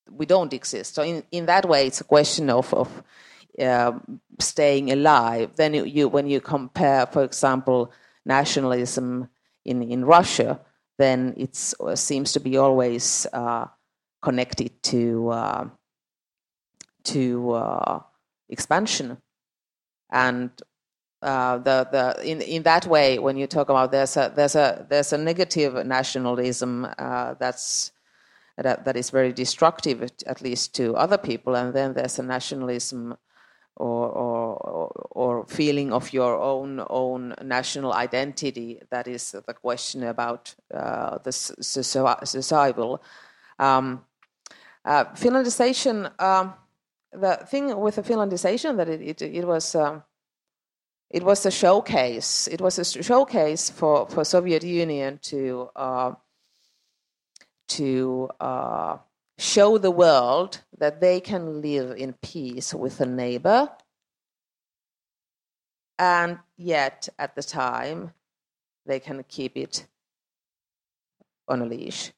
we 0.10 0.26
don't 0.26 0.54
exist. 0.54 0.96
So 0.96 1.04
in, 1.04 1.24
in 1.32 1.46
that 1.46 1.68
way, 1.68 1.88
it's 1.88 2.02
a 2.02 2.06
question 2.06 2.50
of 2.50 2.74
of 2.74 3.04
uh, 3.60 3.94
staying 4.40 4.92
alive. 4.92 5.52
Then 5.56 5.74
you, 5.74 5.86
you 5.86 6.08
when 6.08 6.28
you 6.28 6.42
compare, 6.42 7.06
for 7.06 7.24
example, 7.24 7.92
nationalism 8.26 9.30
in 9.66 9.84
in 9.84 10.06
Russia, 10.06 10.60
then 10.98 11.34
it 11.38 11.56
seems 11.96 12.34
to 12.34 12.40
be 12.40 12.58
always 12.58 13.28
uh, 13.34 13.66
connected 14.22 14.82
to 14.84 15.30
uh, 15.30 15.68
to 17.04 17.52
uh, 17.52 18.00
expansion 18.50 19.18
and 20.12 20.52
uh, 21.22 21.58
the 21.60 21.88
the 21.92 22.30
in 22.30 22.42
in 22.42 22.64
that 22.64 22.86
way 22.86 23.20
when 23.20 23.38
you 23.38 23.48
talk 23.48 23.70
about 23.70 23.92
there's 23.92 24.18
a 24.18 24.32
there's 24.36 24.56
a 24.56 24.86
there's 24.90 25.14
a 25.14 25.18
negative 25.18 25.86
nationalism 25.86 26.88
uh, 26.98 27.36
that's 27.40 27.92
that, 28.58 28.86
that 28.86 28.96
is 28.98 29.10
very 29.10 29.34
destructive 29.34 30.02
at 30.26 30.42
least 30.42 30.76
to 30.76 30.96
other 30.96 31.18
people 31.18 31.56
and 31.56 31.74
then 31.74 31.94
there's 31.94 32.20
a 32.20 32.24
nationalism 32.24 33.18
or, 33.78 34.10
or 34.10 34.88
or 35.12 35.46
feeling 35.48 35.94
of 35.94 36.12
your 36.14 36.38
own 36.38 36.84
own 36.90 37.34
national 37.42 37.94
identity 37.94 38.82
that 38.90 39.08
is 39.08 39.32
the 39.32 39.54
question 39.54 40.04
about 40.04 40.54
uh, 40.74 41.18
the 41.24 41.32
survival 41.32 43.02
um, 43.60 44.04
uh, 44.86 45.06
Finlandization 45.16 46.12
um, 46.22 46.54
the 47.14 47.38
thing 47.48 47.78
with 47.80 47.96
the 47.96 48.04
Finlandization 48.04 48.78
that 48.78 48.90
it 48.90 49.02
it, 49.02 49.22
it 49.22 49.48
was 49.48 49.74
um, 49.76 50.04
it 51.10 51.24
was 51.24 51.46
a 51.46 51.52
showcase. 51.52 52.48
It 52.48 52.62
was 52.62 52.80
a 52.80 52.86
showcase 52.86 53.70
for 53.70 54.08
for 54.08 54.24
Soviet 54.24 54.64
Union 54.64 55.20
to 55.24 55.70
uh, 55.76 56.14
to 57.78 58.30
uh, 58.40 58.98
show 59.38 59.78
the 59.78 59.92
world 59.92 60.62
that 60.78 61.02
they 61.02 61.20
can 61.20 61.62
live 61.62 61.98
in 61.98 62.14
peace 62.14 62.74
with 62.74 63.02
a 63.02 63.06
neighbor, 63.06 63.70
and 65.98 66.40
yet 66.58 67.10
at 67.18 67.36
the 67.36 67.44
time 67.44 68.12
they 68.86 69.00
can 69.00 69.24
keep 69.28 69.58
it 69.58 69.86
on 71.48 71.62
a 71.62 71.66
leash. 71.66 72.12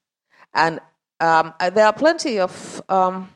And 0.53 0.79
um, 1.19 1.53
there 1.59 1.85
are 1.85 1.93
plenty 1.93 2.39
of 2.39 2.81
um, 2.89 3.29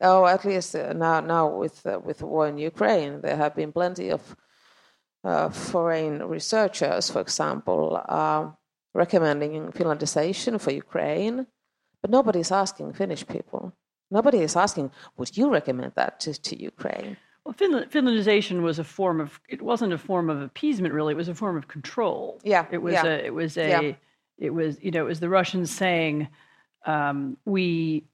oh, 0.00 0.26
at 0.26 0.44
least 0.44 0.74
uh, 0.74 0.92
now 0.92 1.20
now 1.20 1.48
with 1.48 1.86
uh, 1.86 2.00
with 2.02 2.18
the 2.18 2.26
war 2.26 2.48
in 2.48 2.58
Ukraine, 2.58 3.20
there 3.20 3.36
have 3.36 3.54
been 3.54 3.72
plenty 3.72 4.10
of 4.10 4.36
uh, 5.24 5.50
foreign 5.50 6.22
researchers, 6.26 7.10
for 7.10 7.20
example, 7.20 8.00
uh, 8.08 8.50
recommending 8.94 9.72
Finlandization 9.72 10.60
for 10.60 10.70
Ukraine, 10.72 11.46
but 12.00 12.10
nobody 12.10 12.40
is 12.40 12.50
asking 12.50 12.92
Finnish 12.92 13.26
people. 13.26 13.72
Nobody 14.10 14.38
is 14.38 14.56
asking, 14.56 14.90
would 15.16 15.36
you 15.36 15.50
recommend 15.50 15.92
that 15.96 16.20
to, 16.20 16.34
to 16.34 16.60
Ukraine? 16.60 17.16
Well, 17.44 17.54
Finland, 17.54 17.90
Finlandization 17.90 18.62
was 18.62 18.78
a 18.78 18.84
form 18.84 19.20
of. 19.20 19.40
It 19.48 19.62
wasn't 19.62 19.92
a 19.92 19.98
form 19.98 20.28
of 20.28 20.42
appeasement, 20.42 20.92
really. 20.92 21.12
It 21.12 21.16
was 21.16 21.28
a 21.28 21.34
form 21.34 21.56
of 21.56 21.68
control. 21.68 22.38
Yeah, 22.44 22.66
it 22.70 22.78
was 22.78 22.94
yeah. 22.94 23.06
a. 23.06 23.14
It 23.24 23.34
was 23.34 23.56
a. 23.56 23.68
Yeah. 23.68 23.92
It 24.38 24.50
was 24.50 24.78
you 24.82 24.90
know 24.90 25.04
it 25.04 25.08
was 25.08 25.20
the 25.20 25.28
Russians 25.28 25.70
saying, 25.70 26.28
um, 26.86 27.36
we 27.44 28.04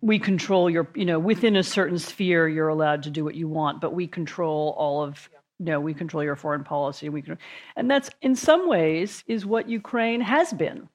we 0.00 0.18
control 0.18 0.70
your 0.70 0.88
you 0.94 1.04
know 1.04 1.18
within 1.18 1.56
a 1.56 1.62
certain 1.62 1.98
sphere 1.98 2.48
you're 2.48 2.68
allowed 2.68 3.02
to 3.02 3.10
do 3.10 3.24
what 3.24 3.34
you 3.34 3.48
want 3.48 3.80
but 3.80 3.92
we 3.92 4.06
control 4.06 4.74
all 4.78 5.02
of 5.02 5.28
you 5.32 5.38
know 5.60 5.78
we 5.80 5.94
control 5.94 6.24
your 6.24 6.36
foreign 6.36 6.64
policy 6.64 7.08
we 7.08 7.22
can 7.22 7.38
and 7.76 7.90
that's 7.90 8.10
in 8.22 8.34
some 8.34 8.68
ways 8.68 9.22
is 9.26 9.46
what 9.46 9.68
ukraine 9.68 10.20
has 10.20 10.52
been 10.52 10.88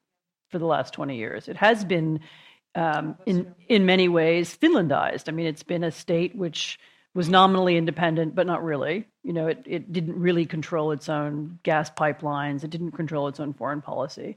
for 0.48 0.58
the 0.58 0.66
last 0.66 0.94
20 0.94 1.16
years. 1.16 1.48
It 1.48 1.56
has 1.56 1.84
been 1.84 2.20
um, 2.74 3.16
in 3.26 3.54
in 3.68 3.86
many 3.86 4.08
ways 4.08 4.56
finlandized. 4.56 5.28
I 5.28 5.32
mean 5.32 5.46
it's 5.46 5.62
been 5.62 5.84
a 5.84 5.90
state 5.90 6.36
which 6.36 6.78
was 7.14 7.28
nominally 7.28 7.76
independent 7.76 8.34
but 8.34 8.46
not 8.46 8.62
really. 8.62 9.06
You 9.22 9.32
know 9.32 9.46
it, 9.48 9.62
it 9.66 9.92
didn't 9.92 10.18
really 10.18 10.46
control 10.46 10.92
its 10.92 11.08
own 11.08 11.58
gas 11.62 11.90
pipelines. 11.90 12.64
It 12.64 12.70
didn't 12.70 12.92
control 12.92 13.28
its 13.28 13.40
own 13.40 13.54
foreign 13.54 13.82
policy. 13.82 14.36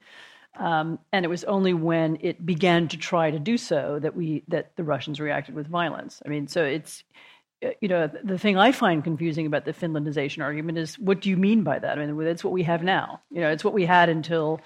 Um, 0.58 1.00
and 1.14 1.24
it 1.24 1.30
was 1.30 1.44
only 1.44 1.74
when 1.74 2.18
it 2.22 2.44
began 2.46 2.88
to 2.90 2.98
try 2.98 3.30
to 3.30 3.40
do 3.40 3.58
so 3.58 4.00
that 4.00 4.16
we 4.16 4.44
that 4.48 4.76
the 4.76 4.84
Russians 4.84 5.20
reacted 5.20 5.56
with 5.56 5.68
violence. 5.68 6.22
I 6.26 6.30
mean, 6.30 6.48
so 6.48 6.64
it's 6.66 7.04
you 7.82 7.88
know 7.88 8.10
the 8.24 8.38
thing 8.38 8.58
I 8.58 8.72
find 8.72 9.04
confusing 9.04 9.46
about 9.46 9.66
the 9.66 9.74
Finlandization 9.74 10.44
argument 10.44 10.78
is 10.78 10.98
what 10.98 11.22
do 11.22 11.30
you 11.30 11.38
mean 11.38 11.64
by 11.64 11.80
that? 11.80 11.98
I 11.98 12.06
mean, 12.06 12.28
it's 12.28 12.44
what 12.44 12.54
we 12.54 12.64
have 12.64 12.84
now. 12.84 13.22
You 13.32 13.42
know, 13.42 13.50
it's 13.50 13.64
what 13.64 13.74
we 13.74 13.86
had 13.86 14.10
until 14.10 14.62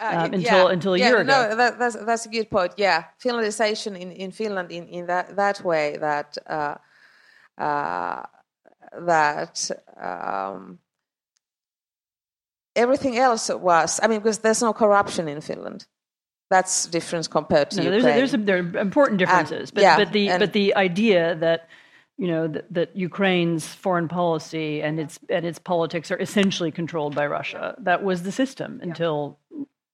um, 0.00 0.18
uh, 0.18 0.24
until 0.24 0.40
yeah. 0.40 0.72
until 0.72 0.94
a 0.94 0.98
yeah, 0.98 1.08
year 1.08 1.18
ago. 1.18 1.32
No, 1.32 1.56
that, 1.56 1.78
that's 1.78 1.96
that's 2.04 2.26
a 2.26 2.28
good 2.28 2.50
point. 2.50 2.74
Yeah, 2.76 3.04
Finlandization 3.22 3.98
in, 3.98 4.12
in 4.12 4.30
Finland 4.30 4.70
in, 4.70 4.86
in 4.88 5.06
that 5.06 5.36
that 5.36 5.64
way 5.64 5.96
that 5.98 6.36
uh, 6.46 6.74
uh, 7.58 8.22
that. 9.06 9.70
Um, 10.00 10.78
everything 12.76 13.16
else 13.16 13.48
was, 13.54 14.00
I 14.02 14.08
mean, 14.08 14.18
because 14.18 14.38
there's 14.38 14.60
no 14.60 14.72
corruption 14.72 15.28
in 15.28 15.40
Finland. 15.40 15.86
That's 16.50 16.86
difference 16.86 17.28
compared 17.28 17.70
to 17.70 17.76
no, 17.76 17.82
Ukraine. 17.84 18.02
There's, 18.02 18.32
there's 18.32 18.44
there 18.44 18.56
are 18.56 18.80
important 18.80 19.18
differences, 19.18 19.70
and, 19.70 19.74
but, 19.74 19.82
yeah, 19.82 19.96
but 19.96 20.12
the 20.12 20.28
and, 20.28 20.40
but 20.40 20.52
the 20.52 20.74
idea 20.74 21.36
that 21.36 21.68
you 22.16 22.28
know 22.28 22.46
that, 22.46 22.72
that, 22.72 22.96
Ukraine's 22.96 23.66
foreign 23.66 24.08
policy 24.08 24.82
and 24.82 25.00
its 25.00 25.18
and 25.28 25.44
its 25.44 25.58
politics 25.58 26.10
are 26.10 26.18
essentially 26.18 26.70
controlled 26.70 27.14
by 27.14 27.26
Russia. 27.26 27.74
That 27.78 28.04
was 28.04 28.22
the 28.22 28.32
system 28.32 28.78
yeah. 28.78 28.88
until 28.88 29.38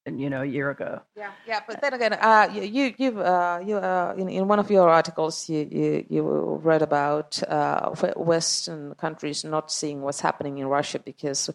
you 0.05 0.29
know 0.29 0.41
a 0.41 0.45
year 0.45 0.69
ago. 0.69 1.01
Yeah, 1.15 1.31
yeah. 1.47 1.61
But 1.67 1.81
then 1.81 1.93
again, 1.93 2.13
uh, 2.13 2.49
you 2.53 2.93
you 2.97 3.21
uh, 3.21 3.63
you 3.65 3.77
uh, 3.77 4.13
in 4.17 4.29
in 4.29 4.47
one 4.47 4.59
of 4.59 4.69
your 4.69 4.89
articles 4.89 5.49
you 5.49 5.67
you, 5.71 6.05
you 6.09 6.59
read 6.63 6.81
about 6.81 7.41
uh, 7.43 7.89
Western 8.15 8.95
countries 8.95 9.43
not 9.43 9.71
seeing 9.71 10.01
what's 10.01 10.21
happening 10.21 10.59
in 10.59 10.67
Russia 10.67 10.99
because 10.99 11.49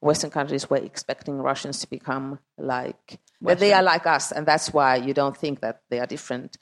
Western 0.00 0.30
countries 0.30 0.70
were 0.70 0.76
expecting 0.76 1.38
Russians 1.38 1.80
to 1.80 1.90
become 1.90 2.38
like 2.56 3.18
Western. 3.40 3.60
they 3.60 3.72
are 3.72 3.82
like 3.82 4.06
us, 4.06 4.32
and 4.32 4.46
that's 4.46 4.72
why 4.72 4.96
you 4.96 5.12
don't 5.12 5.36
think 5.36 5.60
that 5.60 5.82
they 5.90 5.98
are 5.98 6.06
different. 6.06 6.56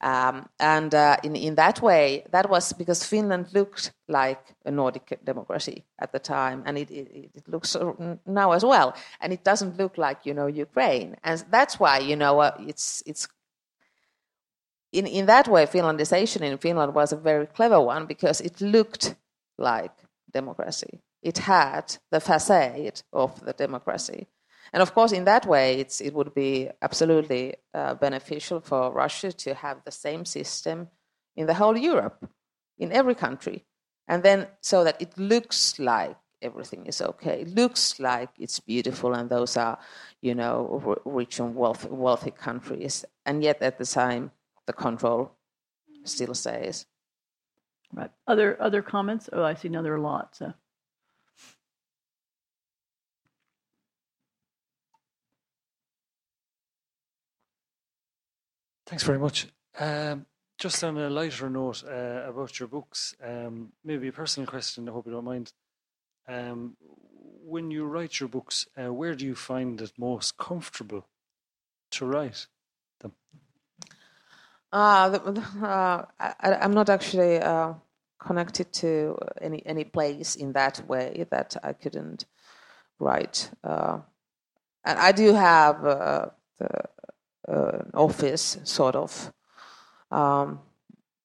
Um, 0.00 0.48
and 0.60 0.94
uh, 0.94 1.16
in 1.24 1.34
in 1.34 1.54
that 1.56 1.82
way, 1.82 2.24
that 2.30 2.48
was 2.48 2.72
because 2.72 3.04
Finland 3.04 3.46
looked 3.52 3.92
like 4.06 4.42
a 4.64 4.70
Nordic 4.70 5.18
democracy 5.24 5.84
at 5.98 6.12
the 6.12 6.20
time, 6.20 6.62
and 6.66 6.78
it, 6.78 6.90
it, 6.90 7.30
it 7.34 7.48
looks 7.48 7.76
now 8.24 8.52
as 8.52 8.64
well. 8.64 8.94
And 9.20 9.32
it 9.32 9.42
doesn't 9.42 9.76
look 9.76 9.98
like 9.98 10.24
you 10.24 10.34
know 10.34 10.46
Ukraine, 10.46 11.16
and 11.24 11.44
that's 11.50 11.80
why 11.80 11.98
you 11.98 12.16
know 12.16 12.40
uh, 12.40 12.52
it's 12.60 13.02
it's 13.06 13.26
in, 14.92 15.06
in 15.06 15.26
that 15.26 15.48
way, 15.48 15.66
Finlandization 15.66 16.42
in 16.42 16.58
Finland 16.58 16.94
was 16.94 17.12
a 17.12 17.16
very 17.16 17.46
clever 17.46 17.80
one 17.80 18.06
because 18.06 18.40
it 18.40 18.60
looked 18.60 19.16
like 19.58 19.92
democracy 20.32 21.00
it 21.22 21.38
had 21.38 21.96
the 22.10 22.20
facade 22.20 23.02
of 23.12 23.44
the 23.44 23.52
democracy. 23.52 24.26
And 24.72 24.82
of 24.82 24.94
course, 24.94 25.12
in 25.12 25.24
that 25.24 25.46
way, 25.46 25.80
it 25.80 26.14
would 26.14 26.34
be 26.34 26.70
absolutely 26.82 27.54
uh, 27.74 27.94
beneficial 27.94 28.60
for 28.60 28.92
Russia 28.92 29.32
to 29.32 29.54
have 29.54 29.82
the 29.84 29.90
same 29.90 30.24
system 30.24 30.88
in 31.36 31.46
the 31.46 31.54
whole 31.54 31.76
Europe, 31.76 32.28
in 32.78 32.92
every 32.92 33.14
country. 33.14 33.64
And 34.06 34.22
then 34.22 34.48
so 34.60 34.84
that 34.84 35.00
it 35.00 35.16
looks 35.16 35.78
like 35.78 36.16
everything 36.42 36.86
is 36.86 37.00
okay. 37.00 37.42
It 37.42 37.54
looks 37.54 38.00
like 38.00 38.30
it's 38.38 38.60
beautiful, 38.60 39.14
and 39.14 39.28
those 39.28 39.56
are, 39.56 39.78
you 40.20 40.34
know, 40.34 40.98
rich 41.04 41.40
and 41.40 41.54
wealthy, 41.54 41.88
wealthy 41.88 42.30
countries. 42.30 43.04
And 43.26 43.42
yet, 43.42 43.62
at 43.62 43.78
the 43.78 43.84
time, 43.84 44.30
the 44.66 44.72
control 44.72 45.32
still 46.04 46.34
stays. 46.34 46.86
Right. 47.92 48.10
Other 48.26 48.60
other 48.60 48.82
comments? 48.82 49.28
Oh, 49.32 49.42
I 49.42 49.54
see 49.54 49.68
another 49.68 49.98
lot. 49.98 50.36
So. 50.36 50.52
Thanks 58.88 59.04
very 59.04 59.18
much. 59.18 59.46
Um, 59.78 60.24
just 60.56 60.82
on 60.82 60.96
a 60.96 61.10
lighter 61.10 61.50
note 61.50 61.84
uh, 61.86 62.22
about 62.26 62.58
your 62.58 62.68
books, 62.68 63.14
um, 63.22 63.72
maybe 63.84 64.08
a 64.08 64.12
personal 64.12 64.46
question, 64.46 64.88
I 64.88 64.92
hope 64.92 65.04
you 65.04 65.12
don't 65.12 65.26
mind. 65.26 65.52
Um, 66.26 66.74
when 67.44 67.70
you 67.70 67.84
write 67.84 68.18
your 68.18 68.30
books, 68.30 68.66
uh, 68.78 68.90
where 68.90 69.14
do 69.14 69.26
you 69.26 69.34
find 69.34 69.78
it 69.82 69.92
most 69.98 70.38
comfortable 70.38 71.06
to 71.90 72.06
write 72.06 72.46
them? 73.00 73.12
Uh, 74.72 75.10
the, 75.10 75.42
uh, 75.62 76.06
I, 76.18 76.64
am 76.64 76.72
not 76.72 76.88
actually 76.88 77.40
uh, 77.40 77.74
connected 78.18 78.72
to 78.72 79.18
any, 79.38 79.62
any 79.66 79.84
place 79.84 80.34
in 80.34 80.54
that 80.54 80.88
way 80.88 81.26
that 81.30 81.58
I 81.62 81.74
couldn't 81.74 82.24
write. 82.98 83.50
Uh, 83.62 83.98
and 84.82 84.98
I 84.98 85.12
do 85.12 85.34
have 85.34 85.84
uh, 85.84 86.26
the 86.58 86.84
uh, 87.50 87.82
office, 87.94 88.58
sort 88.64 88.96
of. 88.96 89.32
Um, 90.10 90.60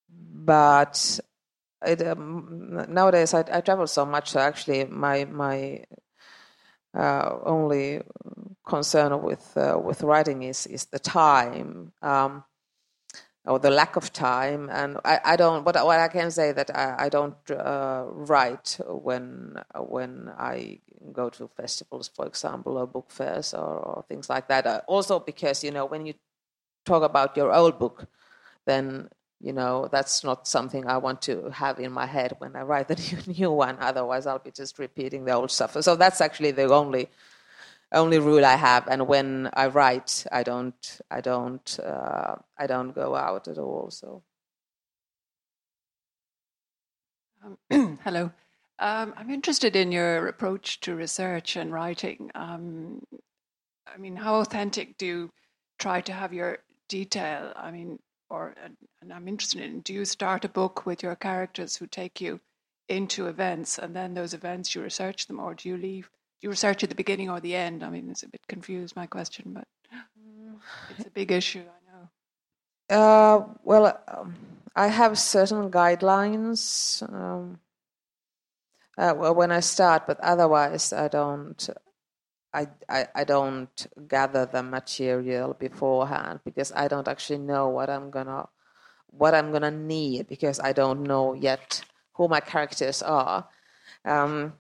but 0.10 1.20
it, 1.86 2.06
um, 2.08 2.86
nowadays 2.90 3.34
I, 3.34 3.44
I, 3.52 3.62
travel 3.62 3.88
so 3.88 4.06
much. 4.06 4.32
So 4.32 4.40
actually, 4.40 4.86
my 4.86 5.26
my 5.26 5.84
uh, 6.98 7.38
only 7.46 8.02
concern 8.68 9.22
with 9.22 9.56
uh, 9.58 9.80
with 9.84 10.04
writing 10.04 10.44
is 10.44 10.66
is 10.68 10.86
the 10.86 11.00
time. 11.00 11.94
Um, 12.02 12.44
or 13.46 13.60
the 13.60 13.70
lack 13.70 13.96
of 13.96 14.14
time. 14.14 14.70
And 14.72 14.98
I, 15.04 15.20
I 15.24 15.36
don't. 15.36 15.64
But 15.64 15.76
what 15.86 16.00
I 16.00 16.08
can 16.08 16.32
say 16.32 16.52
that 16.52 16.76
I, 16.76 17.06
I 17.06 17.10
don't 17.10 17.52
uh, 17.52 18.06
write 18.08 18.80
when 18.88 19.60
when 19.76 20.32
I 20.38 20.80
go 21.12 21.30
to 21.30 21.48
festivals, 21.48 22.08
for 22.08 22.26
example, 22.26 22.78
or 22.78 22.88
book 22.88 23.12
fairs 23.12 23.54
or, 23.54 23.80
or 23.80 24.06
things 24.08 24.30
like 24.30 24.48
that. 24.48 24.66
Uh, 24.66 24.82
also 24.88 25.20
because 25.20 25.64
you 25.64 25.72
know 25.72 25.86
when 25.86 26.06
you 26.06 26.14
talk 26.86 27.04
about 27.04 27.36
your 27.36 27.54
old 27.54 27.80
book, 27.80 28.06
then 28.66 29.10
you 29.42 29.52
know 29.52 29.90
that's 29.92 30.24
not 30.24 30.48
something 30.48 30.88
I 30.88 30.98
want 30.98 31.22
to 31.24 31.50
have 31.50 31.80
in 31.80 31.92
my 31.92 32.06
head 32.06 32.36
when 32.38 32.56
I 32.56 32.62
write 32.62 32.88
the 32.92 32.96
new, 32.96 33.34
new 33.34 33.52
one. 33.52 33.78
Otherwise, 33.80 34.26
I'll 34.26 34.40
be 34.40 34.52
just 34.52 34.80
repeating 34.80 35.26
the 35.26 35.34
old 35.34 35.52
stuff. 35.52 35.76
So 35.82 35.96
that's 35.96 36.22
actually 36.22 36.52
the 36.52 36.74
only 36.74 37.10
only 37.94 38.20
rule 38.20 38.46
I 38.46 38.56
have. 38.56 38.88
And 38.88 39.08
when 39.08 39.50
I 39.54 39.68
write, 39.68 40.26
I 40.32 40.44
don't, 40.44 41.02
I 41.10 41.22
don't, 41.22 41.80
uh, 41.80 42.36
I 42.58 42.68
don't 42.68 42.94
go 42.94 43.16
out 43.16 43.48
at 43.48 43.58
all. 43.58 43.92
So. 43.92 44.24
Um, 47.44 48.00
hello. 48.04 48.32
Um, 48.80 49.14
I'm 49.16 49.30
interested 49.30 49.76
in 49.76 49.92
your 49.92 50.28
approach 50.28 50.80
to 50.82 50.96
research 50.96 51.56
and 51.56 51.72
writing. 51.72 52.32
Um, 52.36 53.04
I 53.88 53.98
mean, 53.98 54.16
how 54.16 54.36
authentic 54.36 54.98
do 54.98 55.06
you 55.06 55.32
try 55.78 56.02
to 56.02 56.14
have 56.14 56.34
your 56.34 56.60
detail? 56.90 57.54
I 57.56 57.72
mean, 57.72 58.00
or 58.30 58.56
and 59.02 59.14
I'm 59.14 59.28
interested 59.28 59.62
in 59.62 59.82
do 59.82 59.94
you 59.94 60.06
start 60.06 60.46
a 60.46 60.50
book 60.50 60.86
with 60.86 61.04
your 61.04 61.16
characters 61.16 61.76
who 61.76 61.86
take 61.86 62.20
you 62.20 62.40
into 62.90 63.28
events, 63.28 63.78
and 63.78 63.96
then 63.96 64.14
those 64.14 64.34
events 64.34 64.74
you 64.74 64.82
research 64.82 65.28
them, 65.28 65.40
or 65.40 65.54
do 65.54 65.70
you 65.70 65.78
leave 65.78 66.10
you 66.44 66.50
research 66.50 66.84
at 66.84 66.90
the 66.90 66.96
beginning 66.96 67.30
or 67.30 67.40
the 67.40 67.56
end? 67.56 67.84
I 67.84 67.90
mean, 67.90 68.10
it's 68.10 68.24
a 68.24 68.28
bit 68.28 68.46
confused, 68.48 68.96
my 68.96 69.08
question, 69.08 69.54
but 69.54 69.68
it's 70.98 71.08
a 71.08 71.12
big 71.12 71.32
issue, 71.32 71.64
I 71.64 71.80
know. 71.92 72.10
Uh, 72.96 73.48
well, 73.64 74.00
um, 74.08 74.36
I 74.76 74.88
have 74.88 75.18
certain 75.18 75.72
guidelines 75.72 77.02
um, 77.12 77.60
uh, 78.98 79.14
well, 79.18 79.34
when 79.34 79.52
I 79.52 79.60
start, 79.60 80.06
but 80.06 80.20
otherwise 80.20 80.94
I 80.94 81.08
don't. 81.08 81.70
I, 82.56 82.68
I, 82.88 83.08
I 83.16 83.24
don't 83.24 83.88
gather 84.08 84.46
the 84.46 84.62
material 84.62 85.56
beforehand 85.56 86.42
because 86.46 86.72
I 86.76 86.88
don't 86.88 87.08
actually 87.08 87.40
know 87.40 87.70
what 87.70 87.90
I'm 87.90 88.12
gonna 88.12 88.48
what 89.08 89.34
I'm 89.34 89.52
gonna 89.52 89.72
need 89.72 90.28
because 90.28 90.60
I 90.60 90.72
don't 90.74 91.02
know 91.02 91.34
yet 91.34 91.84
who 92.14 92.28
my 92.28 92.40
characters 92.40 93.02
are. 93.02 93.48
Um, 94.06 94.54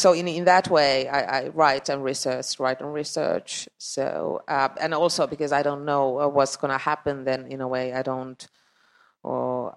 so 0.00 0.12
in, 0.12 0.28
in 0.28 0.44
that 0.44 0.68
way, 0.68 1.08
I, 1.08 1.40
I, 1.40 1.48
write 1.48 1.88
and 1.88 2.02
research, 2.04 2.58
write 2.58 2.80
and 2.80 2.92
research. 2.92 3.68
So 3.78 4.42
uh, 4.48 4.68
and 4.80 4.94
also 4.94 5.26
because 5.26 5.52
I 5.52 5.62
don't 5.62 5.84
know 5.84 6.20
uh, 6.20 6.28
what's 6.28 6.56
going 6.56 6.72
to 6.72 6.78
happen, 6.78 7.24
then 7.24 7.46
in 7.46 7.60
a 7.60 7.68
way 7.68 7.92
I 7.92 8.02
don't, 8.02 8.46
or 9.22 9.76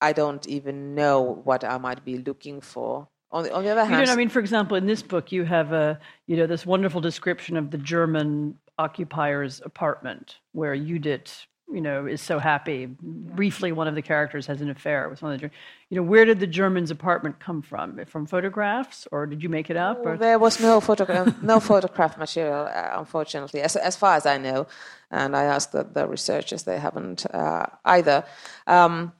I 0.00 0.12
don't 0.12 0.46
even 0.48 0.94
know 0.94 1.40
what 1.44 1.64
I 1.64 1.78
might 1.78 2.04
be 2.04 2.18
looking 2.18 2.60
for. 2.60 3.08
On 3.30 3.44
the, 3.44 3.54
on 3.54 3.64
the 3.64 3.70
other 3.70 3.84
hand, 3.84 4.00
you 4.00 4.06
know, 4.06 4.12
I 4.12 4.16
mean, 4.16 4.28
for 4.28 4.40
example, 4.40 4.76
in 4.76 4.86
this 4.86 5.02
book, 5.02 5.32
you 5.32 5.44
have 5.44 5.72
a 5.72 5.98
you 6.26 6.36
know 6.36 6.46
this 6.46 6.66
wonderful 6.66 7.00
description 7.00 7.56
of 7.56 7.70
the 7.70 7.78
German 7.78 8.58
occupier's 8.78 9.62
apartment 9.64 10.38
where 10.52 10.76
Judith 10.76 11.46
you 11.70 11.80
know, 11.80 12.06
is 12.06 12.20
so 12.20 12.38
happy. 12.38 12.86
Briefly, 12.86 13.72
one 13.72 13.88
of 13.88 13.94
the 13.94 14.02
characters 14.02 14.46
has 14.46 14.60
an 14.60 14.70
affair 14.70 15.08
with 15.08 15.22
one 15.22 15.32
of 15.32 15.40
the, 15.40 15.50
you 15.88 15.96
know, 15.96 16.02
where 16.02 16.24
did 16.24 16.40
the 16.40 16.46
German's 16.46 16.90
apartment 16.90 17.40
come 17.40 17.62
from? 17.62 18.04
From 18.06 18.26
photographs, 18.26 19.08
or 19.10 19.26
did 19.26 19.42
you 19.42 19.48
make 19.48 19.70
it 19.70 19.76
up? 19.76 20.04
Or? 20.04 20.16
There 20.16 20.38
was 20.38 20.60
no 20.60 20.80
photograph, 20.80 21.42
no 21.42 21.60
photograph 21.60 22.18
material, 22.18 22.66
uh, 22.66 22.90
unfortunately, 22.98 23.62
as 23.62 23.76
as 23.76 23.96
far 23.96 24.16
as 24.16 24.26
I 24.26 24.38
know. 24.38 24.66
And 25.10 25.36
I 25.36 25.44
asked 25.44 25.72
the, 25.72 25.84
the 25.84 26.06
researchers; 26.06 26.62
they 26.64 26.78
haven't 26.78 27.26
uh, 27.26 27.66
either. 27.84 28.24
Um, 28.66 29.12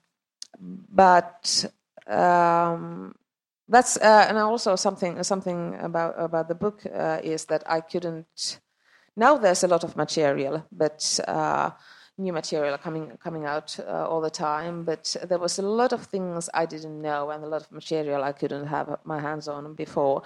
but 0.61 1.65
um, 2.07 3.15
that's 3.69 3.97
uh, 3.97 4.27
and 4.29 4.39
also 4.39 4.77
something 4.77 5.23
something 5.23 5.77
about 5.81 6.15
about 6.19 6.49
the 6.49 6.55
book 6.55 6.83
uh, 6.87 7.21
is 7.23 7.47
that 7.47 7.63
I 7.67 7.81
couldn't. 7.81 8.61
Now 9.17 9.37
there's 9.37 9.65
a 9.65 9.69
lot 9.69 9.85
of 9.85 9.97
material, 9.97 10.67
but 10.73 11.21
uh, 11.27 11.71
new 12.19 12.33
material 12.33 12.77
coming 12.79 13.13
coming 13.23 13.47
out 13.47 13.79
uh, 13.81 14.07
all 14.09 14.21
the 14.21 14.31
time, 14.31 14.85
but 14.85 15.17
there 15.29 15.39
was 15.39 15.59
a 15.59 15.63
lot 15.63 15.93
of 15.93 16.05
things 16.05 16.49
I 16.55 16.67
didn't 16.67 17.01
know 17.01 17.31
and 17.31 17.45
a 17.45 17.47
lot 17.47 17.63
of 17.63 17.73
material 17.73 18.23
I 18.23 18.33
couldn't 18.33 18.67
have 18.67 18.99
my 19.05 19.21
hands 19.21 19.49
on 19.49 19.75
before. 19.75 20.23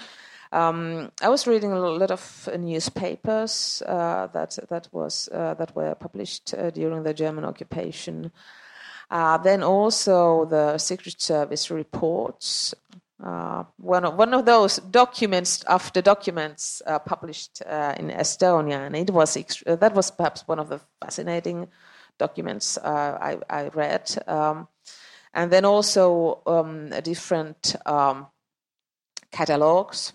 Um, 0.52 1.10
I 1.22 1.28
was 1.28 1.46
reading 1.46 1.72
a 1.72 1.78
lot 1.78 2.10
of 2.10 2.48
newspapers 2.58 3.82
uh, 3.86 4.28
that 4.28 4.58
that 4.68 4.88
was 4.92 5.28
uh, 5.32 5.54
that 5.54 5.74
were 5.74 5.94
published 5.94 6.54
uh, 6.54 6.70
during 6.70 7.02
the 7.02 7.14
German 7.14 7.44
occupation. 7.44 8.32
Uh, 9.10 9.38
then 9.38 9.62
also 9.62 10.44
the 10.46 10.78
Secret 10.78 11.20
Service 11.20 11.70
reports 11.70 12.74
uh, 13.22 13.64
one 13.78 14.04
of 14.04 14.14
one 14.14 14.34
of 14.34 14.44
those 14.44 14.76
documents 14.76 15.64
after 15.68 16.02
documents 16.02 16.82
uh, 16.86 16.98
published 16.98 17.62
uh, 17.66 17.94
in 17.98 18.10
Estonia, 18.10 18.86
and 18.86 18.94
it 18.94 19.10
was 19.10 19.36
ext- 19.36 19.80
that 19.80 19.94
was 19.94 20.10
perhaps 20.10 20.46
one 20.46 20.58
of 20.58 20.68
the 20.68 20.80
fascinating 21.00 21.68
documents 22.18 22.76
uh, 22.78 23.18
I, 23.20 23.38
I, 23.48 23.68
read, 23.68 24.10
um, 24.26 24.68
and 25.32 25.50
then 25.50 25.64
also 25.64 26.42
um, 26.46 26.90
different 27.02 27.76
um, 27.86 28.26
catalogs 29.32 30.12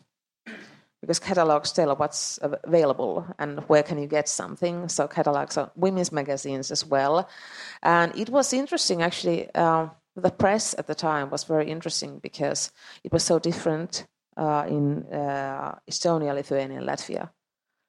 because 1.02 1.18
catalogs 1.18 1.72
tell 1.72 1.96
what's 1.96 2.38
available 2.44 3.26
and 3.40 3.62
where 3.62 3.82
can 3.82 3.98
you 3.98 4.06
get 4.06 4.30
something. 4.30 4.88
So 4.88 5.08
catalogs 5.08 5.58
are 5.58 5.72
women's 5.76 6.12
magazines 6.12 6.70
as 6.70 6.86
well, 6.86 7.28
and 7.82 8.16
it 8.16 8.30
was 8.30 8.54
interesting 8.54 9.02
actually. 9.02 9.50
Uh, 9.56 9.88
the 10.16 10.32
press 10.32 10.76
at 10.78 10.88
the 10.88 10.96
time 10.96 11.30
was 11.30 11.44
very 11.44 11.70
interesting 11.70 12.20
because 12.20 12.72
it 13.04 13.12
was 13.12 13.24
so 13.24 13.40
different 13.40 14.06
uh, 14.38 14.66
in 14.68 15.04
uh, 15.12 15.76
Estonia, 15.90 16.34
Lithuania, 16.34 16.78
and 16.78 16.88
Latvia. 16.88 17.30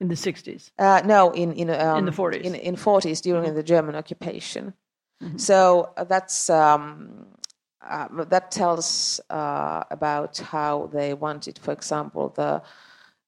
In 0.00 0.08
the 0.08 0.14
60s? 0.14 0.70
Uh, 0.78 1.00
no, 1.04 1.30
in 1.30 1.52
in, 1.52 1.70
um, 1.70 1.98
in 1.98 2.04
the 2.06 2.10
40s. 2.10 2.40
In, 2.40 2.54
in 2.54 2.76
40s 2.76 3.22
during 3.22 3.44
mm-hmm. 3.44 3.54
the 3.54 3.62
German 3.62 3.94
occupation. 3.94 4.74
Mm-hmm. 5.22 5.38
So 5.38 5.92
uh, 5.96 6.04
that's 6.04 6.50
um, 6.50 7.26
uh, 7.88 8.08
that 8.24 8.50
tells 8.50 9.20
uh, 9.30 9.84
about 9.90 10.38
how 10.38 10.90
they 10.92 11.14
wanted, 11.14 11.58
for 11.58 11.72
example, 11.72 12.30
the 12.30 12.62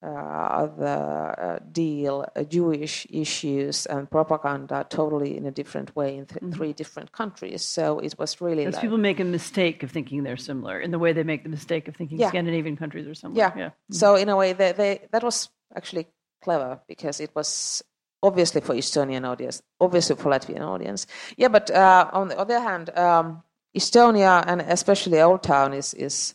the 0.04 0.88
uh, 0.88 1.58
deal 1.72 2.26
uh, 2.36 2.42
Jewish 2.44 3.06
issues 3.10 3.86
and 3.86 4.10
propaganda 4.10 4.86
totally 4.88 5.36
in 5.36 5.46
a 5.46 5.50
different 5.50 5.96
way 5.96 6.16
in 6.18 6.26
th- 6.26 6.40
mm-hmm. 6.40 6.52
three 6.52 6.72
different 6.72 7.12
countries. 7.12 7.62
So 7.62 7.98
it 8.00 8.14
was 8.18 8.40
really. 8.40 8.66
Like, 8.66 8.80
people 8.80 8.98
make 8.98 9.20
a 9.20 9.24
mistake 9.24 9.82
of 9.82 9.90
thinking 9.90 10.22
they're 10.22 10.36
similar 10.36 10.78
in 10.80 10.90
the 10.90 10.98
way 10.98 11.12
they 11.12 11.24
make 11.24 11.42
the 11.42 11.48
mistake 11.48 11.88
of 11.88 11.96
thinking 11.96 12.18
yeah. 12.18 12.28
Scandinavian 12.28 12.76
countries 12.76 13.06
are 13.06 13.14
similar. 13.14 13.38
Yeah. 13.38 13.52
yeah. 13.56 13.68
Mm-hmm. 13.68 13.94
So 13.94 14.16
in 14.16 14.28
a 14.28 14.36
way, 14.36 14.52
they, 14.52 14.72
they, 14.72 15.00
that 15.12 15.22
was 15.22 15.48
actually 15.74 16.06
clever 16.42 16.80
because 16.86 17.20
it 17.20 17.30
was 17.34 17.82
obviously 18.22 18.60
for 18.60 18.74
Estonian 18.74 19.26
audience, 19.26 19.62
obviously 19.80 20.16
for 20.16 20.30
Latvian 20.30 20.60
audience. 20.60 21.06
Yeah, 21.36 21.48
but 21.48 21.70
uh, 21.70 22.10
on 22.12 22.28
the 22.28 22.38
other 22.38 22.60
hand, 22.60 22.96
um, 22.96 23.42
Estonia 23.76 24.44
and 24.46 24.60
especially 24.60 25.20
Old 25.20 25.42
Town 25.42 25.72
is 25.72 25.94
is 25.94 26.34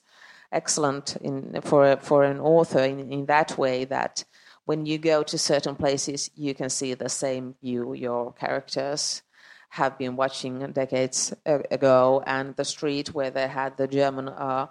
excellent 0.52 1.16
in, 1.18 1.60
for, 1.62 1.98
for 1.98 2.24
an 2.24 2.40
author 2.40 2.84
in, 2.84 3.12
in 3.12 3.26
that 3.28 3.58
way 3.58 3.86
that 3.86 4.24
when 4.66 4.86
you 4.86 4.98
go 4.98 5.24
to 5.24 5.38
certain 5.38 5.76
places, 5.76 6.30
you 6.36 6.54
can 6.54 6.70
see 6.70 6.94
the 6.94 7.10
same 7.10 7.56
view 7.62 7.94
your 7.94 8.34
characters 8.34 9.24
have 9.70 9.98
been 9.98 10.16
watching 10.16 10.72
decades 10.72 11.34
ago, 11.46 12.24
and 12.26 12.56
the 12.56 12.66
street 12.66 13.14
where 13.14 13.30
they 13.30 13.48
had 13.48 13.78
the 13.78 13.88
German 13.88 14.30
uh, 14.30 14.68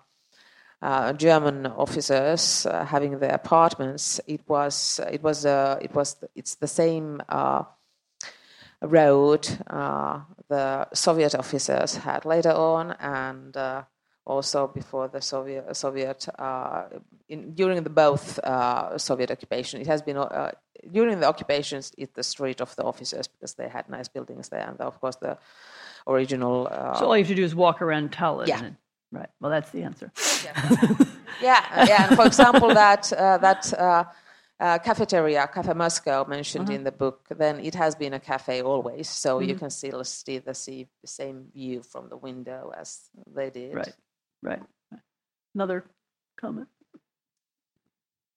uh, 0.81 1.13
German 1.13 1.67
officers 1.67 2.67
uh, 2.67 2.85
having 2.85 3.19
their 3.19 3.35
apartments. 3.35 4.21
It 4.27 4.43
was 4.49 5.01
it 5.11 5.23
was 5.23 5.47
uh, 5.47 5.79
it 5.81 5.95
was 5.95 6.17
it's 6.35 6.57
the 6.57 6.69
same 6.69 7.21
uh, 7.29 7.65
road 8.83 9.49
uh, 9.69 10.21
the 10.49 10.89
Soviet 10.95 11.35
officers 11.35 11.97
had 11.97 12.25
later 12.25 12.53
on, 12.53 12.93
and 13.01 13.57
also 14.29 14.69
before 14.81 15.09
the 15.09 15.21
Soviet, 15.21 15.75
Soviet 15.77 16.29
uh, 16.39 16.85
in, 17.29 17.55
during 17.55 17.83
the 17.83 17.91
both 17.91 18.39
uh, 18.41 18.97
Soviet 18.99 19.31
occupation. 19.31 19.81
It 19.81 19.87
has 19.87 20.03
been 20.03 20.17
uh, 20.17 20.53
during 20.93 21.21
the 21.21 21.27
occupations, 21.27 21.93
it's 21.99 22.13
the 22.15 22.23
street 22.23 22.61
of 22.61 22.75
the 22.77 22.85
officers 22.85 23.27
because 23.27 23.55
they 23.55 23.69
had 23.69 23.89
nice 23.89 24.09
buildings 24.09 24.49
there, 24.49 24.67
and 24.69 24.81
of 24.81 25.01
course 25.01 25.17
the 25.17 25.39
original. 26.07 26.69
Uh, 26.71 26.95
so 26.99 27.07
all 27.07 27.17
you 27.17 27.25
have 27.25 27.29
to 27.29 27.35
do 27.35 27.45
is 27.45 27.55
walk 27.55 27.83
around 27.83 28.13
Tallinn. 28.13 28.49
Yeah. 28.49 28.65
And, 28.65 28.77
right. 29.13 29.31
Well, 29.41 29.51
that's 29.51 29.71
the 29.71 29.83
answer. 29.83 30.13
Yeah. 30.45 30.55
yeah. 31.43 31.87
yeah. 31.91 32.07
And 32.09 32.17
for 32.17 32.27
example, 32.27 32.69
that 32.75 33.13
uh, 33.13 33.39
that. 33.39 33.73
Uh, 33.73 34.05
uh, 34.61 34.77
cafeteria, 34.79 35.47
Cafe 35.55 35.73
Moscow, 35.73 36.25
mentioned 36.25 36.69
Uh-huh. 36.69 36.75
in 36.79 36.83
the 36.83 36.91
book, 36.91 37.29
then 37.31 37.61
it 37.61 37.77
has 37.77 37.95
been 37.95 38.13
a 38.15 38.19
cafe 38.19 38.61
always. 38.61 39.09
So 39.09 39.39
you 39.39 39.55
Mhm. 39.55 39.59
can 39.61 39.71
still 39.71 40.03
see 40.05 40.39
the, 40.41 40.53
see 40.53 40.89
the 41.01 41.07
same 41.07 41.47
view 41.55 41.81
from 41.83 42.09
the 42.09 42.17
window 42.17 42.73
as 42.77 43.09
they 43.37 43.51
did. 43.51 43.75
Right. 43.77 43.95
Right. 44.43 44.63
Another 45.55 45.85
comment. 46.41 46.69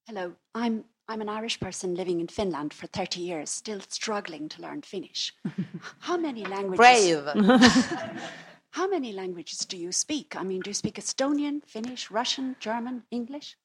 Hello, 0.07 0.33
I'm 0.55 0.85
I'm 1.07 1.21
an 1.21 1.29
Irish 1.29 1.59
person 1.59 1.95
living 1.95 2.19
in 2.19 2.27
Finland 2.27 2.73
for 2.73 2.87
30 2.87 3.19
years, 3.19 3.49
still 3.49 3.81
struggling 3.89 4.49
to 4.49 4.61
learn 4.61 4.81
Finnish. 4.81 5.33
How 5.99 6.17
many 6.17 6.45
languages? 6.45 6.77
Brave. 6.77 7.25
How 8.71 8.87
many 8.87 9.11
languages 9.11 9.59
do 9.65 9.77
you 9.77 9.91
speak? 9.91 10.35
I 10.35 10.43
mean, 10.43 10.61
do 10.61 10.69
you 10.69 10.73
speak 10.73 10.95
Estonian, 10.95 11.61
Finnish, 11.65 12.09
Russian, 12.09 12.55
German, 12.59 13.03
English? 13.11 13.57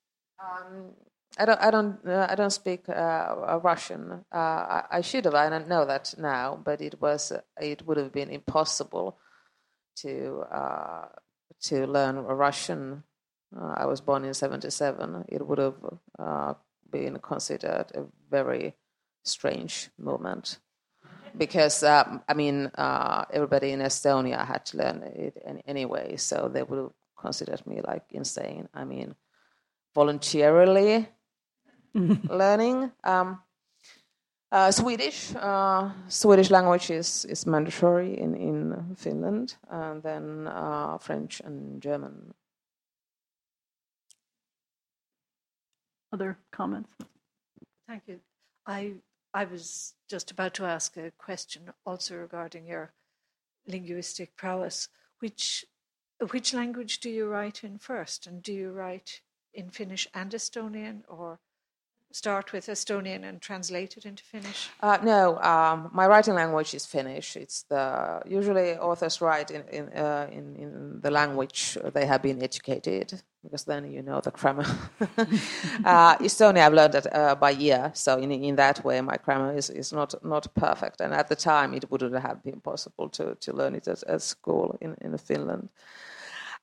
Um, 0.42 0.90
I 1.38 1.44
don't. 1.44 1.60
I 1.60 1.70
don't. 1.70 1.98
Uh, 2.06 2.26
I 2.28 2.34
don't 2.34 2.50
speak 2.50 2.88
uh, 2.88 3.60
Russian. 3.62 4.24
Uh, 4.34 4.36
I, 4.36 4.84
I 4.90 5.00
should 5.02 5.24
have. 5.24 5.34
I 5.34 5.48
don't 5.48 5.68
know 5.68 5.84
that 5.84 6.14
now, 6.18 6.60
but 6.62 6.80
it 6.80 7.00
was. 7.00 7.32
it 7.60 7.86
would 7.86 7.96
have 7.96 8.12
been 8.12 8.30
impossible 8.30 9.18
to 9.96 10.44
uh, 10.52 11.06
to 11.62 11.86
learn 11.86 12.16
Russian. 12.16 13.02
Uh, 13.56 13.74
I 13.76 13.86
was 13.86 14.00
born 14.00 14.24
in 14.24 14.34
'77. 14.34 15.24
It 15.28 15.46
would 15.46 15.58
have 15.58 15.74
uh, 16.18 16.54
been 16.90 17.18
considered 17.18 17.86
a 17.94 18.04
very 18.30 18.74
strange 19.24 19.90
moment 19.98 20.58
because 21.36 21.82
um, 21.82 22.22
I 22.28 22.34
mean 22.34 22.70
uh, 22.76 23.24
everybody 23.32 23.72
in 23.72 23.80
Estonia 23.80 24.46
had 24.46 24.64
to 24.66 24.78
learn 24.78 25.02
it 25.02 25.42
any, 25.44 25.62
anyway, 25.66 26.16
so 26.16 26.48
they 26.52 26.62
would 26.62 26.78
have 26.78 26.92
considered 27.16 27.66
me 27.66 27.80
like 27.82 28.04
insane. 28.10 28.68
I 28.74 28.84
mean, 28.84 29.14
voluntarily 29.94 31.08
learning. 31.94 32.92
Um, 33.04 33.40
uh, 34.52 34.70
Swedish, 34.70 35.34
uh, 35.34 35.90
Swedish 36.08 36.50
language 36.50 36.90
is, 36.90 37.24
is 37.26 37.46
mandatory 37.46 38.18
in, 38.18 38.34
in 38.34 38.94
Finland, 38.96 39.56
and 39.68 40.02
then 40.02 40.46
uh, 40.46 40.98
French 40.98 41.40
and 41.40 41.82
German. 41.82 42.34
Other 46.12 46.38
comments? 46.52 46.90
Thank 47.88 48.04
you. 48.06 48.20
I 48.66 48.94
I 49.34 49.44
was 49.44 49.94
just 50.08 50.30
about 50.30 50.54
to 50.54 50.64
ask 50.64 50.96
a 50.96 51.10
question 51.18 51.70
also 51.84 52.16
regarding 52.16 52.66
your 52.66 52.92
linguistic 53.66 54.34
prowess. 54.36 54.88
Which 55.18 55.66
which 56.30 56.54
language 56.54 57.00
do 57.00 57.10
you 57.10 57.26
write 57.26 57.62
in 57.62 57.78
first, 57.78 58.26
and 58.26 58.42
do 58.42 58.52
you 58.52 58.70
write 58.70 59.20
in 59.52 59.70
Finnish 59.70 60.08
and 60.14 60.32
Estonian, 60.32 61.02
or 61.08 61.38
start 62.16 62.52
with 62.52 62.66
Estonian 62.66 63.24
and 63.28 63.40
translate 63.40 63.96
it 63.96 64.04
into 64.06 64.24
Finnish? 64.24 64.70
Uh, 64.80 64.98
no, 65.02 65.38
um, 65.40 65.90
my 65.92 66.06
writing 66.06 66.34
language 66.34 66.74
is 66.74 66.86
Finnish. 66.86 67.36
It's 67.36 67.62
the 67.64 68.22
usually 68.26 68.76
authors 68.78 69.20
write 69.20 69.50
in 69.50 69.62
in, 69.78 69.84
uh, 70.04 70.26
in 70.38 70.56
in 70.56 71.00
the 71.02 71.10
language 71.10 71.78
they 71.94 72.06
have 72.06 72.22
been 72.22 72.42
educated 72.42 73.22
because 73.42 73.64
then 73.64 73.92
you 73.92 74.02
know 74.02 74.20
the 74.20 74.30
grammar. 74.30 74.66
uh, 75.84 76.16
Estonian 76.18 76.64
I've 76.66 76.78
learned 76.80 76.94
it 76.94 77.06
uh, 77.14 77.34
by 77.34 77.52
ear, 77.52 77.90
so 77.94 78.18
in 78.18 78.30
in 78.32 78.56
that 78.56 78.84
way 78.84 79.00
my 79.00 79.16
grammar 79.24 79.56
is, 79.56 79.70
is 79.70 79.92
not 79.92 80.14
not 80.24 80.54
perfect. 80.54 81.00
And 81.00 81.12
at 81.12 81.28
the 81.28 81.36
time 81.36 81.74
it 81.74 81.90
wouldn't 81.90 82.22
have 82.22 82.42
been 82.42 82.60
possible 82.60 83.08
to 83.10 83.34
to 83.34 83.52
learn 83.52 83.74
it 83.74 83.88
at, 83.88 84.02
at 84.04 84.22
school 84.22 84.76
in 84.80 84.96
in 85.00 85.18
Finland, 85.18 85.68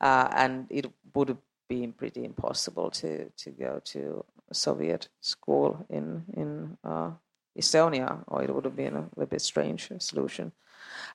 uh, 0.01 0.28
and 0.32 0.66
it 0.70 0.86
would 1.14 1.38
been 1.68 1.93
pretty 1.93 2.24
impossible 2.24 2.89
to 2.91 3.30
to 3.30 3.51
go 3.51 3.82
to 3.86 4.26
Soviet 4.51 5.09
school 5.22 5.86
in 5.89 6.24
in 6.34 6.78
uh, 6.84 7.11
Estonia, 7.57 8.24
or 8.28 8.43
it 8.43 8.53
would 8.53 8.66
have 8.66 8.76
been 8.76 8.95
a 8.95 9.09
little 9.16 9.30
bit 9.30 9.41
strange 9.41 9.91
solution. 9.99 10.51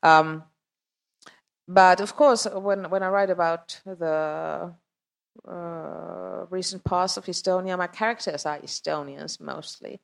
Um, 0.03 0.45
but 1.67 2.01
of 2.01 2.17
course, 2.17 2.47
when 2.47 2.91
when 2.91 3.03
I 3.03 3.09
write 3.09 3.31
about 3.31 3.81
the 3.85 4.73
uh, 5.47 6.47
recent 6.51 6.85
past 6.85 7.17
of 7.19 7.27
Estonia, 7.27 7.77
my 7.77 7.87
characters 7.87 8.47
are 8.47 8.59
Estonians 8.59 9.41
mostly, 9.41 10.01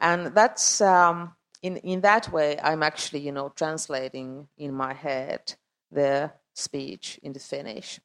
and 0.00 0.34
that's 0.34 0.80
um, 0.80 1.34
in 1.62 1.76
in 1.78 2.00
that 2.00 2.32
way 2.32 2.58
I'm 2.62 2.82
actually 2.82 3.20
you 3.20 3.32
know 3.32 3.50
translating 3.50 4.48
in 4.56 4.72
my 4.72 4.94
head 4.94 5.54
their 5.90 6.32
speech 6.54 7.20
into 7.22 7.40
Finnish, 7.40 8.00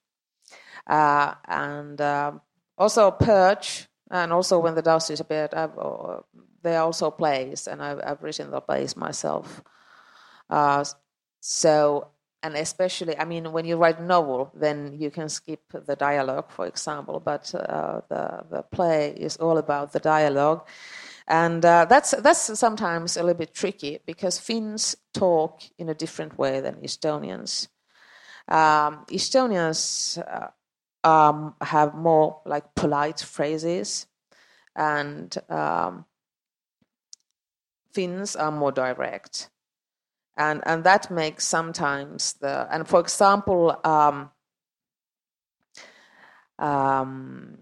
uh, 0.86 1.34
and 1.48 2.00
um, 2.02 2.42
also 2.78 3.12
Purge 3.12 3.88
and 4.10 4.32
also 4.32 4.60
when 4.60 4.76
the 4.76 4.82
doves 4.82 5.08
disappeared, 5.08 5.54
I've, 5.54 5.78
uh, 5.78 6.20
there 6.62 6.80
are 6.80 6.86
also 6.86 7.12
plays, 7.12 7.68
and 7.68 7.82
I've, 7.82 8.00
I've 8.04 8.24
written 8.24 8.52
the 8.52 8.62
plays 8.62 8.96
myself. 8.96 9.62
Uh, 10.50 10.86
so, 11.42 12.08
and 12.42 12.56
especially, 12.56 13.18
I 13.18 13.26
mean, 13.26 13.52
when 13.52 13.66
you 13.66 13.76
write 13.76 14.00
a 14.00 14.04
novel, 14.04 14.52
then 14.54 14.96
you 14.98 15.12
can 15.12 15.28
skip 15.28 15.62
the 15.72 15.96
dialogue, 15.96 16.52
for 16.52 16.66
example, 16.68 17.20
but 17.20 17.54
uh, 17.54 18.02
the 18.10 18.46
the 18.50 18.62
play 18.64 19.12
is 19.12 19.38
all 19.38 19.58
about 19.58 19.92
the 19.92 20.00
dialogue, 20.00 20.66
and 21.28 21.66
uh, 21.66 21.86
that's 21.86 22.12
that's 22.12 22.58
sometimes 22.58 23.18
a 23.18 23.24
little 23.24 23.38
bit 23.38 23.54
tricky 23.54 24.00
because 24.06 24.40
Finns 24.40 24.96
talk 25.14 25.62
in 25.78 25.90
a 25.90 25.94
different 25.94 26.38
way 26.38 26.62
than 26.62 26.76
Estonians. 26.76 27.68
Um, 28.48 29.06
Estonians 29.12 30.18
uh, 30.18 31.08
um, 31.08 31.56
have 31.62 31.96
more 31.96 32.42
like 32.46 32.76
polite 32.76 33.20
phrases, 33.20 34.08
and 34.76 35.36
um, 35.50 36.06
Finns 37.92 38.36
are 38.36 38.52
more 38.52 38.72
direct, 38.72 39.50
and 40.38 40.62
and 40.66 40.84
that 40.84 41.12
makes 41.12 41.46
sometimes 41.46 42.34
the 42.34 42.68
and 42.72 42.88
for 42.88 43.00
example. 43.00 43.80
Um, 43.84 44.32
um, 46.60 47.58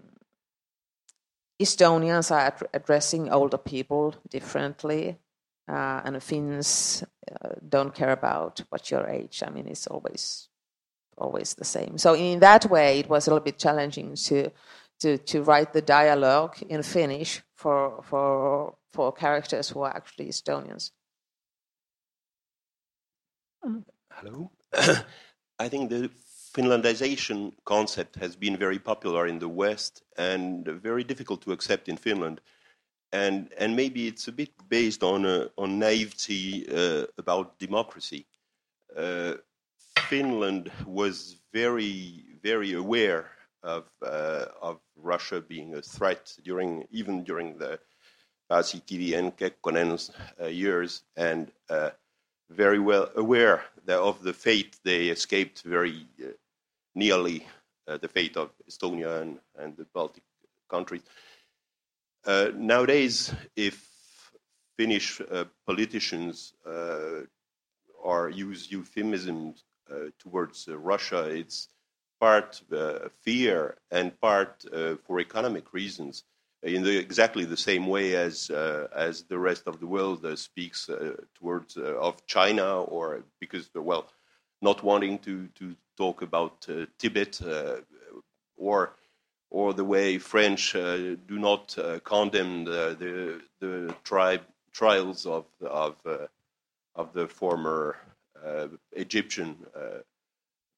Estonians 1.58 2.30
are 2.30 2.40
ad- 2.40 2.68
addressing 2.74 3.30
older 3.30 3.56
people 3.56 4.14
differently, 4.28 5.16
uh, 5.68 6.02
and 6.04 6.22
Finns 6.22 7.02
uh, 7.32 7.54
don't 7.66 7.94
care 7.94 8.12
about 8.12 8.62
what 8.68 8.90
your 8.90 9.06
age. 9.06 9.42
I 9.44 9.50
mean, 9.50 9.66
it's 9.66 9.86
always 9.86 10.48
always 11.18 11.54
the 11.54 11.64
same. 11.64 11.98
So 11.98 12.14
in 12.14 12.40
that 12.40 12.66
way, 12.66 13.00
it 13.00 13.08
was 13.08 13.26
a 13.26 13.30
little 13.30 13.44
bit 13.44 13.58
challenging 13.58 14.14
to 14.16 14.50
to 15.00 15.18
to 15.18 15.42
write 15.42 15.72
the 15.72 15.82
dialogue 15.82 16.56
in 16.68 16.82
Finnish 16.82 17.42
for 17.54 18.02
for 18.02 18.74
for 18.92 19.12
characters 19.12 19.68
who 19.70 19.82
are 19.82 19.94
actually 19.94 20.28
Estonians. 20.28 20.92
Hello. 24.12 24.50
I 25.58 25.68
think 25.68 25.90
the 25.90 26.10
Finlandization 26.56 27.52
concept 27.64 28.16
has 28.16 28.36
been 28.36 28.56
very 28.56 28.78
popular 28.78 29.26
in 29.26 29.38
the 29.38 29.48
West 29.48 30.02
and 30.16 30.66
very 30.66 31.04
difficult 31.04 31.42
to 31.42 31.52
accept 31.52 31.88
in 31.88 31.96
Finland. 31.96 32.40
And, 33.12 33.52
and 33.58 33.76
maybe 33.76 34.06
it's 34.06 34.28
a 34.28 34.32
bit 34.32 34.50
based 34.68 35.02
on, 35.02 35.26
uh, 35.26 35.48
on 35.58 35.78
naivety 35.78 36.66
uh, 36.68 37.06
about 37.18 37.58
democracy. 37.58 38.26
Uh, 38.96 39.34
Finland 40.08 40.70
was 40.86 41.36
very, 41.52 42.22
very 42.40 42.74
aware 42.74 43.28
of, 43.64 43.84
uh, 44.02 44.44
of 44.62 44.78
Russia 44.94 45.40
being 45.40 45.74
a 45.74 45.82
threat 45.82 46.32
during, 46.44 46.86
even 46.92 47.24
during 47.24 47.58
the 47.58 47.80
Paasikivi 48.48 49.18
and 49.18 49.36
Kekkonen's 49.36 50.12
uh, 50.40 50.46
years, 50.46 51.02
and 51.16 51.50
uh, 51.68 51.90
very 52.50 52.78
well 52.78 53.10
aware 53.16 53.64
of 53.88 54.22
the 54.22 54.32
fate 54.32 54.76
they 54.84 55.08
escaped 55.08 55.62
very 55.62 56.06
uh, 56.22 56.28
nearly 56.94 57.44
uh, 57.88 57.96
the 57.98 58.08
fate 58.08 58.36
of 58.36 58.50
Estonia 58.70 59.20
and, 59.22 59.40
and 59.58 59.76
the 59.76 59.86
Baltic 59.92 60.22
countries. 60.70 61.02
Nowadays, 62.26 63.32
if 63.56 63.88
Finnish 64.76 65.20
politicians 65.66 66.54
are 68.04 68.28
use 68.28 68.70
euphemisms 68.70 69.64
Uh, 69.88 70.10
towards 70.18 70.66
uh, 70.68 70.76
Russia, 70.76 71.24
it's 71.24 71.68
part 72.18 72.60
uh, 72.72 73.08
fear 73.22 73.76
and 73.92 74.20
part 74.20 74.64
for 75.04 75.20
economic 75.20 75.72
reasons 75.72 76.24
in 76.64 76.82
the, 76.82 76.98
exactly 76.98 77.44
the 77.44 77.56
same 77.56 77.86
way 77.86 78.16
as 78.16 78.50
uh, 78.50 78.88
as 78.96 79.22
the 79.24 79.38
rest 79.38 79.68
of 79.68 79.78
the 79.78 79.86
world 79.86 80.24
uh, 80.24 80.34
speaks 80.34 80.88
uh, 80.88 81.14
towards 81.34 81.76
of 81.76 82.26
China, 82.26 82.82
or 82.82 83.22
because 83.38 83.70
well, 83.74 84.08
not 84.60 84.82
wanting 84.82 85.18
to 85.20 85.46
to 85.54 85.76
talk 85.96 86.22
about 86.22 86.66
Tibet, 86.98 87.40
or 88.56 88.96
or 89.50 89.72
the 89.72 89.84
way 89.84 90.18
French 90.18 90.72
do 90.72 91.38
not 91.38 91.76
condemn 92.02 92.64
the 92.64 92.96
the, 92.98 93.40
the 93.60 93.94
tribe 94.02 94.42
trials 94.72 95.26
of 95.26 95.44
of 95.60 95.94
of 96.96 97.12
the 97.12 97.28
former 97.28 97.96
Egyptian 98.92 99.56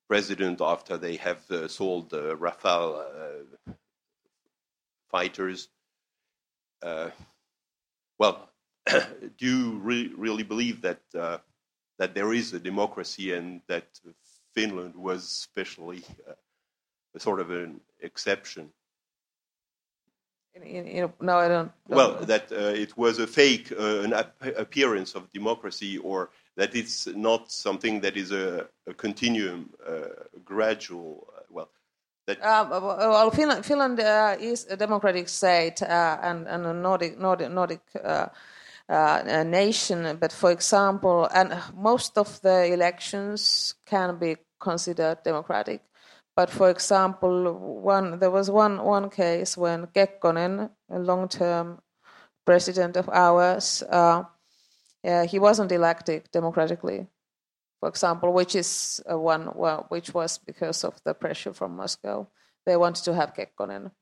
president 0.09 0.61
after 0.61 0.96
they 0.96 1.16
have 1.16 1.42
sold 1.68 2.11
the 2.11 2.36
Rafale 2.36 3.44
fighters. 5.11 5.68
Uh, 6.82 7.11
well, 8.18 8.48
do 8.86 9.00
you 9.38 9.78
re- 9.82 10.12
really 10.16 10.42
believe 10.42 10.80
that 10.82 11.00
uh, 11.18 11.38
that 11.98 12.14
there 12.14 12.32
is 12.32 12.52
a 12.52 12.61
democracy 12.61 13.32
and 13.32 13.61
that 13.68 13.86
Finland 14.54 14.94
was 14.94 15.24
especially 15.24 16.02
uh, 16.28 16.34
a 17.14 17.20
sort 17.20 17.40
of 17.40 17.50
an 17.50 17.80
exception? 18.00 18.70
In, 20.54 20.62
in, 20.62 20.86
in, 20.86 21.12
no, 21.20 21.36
I 21.36 21.48
don't. 21.48 21.72
Well, 21.88 22.14
that 22.22 22.50
uh, 22.50 22.82
it 22.84 22.96
was 22.96 23.18
a 23.18 23.26
fake, 23.26 23.72
uh, 23.72 24.00
an 24.00 24.12
ap- 24.12 24.34
appearance 24.56 25.14
of 25.14 25.30
democracy, 25.32 25.98
or 25.98 26.30
that 26.59 26.74
it's 26.74 27.06
not 27.06 27.50
something 27.50 28.00
that 28.00 28.16
is 28.16 28.32
a, 28.32 28.66
a 28.86 28.92
continuum, 28.94 29.70
uh, 29.88 30.09
gradual. 30.44 31.28
Uh, 31.36 31.42
well, 31.50 31.68
that 32.26 32.44
Um, 32.44 32.70
well, 32.70 33.30
Finland, 33.30 33.64
Finland 33.64 34.00
uh, 34.00 34.36
is 34.40 34.66
a 34.68 34.76
democratic 34.76 35.28
state 35.28 35.80
uh, 35.82 36.18
and, 36.20 36.48
and 36.48 36.66
a 36.66 36.74
Nordic, 36.74 37.16
Nordic, 37.16 37.50
Nordic 37.50 37.80
uh, 38.04 38.26
uh, 38.88 39.44
nation, 39.44 40.18
but 40.18 40.32
for 40.32 40.50
example, 40.50 41.28
and 41.32 41.54
most 41.74 42.18
of 42.18 42.40
the 42.40 42.72
elections 42.72 43.74
can 43.86 44.18
be 44.18 44.36
considered 44.59 45.22
democratic. 45.24 45.82
But 46.34 46.50
for 46.50 46.70
example, 46.70 47.52
one 47.82 48.18
there 48.18 48.30
was 48.30 48.50
one 48.50 48.82
one 48.82 49.11
case 49.11 49.56
when 49.56 49.86
Kekkonen, 49.86 50.70
a 50.90 50.98
long-term 50.98 51.78
president 52.44 52.96
of 52.96 53.09
ours, 53.09 53.82
he 55.28 55.38
wasn't 55.38 55.72
elected 55.72 56.28
democratically 56.32 57.06
for 57.80 57.88
example, 57.88 58.32
which 58.32 58.54
is 58.54 59.00
one 59.06 59.50
well, 59.54 59.86
which 59.88 60.12
was 60.12 60.38
because 60.38 60.84
of 60.84 61.00
the 61.04 61.14
pressure 61.14 61.52
from 61.52 61.76
Moscow. 61.76 62.26
They 62.66 62.76
wanted 62.76 63.04
to 63.04 63.14
have 63.14 63.34
Kekkonen, 63.34 63.92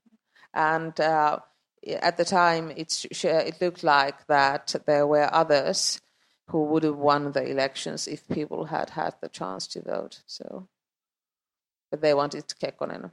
and 0.54 0.98
uh, 0.98 1.40
at 1.86 2.16
the 2.16 2.24
time 2.24 2.70
it 2.70 3.04
it 3.22 3.60
looked 3.60 3.84
like 3.84 4.26
that 4.26 4.74
there 4.86 5.06
were 5.06 5.28
others 5.32 6.00
who 6.48 6.64
would 6.64 6.84
have 6.84 6.96
won 6.96 7.32
the 7.32 7.42
elections 7.42 8.08
if 8.08 8.26
people 8.28 8.64
had 8.64 8.90
had 8.90 9.14
the 9.20 9.28
chance 9.28 9.66
to 9.66 9.82
vote. 9.82 10.22
So, 10.26 10.68
but 11.90 12.00
they 12.00 12.14
wanted 12.14 12.46
Kekkonen. 12.48 13.10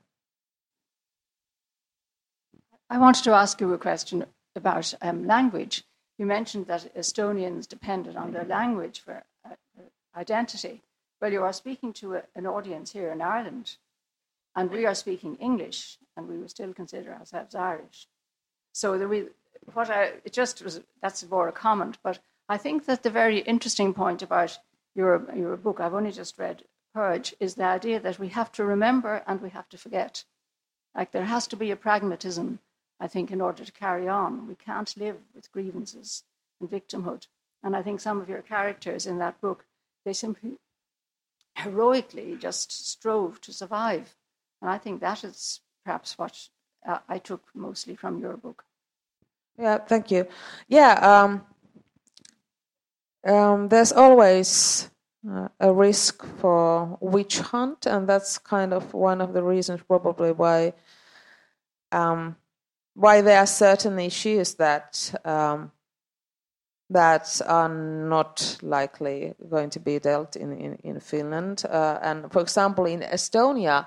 I 2.89 2.99
wanted 2.99 3.23
to 3.25 3.31
ask 3.33 3.59
you 3.59 3.73
a 3.73 3.77
question 3.77 4.25
about 4.55 4.93
um, 5.01 5.25
language. 5.25 5.83
You 6.17 6.25
mentioned 6.25 6.67
that 6.67 6.93
Estonians 6.95 7.67
depended 7.67 8.15
on 8.15 8.31
their 8.31 8.45
language 8.45 8.99
for 8.99 9.23
uh, 9.45 9.55
identity. 10.15 10.81
Well, 11.19 11.31
you 11.31 11.43
are 11.43 11.53
speaking 11.53 11.93
to 11.93 12.15
a, 12.15 12.23
an 12.35 12.45
audience 12.45 12.91
here 12.91 13.11
in 13.11 13.21
Ireland, 13.21 13.77
and 14.55 14.69
we 14.69 14.85
are 14.85 14.95
speaking 14.95 15.35
English, 15.37 15.97
and 16.15 16.27
we 16.27 16.37
would 16.37 16.51
still 16.51 16.73
consider 16.73 17.13
ourselves 17.13 17.55
Irish. 17.55 18.07
So 18.73 18.97
the 18.97 19.07
re- 19.07 19.29
what 19.73 19.89
I 19.89 20.13
it 20.25 20.33
just 20.33 20.63
was 20.63 20.81
that's 21.01 21.29
more 21.29 21.47
a 21.47 21.51
comment, 21.51 21.97
but 22.03 22.19
I 22.49 22.57
think 22.57 22.85
that 22.85 23.03
the 23.03 23.09
very 23.09 23.39
interesting 23.39 23.93
point 23.93 24.21
about 24.21 24.59
your 24.95 25.25
your 25.35 25.57
book 25.57 25.79
I've 25.79 25.93
only 25.93 26.11
just 26.11 26.37
read 26.37 26.63
Purge 26.93 27.33
is 27.39 27.55
the 27.55 27.65
idea 27.65 27.99
that 27.99 28.19
we 28.19 28.29
have 28.29 28.51
to 28.51 28.63
remember 28.63 29.23
and 29.25 29.41
we 29.41 29.49
have 29.49 29.69
to 29.69 29.77
forget. 29.77 30.25
Like 30.95 31.11
there 31.11 31.25
has 31.25 31.47
to 31.47 31.55
be 31.55 31.71
a 31.71 31.75
pragmatism, 31.75 32.59
I 33.03 33.07
think, 33.07 33.31
in 33.31 33.41
order 33.41 33.65
to 33.65 33.71
carry 33.71 34.07
on. 34.07 34.47
We 34.47 34.55
can't 34.55 34.95
live 34.95 35.17
with 35.35 35.51
grievances 35.51 36.23
and 36.61 36.71
victimhood. 36.71 37.27
And 37.61 37.75
I 37.75 37.81
think 37.81 37.99
some 37.99 38.21
of 38.21 38.29
your 38.29 38.41
characters 38.41 39.05
in 39.05 39.17
that 39.19 39.41
book 39.41 39.65
they 40.05 40.13
simply 40.13 40.53
heroically 41.55 42.37
just 42.37 42.71
strove 42.71 43.41
to 43.41 43.51
survive. 43.51 44.15
And 44.61 44.69
I 44.69 44.77
think 44.77 45.01
that 45.01 45.23
is 45.23 45.59
perhaps 45.83 46.17
what 46.17 46.49
uh, 46.87 46.99
I 47.09 47.19
took 47.19 47.43
mostly 47.53 47.95
from 47.95 48.19
your 48.19 48.37
book. 48.37 48.63
Yeah, 49.57 49.79
thank 49.79 50.09
you. 50.09 50.25
Yeah, 50.67 50.93
um, 51.11 51.45
um, 53.25 53.67
there's 53.67 53.91
always 53.91 54.89
uh, 55.29 55.49
a 55.59 55.73
risk 55.73 56.25
for 56.39 56.97
witch 57.01 57.39
hunt, 57.39 57.85
and 57.85 58.07
that's 58.07 58.37
kind 58.37 58.73
of 58.73 58.93
one 58.93 59.19
of 59.21 59.33
the 59.33 59.43
reasons 59.43 59.81
probably 59.83 60.31
why 60.31 60.73
um, 61.91 62.35
why 62.95 63.21
there 63.21 63.39
are 63.39 63.47
certain 63.47 63.99
issues 63.99 64.55
that 64.55 65.13
um, 65.25 65.71
that 66.89 67.41
are 67.47 67.69
not 67.69 68.57
likely 68.61 69.33
going 69.49 69.69
to 69.69 69.79
be 69.79 69.99
dealt 69.99 70.35
in 70.35 70.53
in, 70.53 70.75
in 70.83 70.99
Finland. 70.99 71.63
Uh, 71.65 71.97
and 72.01 72.31
for 72.31 72.41
example, 72.41 72.85
in 72.85 73.01
Estonia, 73.01 73.85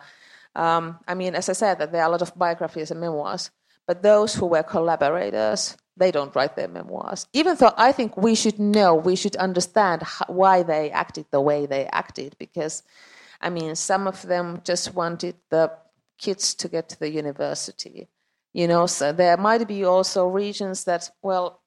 um, 0.54 0.98
I 1.07 1.14
mean, 1.14 1.34
as 1.34 1.48
I 1.48 1.54
said, 1.54 1.78
that 1.78 1.92
there 1.92 2.02
are 2.02 2.09
a 2.09 2.11
lot 2.11 2.22
of 2.22 2.34
biographies 2.34 2.90
and 2.90 3.00
memoirs, 3.00 3.50
but 3.86 4.02
those 4.02 4.34
who 4.34 4.46
were 4.46 4.62
collaborators, 4.62 5.76
they 5.96 6.11
don't 6.11 6.34
write 6.34 6.57
their 6.57 6.68
memoirs. 6.68 7.26
Even 7.32 7.57
though 7.57 7.74
I 7.76 7.92
think 7.92 8.16
we 8.16 8.34
should 8.34 8.59
know, 8.59 8.94
we 8.94 9.16
should 9.16 9.36
understand 9.36 10.02
why 10.26 10.62
they 10.62 10.90
acted 10.90 11.26
the 11.30 11.40
way 11.40 11.66
they 11.66 11.86
acted, 11.92 12.36
because, 12.38 12.82
I 13.40 13.50
mean, 13.50 13.76
some 13.76 14.09
of 14.09 14.22
them 14.22 14.61
just 14.64 14.94
wanted 14.94 15.36
the 15.50 15.70
kids 16.18 16.54
to 16.54 16.68
get 16.68 16.88
to 16.88 16.98
the 16.98 17.11
university. 17.11 18.09
You 18.57 18.66
know, 18.66 18.86
so 18.86 19.12
there 19.12 19.36
might 19.36 19.68
be 19.68 19.84
also 19.84 20.28
regions 20.28 20.84
that, 20.84 21.11
well, 21.20 21.61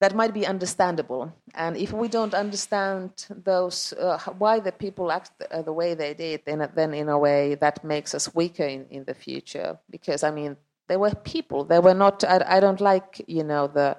that 0.00 0.16
might 0.16 0.34
be 0.34 0.44
understandable. 0.44 1.32
And 1.54 1.76
if 1.76 1.92
we 1.92 2.08
don't 2.08 2.34
understand 2.34 3.26
those, 3.30 3.92
uh, 3.92 4.18
why 4.36 4.58
the 4.58 4.72
people 4.72 5.12
act 5.12 5.30
the, 5.38 5.62
the, 5.62 5.72
way 5.72 5.94
they 5.94 6.14
did, 6.14 6.42
then, 6.44 6.68
then 6.74 6.92
in 6.92 7.08
a 7.08 7.16
way 7.16 7.54
that 7.54 7.84
makes 7.84 8.16
us 8.16 8.34
weaker 8.34 8.64
in, 8.64 8.86
in 8.90 9.04
the 9.04 9.14
future. 9.14 9.78
Because, 9.88 10.24
I 10.24 10.32
mean, 10.32 10.56
they 10.88 10.96
were 10.96 11.14
people. 11.14 11.62
They 11.66 11.78
were 11.78 11.94
not, 11.94 12.24
I, 12.24 12.56
I 12.56 12.58
don't 12.58 12.80
like, 12.80 13.24
you 13.28 13.44
know, 13.44 13.68
the, 13.68 13.96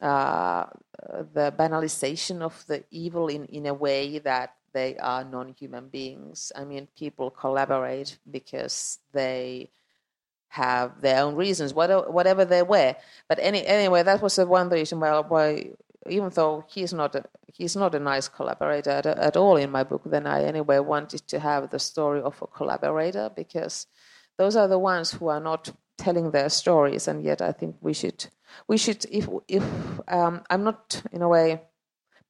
uh, 0.00 0.66
the 1.34 1.52
banalization 1.58 2.42
of 2.42 2.64
the 2.68 2.84
evil 2.92 3.26
in, 3.26 3.46
in 3.46 3.66
a 3.66 3.74
way 3.74 4.20
that 4.20 4.54
they 4.72 4.98
are 4.98 5.24
non 5.24 5.52
human 5.58 5.88
beings. 5.88 6.52
I 6.54 6.64
mean, 6.64 6.86
people 6.96 7.30
collaborate 7.30 8.18
because 8.30 9.00
they 9.12 9.70
have 10.48 11.00
their 11.00 11.22
own 11.22 11.34
reasons, 11.34 11.74
whatever 11.74 12.44
they 12.44 12.62
were. 12.62 12.94
But 13.28 13.38
any, 13.40 13.66
anyway, 13.66 14.02
that 14.02 14.22
was 14.22 14.36
the 14.36 14.46
one 14.46 14.68
reason 14.68 15.00
why, 15.00 15.18
why 15.20 15.70
even 16.08 16.30
though 16.30 16.64
he's 16.68 16.92
not 16.92 17.14
a, 17.14 17.24
he's 17.46 17.76
not 17.76 17.94
a 17.94 18.00
nice 18.00 18.28
collaborator 18.28 18.90
at, 18.90 19.06
at, 19.06 19.36
all 19.36 19.56
in 19.56 19.70
my 19.70 19.84
book, 19.84 20.02
then 20.06 20.26
I 20.26 20.44
anyway 20.44 20.78
wanted 20.78 21.26
to 21.28 21.40
have 21.40 21.70
the 21.70 21.78
story 21.78 22.20
of 22.20 22.40
a 22.40 22.46
collaborator 22.46 23.30
because 23.34 23.86
those 24.38 24.56
are 24.56 24.68
the 24.68 24.78
ones 24.78 25.12
who 25.12 25.28
are 25.28 25.40
not 25.40 25.72
telling 25.98 26.30
their 26.30 26.48
stories, 26.48 27.08
and 27.08 27.24
yet 27.24 27.40
I 27.40 27.52
think 27.52 27.76
we 27.80 27.94
should 27.94 28.26
we 28.68 28.76
should 28.78 29.04
if 29.10 29.28
if 29.48 29.64
um, 30.08 30.42
I'm 30.50 30.64
not 30.64 31.02
in 31.10 31.22
a 31.22 31.28
way 31.28 31.62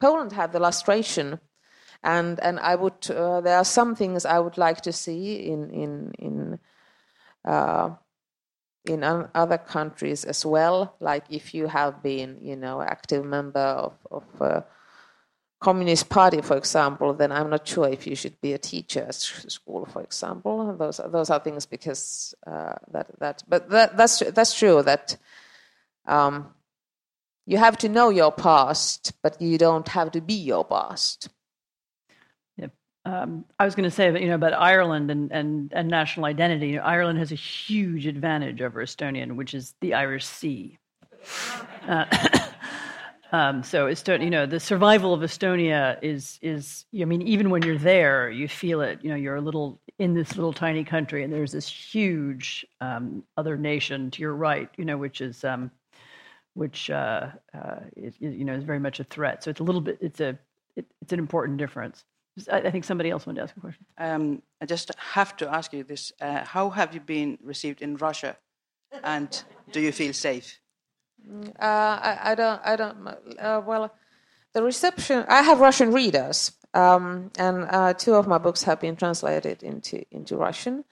Poland 0.01 0.33
had 0.33 0.53
the 0.53 0.61
lustration. 0.61 1.41
And 2.03 2.39
and 2.41 2.61
I 2.61 2.77
would 2.77 3.11
uh, 3.11 3.41
there 3.41 3.57
are 3.57 3.65
some 3.65 3.97
things 3.97 4.25
I 4.25 4.39
would 4.39 4.59
like 4.59 4.83
to 4.83 4.93
see 4.93 5.49
in 5.51 5.71
in 5.71 6.13
in 6.19 6.59
uh, 7.45 7.91
in 8.89 9.03
other 9.03 9.59
countries 9.59 10.25
as 10.25 10.45
well. 10.45 10.97
Like 11.01 11.25
if 11.31 11.55
you 11.55 11.67
have 11.67 12.03
been, 12.03 12.39
you 12.43 12.57
know, 12.57 12.81
active 12.81 13.25
member 13.25 13.61
of, 13.61 13.95
of 14.11 14.25
a 14.41 14.65
communist 15.61 16.09
party, 16.09 16.43
for 16.43 16.57
example, 16.57 17.15
then 17.15 17.33
I'm 17.33 17.51
not 17.51 17.67
sure 17.67 17.89
if 17.89 18.07
you 18.07 18.15
should 18.15 18.41
be 18.41 18.53
a 18.53 18.59
teacher 18.59 19.05
at 19.09 19.15
school, 19.15 19.87
for 19.87 20.03
example. 20.03 20.77
Those 20.77 21.01
those 21.07 21.31
are 21.31 21.41
things 21.41 21.67
because 21.67 22.35
uh, 22.47 22.75
that 22.93 23.19
that. 23.19 23.43
But 23.49 23.71
that, 23.71 23.97
that's 23.97 24.19
that's 24.19 24.59
true 24.59 24.83
that. 24.83 25.17
Um, 26.07 26.53
you 27.49 27.59
have 27.59 27.79
to 27.79 27.89
know 27.89 28.09
your 28.11 28.33
past, 28.33 29.13
but 29.23 29.41
you 29.41 29.57
don't 29.57 29.87
have 29.89 30.11
to 30.13 30.21
be 30.21 30.35
your 30.35 30.65
past. 30.65 31.29
Um, 33.07 33.45
I 33.61 33.65
was 33.65 33.77
going 33.77 33.89
to 33.89 33.91
say 33.91 34.07
you 34.21 34.27
know 34.27 34.35
about 34.35 34.53
Ireland 34.53 35.13
and, 35.13 35.31
and, 35.31 35.73
and 35.73 35.87
national 35.87 36.27
identity. 36.27 36.77
Ireland 36.77 37.21
has 37.21 37.31
a 37.31 37.37
huge 37.37 38.05
advantage 38.05 38.61
over 38.61 38.83
Estonia, 38.83 39.33
which 39.33 39.55
is 39.55 39.75
the 39.81 39.95
Irish 39.95 40.27
Sea. 40.27 40.77
Uh, 41.87 42.05
um, 43.33 43.63
so 43.63 43.87
Estonia, 43.87 44.25
you 44.25 44.31
know, 44.31 44.45
the 44.45 44.59
survival 44.59 45.15
of 45.15 45.21
Estonia 45.21 46.01
is 46.03 46.41
is. 46.43 46.85
I 47.01 47.05
mean, 47.05 47.23
even 47.23 47.51
when 47.51 47.63
you're 47.63 47.79
there, 47.79 48.29
you 48.29 48.49
feel 48.49 48.81
it. 48.81 48.99
You 49.05 49.11
know, 49.11 49.17
you're 49.17 49.37
a 49.37 49.41
little 49.41 49.81
in 50.01 50.13
this 50.15 50.35
little 50.35 50.53
tiny 50.53 50.83
country, 50.83 51.23
and 51.23 51.33
there's 51.33 51.53
this 51.53 51.69
huge 51.69 52.67
um, 52.81 53.23
other 53.37 53.57
nation 53.57 54.11
to 54.11 54.21
your 54.21 54.35
right. 54.35 54.69
You 54.77 54.85
know, 54.85 54.99
which 54.99 55.21
is 55.21 55.45
um, 55.45 55.71
which 56.55 56.91
uh, 56.91 57.29
uh, 57.55 57.81
is, 57.95 58.15
you 58.19 58.45
know 58.45 58.55
is 58.55 58.65
very 58.65 58.81
much 58.81 58.99
a 58.99 59.05
threat. 59.05 59.45
So 59.45 59.51
it's 59.51 59.61
a 59.61 59.65
little 59.65 59.81
bit. 59.81 59.99
It's 60.01 60.19
a 60.19 60.37
it, 60.75 60.87
it's 61.01 61.13
an 61.13 61.21
important 61.21 61.59
difference. 61.59 62.03
I 62.51 62.71
think 62.71 62.85
somebody 62.85 63.11
else 63.11 63.27
wanted 63.27 63.39
to 63.39 63.45
ask 63.45 63.57
a 63.57 63.61
question. 63.61 63.87
Um, 63.97 64.43
I 64.61 64.67
just 64.67 64.91
have 64.99 65.37
to 65.39 65.49
ask 65.49 65.73
you 65.73 65.85
this: 65.85 66.13
uh, 66.21 66.45
How 66.45 66.71
have 66.71 66.95
you 66.95 67.01
been 67.01 67.39
received 67.43 67.81
in 67.83 67.97
Russia, 67.97 68.37
and 69.03 69.43
do 69.73 69.81
you 69.81 69.93
feel 69.93 70.13
safe? 70.13 70.61
Uh, 71.59 71.63
I, 71.63 72.19
I, 72.23 72.35
don't. 72.35 72.61
I 72.65 72.77
don't. 72.77 73.09
Uh, 73.39 73.63
well, 73.65 73.93
the 74.53 74.63
reception. 74.63 75.25
I 75.29 75.43
have 75.43 75.61
Russian 75.61 75.93
readers, 75.93 76.53
um, 76.75 77.31
and 77.39 77.67
uh, 77.71 77.95
two 77.95 78.15
of 78.15 78.27
my 78.27 78.39
books 78.39 78.65
have 78.65 78.81
been 78.81 78.97
translated 78.97 79.63
into 79.63 80.05
into 80.11 80.37
Russian. 80.37 80.85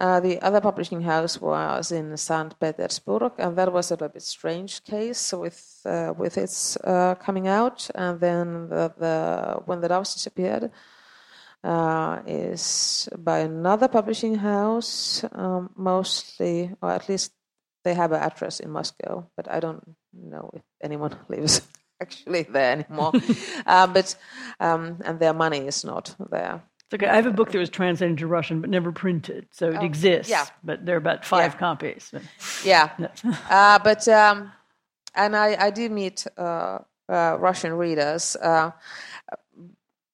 Uh, 0.00 0.18
the 0.18 0.40
other 0.40 0.62
publishing 0.62 1.02
house 1.02 1.38
was 1.38 1.92
in 1.92 2.16
St. 2.16 2.58
Petersburg, 2.58 3.32
and 3.36 3.54
that 3.58 3.70
was 3.70 3.90
a 3.90 3.94
little 3.94 4.08
bit 4.08 4.22
strange 4.22 4.82
case 4.82 5.34
with 5.34 5.82
uh, 5.84 6.14
with 6.16 6.38
its 6.38 6.78
uh, 6.78 7.14
coming 7.16 7.48
out. 7.48 7.90
And 7.94 8.18
then 8.18 8.70
the, 8.70 8.94
the 8.98 9.62
when 9.66 9.82
the 9.82 9.88
Doves 9.88 10.14
disappeared, 10.14 10.70
uh, 11.62 12.20
is 12.26 13.10
by 13.18 13.40
another 13.40 13.88
publishing 13.88 14.36
house, 14.36 15.22
um, 15.32 15.68
mostly, 15.76 16.74
or 16.80 16.92
at 16.92 17.06
least 17.08 17.32
they 17.84 17.92
have 17.92 18.12
an 18.12 18.22
address 18.22 18.60
in 18.60 18.70
Moscow, 18.70 19.28
but 19.36 19.50
I 19.50 19.60
don't 19.60 19.96
know 20.14 20.50
if 20.54 20.62
anyone 20.80 21.14
lives 21.28 21.60
actually 22.00 22.44
there 22.44 22.72
anymore. 22.72 23.12
uh, 23.66 23.86
but 23.86 24.16
um, 24.58 24.98
and 25.04 25.20
their 25.20 25.34
money 25.34 25.66
is 25.66 25.84
not 25.84 26.14
there. 26.30 26.62
Okay, 26.92 27.06
I 27.06 27.14
have 27.16 27.26
a 27.26 27.30
book 27.32 27.52
that 27.52 27.58
was 27.58 27.70
translated 27.70 28.10
into 28.12 28.26
Russian 28.26 28.60
but 28.60 28.68
never 28.70 28.90
printed, 28.90 29.46
so 29.52 29.68
it 29.68 29.76
Oh, 29.80 29.84
exists. 29.84 30.28
yeah. 30.30 30.46
But 30.64 30.84
there 30.84 30.96
are 30.96 30.98
about 30.98 31.24
five 31.24 31.52
Yeah. 31.54 31.58
copies. 31.58 32.12
Yeah, 32.64 32.90
No. 32.98 33.08
uh, 33.48 33.78
but 33.78 34.06
um, 34.08 34.50
and 35.14 35.36
I, 35.36 35.66
I 35.66 35.70
do 35.70 35.88
meet 35.88 36.26
uh, 36.36 36.78
uh, 37.08 37.36
Russian 37.38 37.74
readers, 37.74 38.34
uh, 38.36 38.72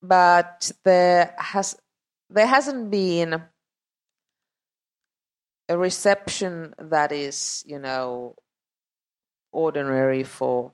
but 0.02 0.70
there 0.84 1.34
has 1.38 1.76
there 2.28 2.46
hasn't 2.46 2.90
been 2.90 3.42
a 5.68 5.78
reception 5.78 6.74
that 6.78 7.10
is 7.10 7.64
you 7.66 7.78
know 7.78 8.36
ordinary 9.52 10.24
for 10.24 10.72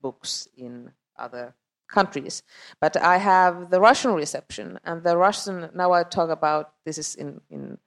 books 0.00 0.46
in 0.56 0.92
other 1.18 1.54
countries. 1.88 2.42
But 2.80 2.96
I 2.96 3.18
have 3.18 3.70
the 3.70 3.80
Russian 3.80 4.12
reception, 4.12 4.78
and 4.84 5.02
the 5.02 5.16
Russian. 5.16 5.70
Now 5.74 5.92
I 5.92 6.02
talk 6.04 6.30
about 6.30 6.72
this 6.84 6.98
is 6.98 7.14
in 7.14 7.40
in 7.50 7.78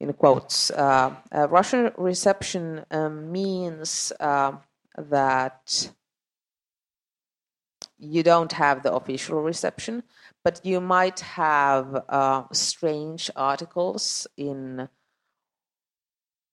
in 0.00 0.12
quotes. 0.12 0.70
Uh, 0.70 1.14
uh, 1.34 1.48
Russian 1.48 1.92
reception 1.96 2.84
um, 2.90 3.32
means 3.32 4.12
uh, 4.20 4.52
that 4.96 5.90
you 7.98 8.22
don't 8.22 8.52
have 8.52 8.82
the 8.82 8.92
official 8.92 9.42
reception, 9.42 10.04
but 10.44 10.64
you 10.64 10.80
might 10.80 11.20
have 11.20 12.04
uh, 12.08 12.44
strange 12.52 13.30
articles 13.34 14.26
in 14.36 14.88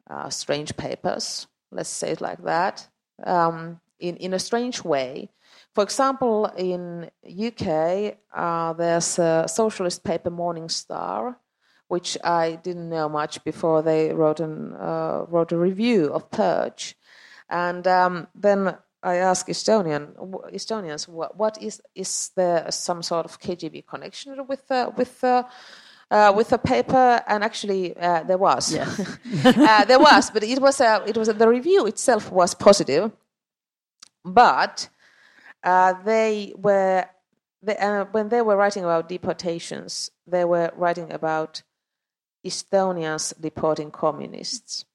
uh, 0.10 0.30
strange 0.30 0.76
papers. 0.76 1.48
Let's 1.72 1.90
say 1.90 2.12
it 2.12 2.22
like 2.22 2.44
that. 2.44 2.88
Um, 3.24 3.80
in 4.00 4.18
in 4.18 4.34
a 4.34 4.40
strange 4.40 4.84
way. 4.84 5.30
For 5.76 5.84
example, 5.84 6.46
in 6.58 7.12
UK, 7.28 8.18
uh, 8.34 8.72
there's 8.74 9.20
a 9.20 9.46
socialist 9.46 10.06
paper, 10.06 10.30
Morning 10.30 10.70
Star, 10.70 11.38
which 11.90 12.18
I 12.24 12.56
didn't 12.64 12.90
know 12.90 13.10
much 13.10 13.44
before 13.44 13.82
they 13.82 14.14
wrote 14.14 14.40
an 14.40 14.74
uh, 14.74 15.26
wrote 15.28 15.52
a 15.52 15.58
review 15.58 16.14
of 16.14 16.32
Purge, 16.32 16.96
and 17.50 17.86
um, 17.88 18.28
then 18.34 18.78
I 19.04 19.16
asked 19.16 19.50
Estonian 19.50 20.16
Estonians 20.54 21.10
what, 21.10 21.36
what 21.36 21.62
is 21.62 21.82
is 21.94 22.32
there 22.38 22.72
some 22.72 23.04
sort 23.04 23.26
of 23.26 23.42
KGB 23.42 23.86
connection 23.86 24.48
with 24.48 24.66
the 24.70 24.94
with 24.96 25.24
uh, 25.26 25.44
with 26.34 26.50
the 26.50 26.58
paper, 26.58 27.22
and 27.28 27.44
actually 27.44 27.98
uh, 27.98 28.24
there 28.24 28.38
was. 28.38 28.74
Yes. 28.74 28.98
uh, 29.46 29.84
there 29.84 30.00
was, 30.00 30.32
but 30.32 30.44
it 30.44 30.60
was 30.60 30.80
a, 30.80 31.04
it 31.06 31.18
was 31.18 31.28
a, 31.28 31.34
the 31.34 31.50
review 31.50 31.86
itself 31.86 32.32
was 32.32 32.54
positive, 32.54 33.12
but 34.24 34.88
uh, 35.66 35.94
they 36.04 36.54
were 36.56 37.06
they, 37.62 37.78
uh, 37.78 38.06
when 38.12 38.30
they 38.30 38.42
were 38.42 38.56
writing 38.56 38.84
about 38.84 39.10
deportations, 39.10 40.12
they 40.28 40.46
were 40.46 40.72
writing 40.76 41.12
about 41.12 41.64
Estonians 42.46 43.34
deporting 43.42 43.90
communists. 43.90 44.86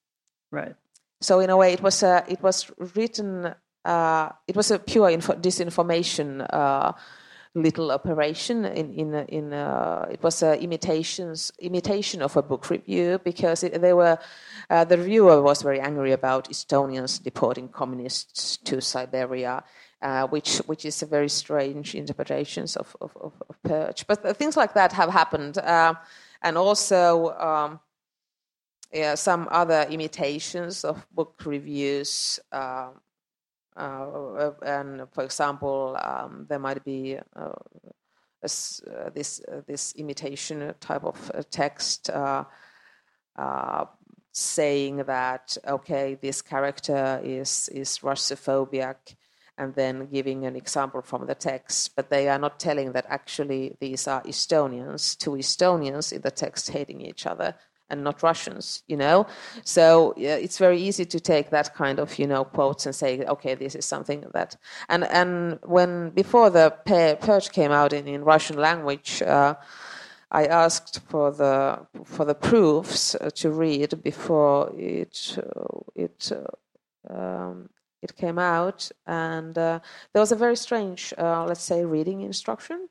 Right. 0.53 0.75
So 1.21 1.41
in 1.41 1.51
a 1.51 1.57
way, 1.57 1.73
it 1.73 1.83
was 1.83 2.03
a, 2.03 2.25
it 2.29 2.43
was 2.43 2.71
written. 2.95 3.55
Uh, 3.85 4.29
it 4.47 4.57
was 4.57 4.71
a 4.71 4.79
pure 4.79 5.11
info, 5.11 5.35
disinformation 5.35 6.47
uh, 6.53 6.93
little 7.55 7.91
operation. 7.91 8.65
In 8.65 8.93
in 8.95 9.15
in 9.15 9.53
uh, 9.53 10.07
it 10.11 10.23
was 10.23 10.43
a 10.43 10.61
imitations 10.63 11.53
imitation 11.59 12.23
of 12.23 12.37
a 12.37 12.43
book 12.43 12.71
review 12.71 13.21
because 13.25 13.65
it, 13.65 13.81
they 13.81 13.93
were 13.93 14.19
uh, 14.71 14.85
the 14.85 14.99
reviewer 14.99 15.43
was 15.43 15.63
very 15.63 15.81
angry 15.81 16.13
about 16.13 16.49
Estonians 16.49 17.23
deporting 17.23 17.69
communists 17.69 18.57
to 18.59 18.81
Siberia. 18.81 19.65
Uh, 20.03 20.27
which 20.29 20.57
which 20.65 20.87
is 20.87 21.03
a 21.03 21.07
very 21.07 21.29
strange 21.29 21.95
interpretations 21.95 22.75
of 22.75 22.97
of, 23.03 23.15
of, 23.21 23.35
of 23.51 23.63
purge, 23.63 24.07
but 24.07 24.35
things 24.35 24.57
like 24.57 24.73
that 24.73 24.93
have 24.93 25.11
happened, 25.11 25.59
uh, 25.59 25.93
and 26.41 26.57
also 26.57 27.37
um, 27.39 27.79
yeah, 28.93 29.15
some 29.15 29.47
other 29.51 29.87
imitations 29.91 30.85
of 30.85 31.07
book 31.13 31.41
reviews. 31.45 32.41
Uh, 32.51 32.91
uh, 33.77 34.51
and 34.63 35.03
for 35.13 35.25
example, 35.25 35.97
um, 36.03 36.47
there 36.49 36.59
might 36.59 36.85
be 36.85 37.17
uh, 37.37 37.53
this 38.43 38.83
uh, 38.83 39.11
this, 39.11 39.41
uh, 39.51 39.61
this 39.67 39.95
imitation 39.97 40.75
type 40.81 41.05
of 41.05 41.31
text 41.51 42.11
saying 44.33 44.97
that 44.99 45.57
okay, 45.67 46.17
this 46.21 46.43
character 46.43 47.21
is 47.23 47.69
is 47.73 47.99
Russophobic, 47.99 49.17
and 49.61 49.75
then 49.75 50.09
giving 50.11 50.47
an 50.47 50.57
example 50.57 51.03
from 51.03 51.27
the 51.27 51.35
text, 51.35 51.95
but 51.95 52.09
they 52.09 52.29
are 52.31 52.39
not 52.39 52.59
telling 52.59 52.93
that 52.93 53.05
actually 53.09 53.77
these 53.79 54.09
are 54.09 54.23
Estonians, 54.23 55.19
two 55.19 55.33
Estonians 55.33 56.13
in 56.13 56.23
the 56.23 56.31
text 56.31 56.71
hating 56.71 57.03
each 57.03 57.27
other 57.27 57.55
and 57.91 58.03
not 58.03 58.23
Russians, 58.23 58.83
you 58.87 58.97
know. 58.97 59.27
So 59.65 60.15
yeah, 60.17 60.37
it's 60.37 60.57
very 60.57 60.81
easy 60.81 61.05
to 61.05 61.21
take 61.21 61.51
that 61.51 61.75
kind 61.75 61.99
of 61.99 62.19
you 62.19 62.27
know 62.27 62.45
quotes 62.45 62.87
and 62.87 62.95
say, 62.95 63.23
okay, 63.35 63.55
this 63.55 63.75
is 63.75 63.85
something 63.85 64.25
that. 64.33 64.57
And 64.89 65.05
and 65.05 65.59
when 65.65 66.11
before 66.11 66.49
the 66.49 66.71
purge 67.21 67.51
came 67.53 67.73
out 67.73 67.93
in, 67.93 68.09
in 68.09 68.25
Russian 68.25 68.57
language, 68.57 69.21
uh, 69.21 69.57
I 70.31 70.47
asked 70.47 71.01
for 71.11 71.33
the 71.33 71.87
for 72.05 72.25
the 72.25 72.35
proofs 72.35 73.15
uh, 73.15 73.29
to 73.41 73.51
read 73.51 74.03
before 74.03 74.73
it 74.75 75.37
uh, 75.37 75.81
it. 75.95 76.33
Uh, 76.33 77.13
um, 77.13 77.69
it 78.03 78.17
came 78.17 78.39
out, 78.39 78.91
and 79.07 79.57
uh, 79.57 79.81
there 80.13 80.21
was 80.21 80.33
a 80.33 80.37
very 80.37 80.57
strange, 80.57 81.13
uh, 81.19 81.45
let's 81.45 81.63
say, 81.63 81.85
reading 81.85 82.23
instruction. 82.23 82.89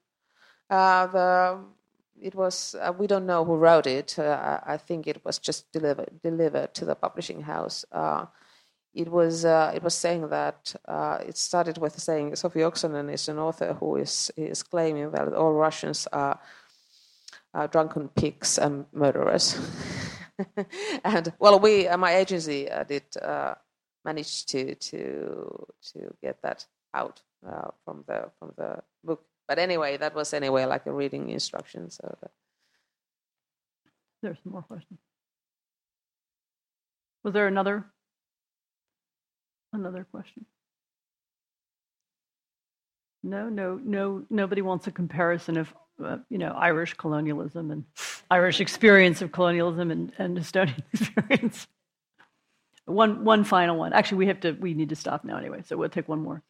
Uh, 0.70 1.08
the 1.08 1.60
it 2.22 2.36
was 2.36 2.76
uh, 2.76 2.92
we 2.98 3.08
don't 3.08 3.26
know 3.26 3.46
who 3.46 3.56
wrote 3.56 3.88
it. 3.88 4.20
Uh, 4.20 4.60
I 4.66 4.78
think 4.78 5.08
it 5.08 5.24
was 5.26 5.40
just 5.40 5.72
delivered 5.72 6.22
delivered 6.22 6.74
to 6.76 6.86
the 6.86 6.96
publishing 6.96 7.42
house. 7.42 7.86
Uh, 7.92 8.26
it 8.94 9.10
was 9.10 9.46
it 9.46 9.82
was 9.84 9.96
saying 9.96 10.30
that 10.30 10.76
it 11.26 11.38
started 11.38 11.78
with 11.78 12.00
saying 12.00 12.36
Sofi 12.36 12.60
Oksanen 12.60 13.12
is 13.12 13.30
an 13.30 13.40
author 13.40 13.74
who 13.74 13.96
is 13.96 14.32
is 14.36 14.64
claiming 14.64 15.12
that 15.12 15.34
all 15.34 15.54
Russians 15.54 16.08
are, 16.12 16.40
drunken 17.72 18.10
pigs 18.10 18.58
and 18.58 18.86
murderers. 18.92 19.58
and 21.04 21.34
well, 21.40 21.60
we 21.60 21.88
my 21.98 22.16
agency 22.16 22.68
did 22.88 23.04
uh, 24.06 24.10
manage 24.10 24.46
to 24.48 24.76
to 24.76 25.68
to 25.94 26.16
get 26.22 26.42
that 26.42 26.66
out 26.94 27.22
uh, 27.48 27.70
from 27.86 28.04
the 28.08 28.32
from 28.40 28.54
the 28.58 28.82
book. 29.04 29.24
But 29.48 29.60
anyway, 29.60 29.98
that 29.98 30.16
was 30.16 30.34
anyway 30.34 30.66
like 30.66 30.86
a 30.86 30.92
reading 30.92 31.30
instruction. 31.30 31.90
So 31.90 32.18
that, 32.22 32.32
There's 34.22 34.38
more 34.46 34.62
questions. 34.62 35.00
Was 37.24 37.34
there 37.34 37.48
another 37.48 37.86
another 39.74 40.06
question? 40.12 40.46
No, 43.22 43.50
no, 43.50 43.80
no. 43.84 44.26
Nobody 44.30 44.62
wants 44.62 44.88
a 44.88 44.92
comparison 44.92 45.58
of 45.58 45.74
uh, 46.04 46.18
you 46.30 46.38
know 46.38 46.52
Irish 46.52 46.94
colonialism 46.94 47.72
and 47.72 47.84
Irish 48.32 48.62
experience 48.62 49.22
of 49.22 49.32
colonialism 49.32 49.92
and, 49.92 50.14
and 50.18 50.38
Estonian 50.38 50.84
experience. 50.94 51.68
One 52.90 53.24
one 53.24 53.44
final 53.44 53.78
one. 53.78 53.94
Actually, 53.94 54.20
we 54.20 54.28
have 54.28 54.40
to. 54.42 54.52
We 54.54 54.74
need 54.74 54.90
to 54.90 54.96
stop 54.96 55.24
now 55.24 55.38
anyway. 55.38 55.62
So 55.66 55.78
we'll 55.78 55.90
take 55.90 56.10
one 56.10 56.22
more. 56.22 56.44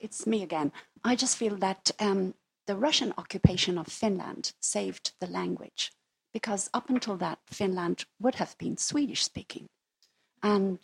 It's 0.00 0.26
me 0.26 0.42
again. 0.42 0.72
I 1.04 1.14
just 1.14 1.36
feel 1.36 1.56
that 1.56 1.92
um, 2.00 2.34
the 2.66 2.76
Russian 2.76 3.14
occupation 3.16 3.78
of 3.78 3.86
Finland 3.86 4.52
saved 4.60 5.12
the 5.20 5.28
language 5.28 5.92
because 6.32 6.68
up 6.74 6.90
until 6.90 7.16
that, 7.16 7.38
Finland 7.46 8.04
would 8.20 8.34
have 8.34 8.58
been 8.58 8.76
Swedish 8.76 9.24
speaking. 9.24 9.68
And 10.42 10.78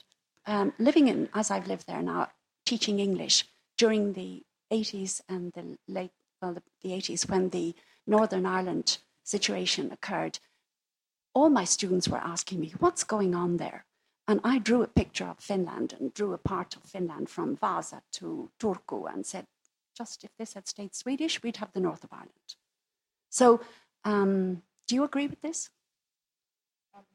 um, 0.46 0.72
living 0.78 1.08
in, 1.08 1.28
as 1.34 1.50
I've 1.50 1.66
lived 1.66 1.86
there 1.86 2.02
now, 2.02 2.28
teaching 2.64 3.00
English 3.00 3.44
during 3.76 4.12
the 4.12 4.42
80s 4.72 5.20
and 5.28 5.52
the 5.52 5.76
late, 5.86 6.12
well, 6.40 6.54
the, 6.54 6.62
the 6.82 6.90
80s 6.90 7.28
when 7.28 7.50
the 7.50 7.74
Northern 8.06 8.46
Ireland 8.46 8.98
situation 9.24 9.92
occurred, 9.92 10.38
all 11.34 11.50
my 11.50 11.64
students 11.64 12.08
were 12.08 12.18
asking 12.18 12.60
me, 12.60 12.74
what's 12.78 13.04
going 13.04 13.34
on 13.34 13.56
there? 13.56 13.84
And 14.28 14.40
I 14.44 14.58
drew 14.58 14.82
a 14.82 14.86
picture 14.86 15.26
of 15.26 15.38
Finland 15.38 15.94
and 15.98 16.14
drew 16.14 16.32
a 16.32 16.38
part 16.38 16.76
of 16.76 16.82
Finland 16.82 17.28
from 17.28 17.56
Vasa 17.56 18.02
to 18.12 18.50
Turku 18.58 19.12
and 19.12 19.26
said, 19.26 19.46
just 19.96 20.24
if 20.24 20.30
this 20.38 20.54
had 20.54 20.68
stayed 20.68 20.94
Swedish, 20.94 21.42
we'd 21.42 21.58
have 21.58 21.72
the 21.72 21.80
north 21.80 22.04
of 22.04 22.12
Ireland. 22.12 22.56
So 23.30 23.60
Um, 24.04 24.62
do 24.88 24.94
you 24.94 25.04
agree 25.04 25.28
with 25.28 25.40
this? 25.40 25.70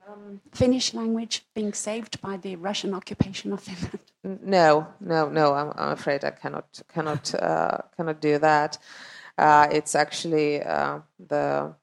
Um, 0.08 0.42
Finnish 0.54 0.94
language 0.94 1.44
being 1.54 1.74
saved 1.74 2.22
by 2.22 2.38
the 2.38 2.56
Russian 2.56 2.94
occupation 2.94 3.54
of 3.54 3.62
Finland? 3.62 4.00
No, 4.42 4.88
no, 5.00 5.30
no. 5.30 5.54
I'm, 5.54 5.72
I'm 5.78 5.92
afraid 5.92 6.26
I 6.26 6.32
cannot 6.32 6.82
cannot 6.94 7.34
uh, 7.36 7.78
cannot 7.96 8.20
do 8.20 8.38
that. 8.40 8.78
Uh, 9.38 9.68
it's 9.72 9.96
actually 9.96 10.62
uh, 10.62 11.00
the 11.18 11.74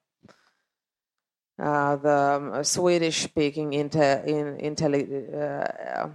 uh, 1.59 1.97
the 1.97 2.63
Swedish-speaking 2.63 3.73
inter, 3.73 4.23
in, 4.27 4.57
intelli, 4.59 5.05
uh, 5.33 6.09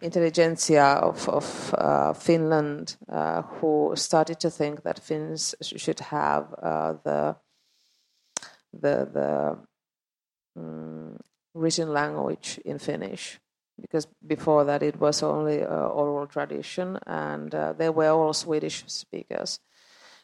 intelligentsia 0.00 0.84
of, 1.02 1.28
of 1.28 1.74
uh, 1.78 2.12
Finland 2.12 2.96
who 3.60 3.92
started 3.94 4.40
to 4.40 4.50
think 4.50 4.82
that 4.82 4.98
Finns 4.98 5.54
should 5.62 6.00
have 6.00 6.50
the 7.04 7.36
the 8.72 9.08
the 9.12 9.58
um, 10.56 11.18
written 11.54 11.92
language 11.92 12.60
in 12.64 12.78
Finnish. 12.78 13.40
Because 13.80 14.06
before 14.26 14.64
that 14.64 14.82
it 14.82 15.00
was 15.00 15.22
only 15.22 15.62
uh, 15.62 15.86
oral 15.86 16.26
tradition 16.26 16.98
and 17.06 17.54
uh, 17.54 17.72
they 17.72 17.88
were 17.88 18.10
all 18.10 18.34
Swedish 18.34 18.84
speakers 18.86 19.58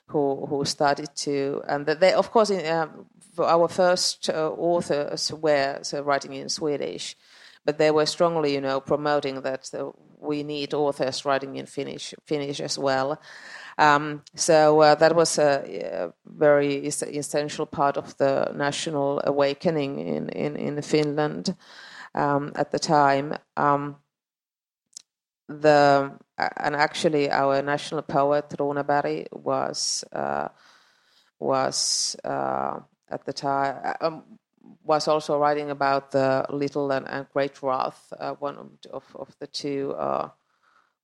who 0.08 0.46
who 0.46 0.64
started 0.64 1.08
to 1.14 1.62
and 1.68 1.86
they 1.86 2.12
of 2.12 2.30
course 2.30 2.50
in, 2.50 2.64
um, 2.72 3.06
our 3.38 3.68
first 3.68 4.30
uh, 4.30 4.50
authors 4.50 5.32
were 5.32 5.78
so 5.82 6.02
writing 6.02 6.32
in 6.32 6.48
Swedish 6.48 7.16
but 7.64 7.78
they 7.78 7.90
were 7.90 8.06
strongly 8.06 8.54
you 8.54 8.60
know 8.60 8.80
promoting 8.80 9.42
that 9.42 9.70
uh, 9.74 9.90
we 10.18 10.42
need 10.42 10.74
authors 10.74 11.24
writing 11.24 11.56
in 11.56 11.66
Finnish 11.66 12.14
Finnish 12.24 12.60
as 12.60 12.78
well 12.78 13.20
um, 13.78 14.22
so 14.34 14.80
uh, 14.80 14.94
that 14.94 15.14
was 15.14 15.38
a, 15.38 15.82
a, 15.92 16.12
very 16.24 16.86
essential 16.86 17.66
part 17.66 17.98
of 17.98 18.16
the 18.16 18.50
national 18.54 19.20
awakening 19.24 19.98
in, 19.98 20.28
in, 20.30 20.56
in 20.56 20.80
Finland 20.80 21.54
um, 22.14 22.52
at 22.54 22.72
the 22.72 22.78
time. 22.78 23.36
Um, 23.56 23.96
the 25.48 26.12
and 26.38 26.74
actually 26.74 27.30
our 27.30 27.62
national 27.62 28.02
poet 28.02 28.48
Runeberg 28.58 29.28
was 29.32 30.04
uh, 30.12 30.48
was 31.38 32.16
uh, 32.24 32.80
at 33.08 33.24
the 33.24 33.32
time 33.32 33.94
um, 34.00 34.22
was 34.82 35.06
also 35.08 35.38
writing 35.38 35.70
about 35.70 36.10
the 36.10 36.44
little 36.50 36.90
and, 36.90 37.08
and 37.08 37.26
great 37.32 37.62
wrath, 37.62 38.12
uh, 38.18 38.32
one 38.34 38.56
of, 38.92 39.04
of 39.14 39.36
the 39.38 39.46
two 39.46 39.92
uh, 39.92 40.28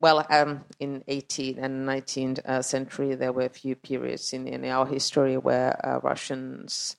well, 0.02 0.26
um, 0.30 0.64
in 0.80 1.04
18th 1.06 1.62
and 1.62 1.88
19th 1.88 2.40
uh, 2.44 2.60
century, 2.60 3.14
there 3.14 3.32
were 3.32 3.44
a 3.44 3.48
few 3.48 3.76
periods 3.76 4.32
in, 4.32 4.48
in 4.48 4.64
our 4.64 4.84
history 4.84 5.36
where 5.36 5.78
uh, 5.86 6.00
Russians 6.00 6.96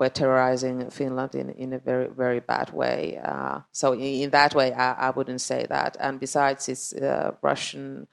were 0.00 0.08
terrorizing 0.08 0.88
Finland 0.90 1.34
in, 1.34 1.50
in 1.50 1.74
a 1.74 1.78
very, 1.78 2.08
very 2.08 2.40
bad 2.40 2.72
way. 2.72 3.20
Uh, 3.22 3.60
so 3.70 3.92
in, 3.92 4.00
in, 4.00 4.30
that 4.30 4.54
way, 4.54 4.72
I, 4.72 5.08
I, 5.08 5.10
wouldn't 5.10 5.42
say 5.42 5.66
that. 5.68 5.98
And 6.00 6.18
besides, 6.18 6.70
it's, 6.70 6.94
uh, 6.94 7.32
Russian 7.42 8.08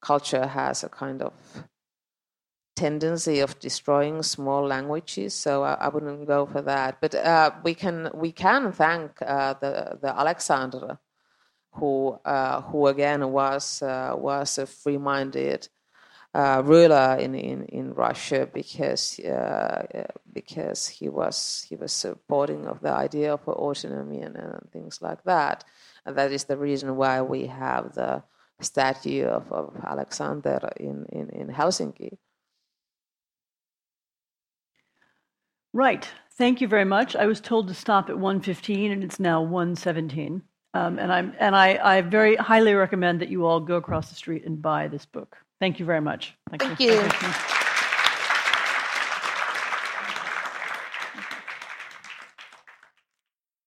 culture 0.00 0.46
has 0.46 0.82
a 0.82 0.88
kind 0.88 1.20
of 1.20 1.34
tendency 2.74 3.40
of 3.40 3.58
destroying 3.60 4.22
small 4.22 4.66
languages, 4.66 5.34
so 5.34 5.62
I, 5.62 5.74
I 5.74 5.88
wouldn't 5.88 6.26
go 6.26 6.46
for 6.46 6.62
that. 6.62 7.02
But 7.02 7.14
uh, 7.14 7.50
we 7.62 7.74
can 7.74 8.10
we 8.14 8.32
can 8.32 8.72
thank 8.72 9.20
uh, 9.20 9.54
the 9.60 9.98
the 10.00 10.18
Alexander 10.18 10.98
who 11.72 12.18
uh, 12.24 12.62
who 12.62 12.86
again 12.86 13.30
was 13.30 13.82
uh, 13.82 14.14
was 14.16 14.58
a 14.58 14.66
free-minded 14.66 15.68
uh, 16.36 16.62
ruler 16.62 17.16
in, 17.18 17.34
in, 17.34 17.64
in 17.64 17.94
Russia 17.94 18.46
because 18.52 19.18
uh, 19.20 20.06
because 20.34 20.86
he 20.86 21.08
was 21.08 21.64
he 21.68 21.76
was 21.76 21.92
supporting 21.92 22.66
of 22.66 22.80
the 22.82 22.92
idea 22.92 23.32
of 23.32 23.48
autonomy 23.48 24.20
and, 24.20 24.36
and, 24.36 24.70
things 24.70 25.00
like 25.00 25.22
that, 25.24 25.64
and 26.04 26.14
that 26.16 26.32
is 26.32 26.44
the 26.44 26.58
reason 26.58 26.96
why 26.96 27.22
we 27.22 27.46
have 27.46 27.94
the 27.94 28.22
statue 28.60 29.24
of, 29.24 29.50
of 29.50 29.72
Alexander 29.86 30.70
in, 30.76 31.06
in, 31.10 31.28
in 31.30 31.48
Helsinki. 31.48 32.18
Right. 35.72 36.06
Thank 36.32 36.60
you 36.60 36.68
very 36.68 36.84
much. 36.84 37.16
I 37.16 37.26
was 37.26 37.40
told 37.40 37.68
to 37.68 37.74
stop 37.74 38.10
at 38.10 38.16
1:15 38.16 38.92
and 38.92 39.02
it's 39.02 39.18
now 39.18 39.42
1:17. 39.42 40.42
Um, 40.74 40.98
and 40.98 41.10
I'm 41.10 41.34
and 41.38 41.56
I, 41.56 41.78
I 41.82 42.02
very 42.02 42.36
highly 42.36 42.74
recommend 42.74 43.22
that 43.22 43.30
you 43.30 43.46
all 43.46 43.60
go 43.60 43.76
across 43.76 44.10
the 44.10 44.14
street 44.14 44.44
and 44.44 44.60
buy 44.60 44.88
this 44.88 45.06
book. 45.06 45.38
Thank 45.60 45.80
you 45.80 45.86
very 45.86 46.00
much. 46.00 46.34
Thank, 46.50 46.62
Thank 46.62 46.80
you. 46.80 46.92
you. 46.92 47.65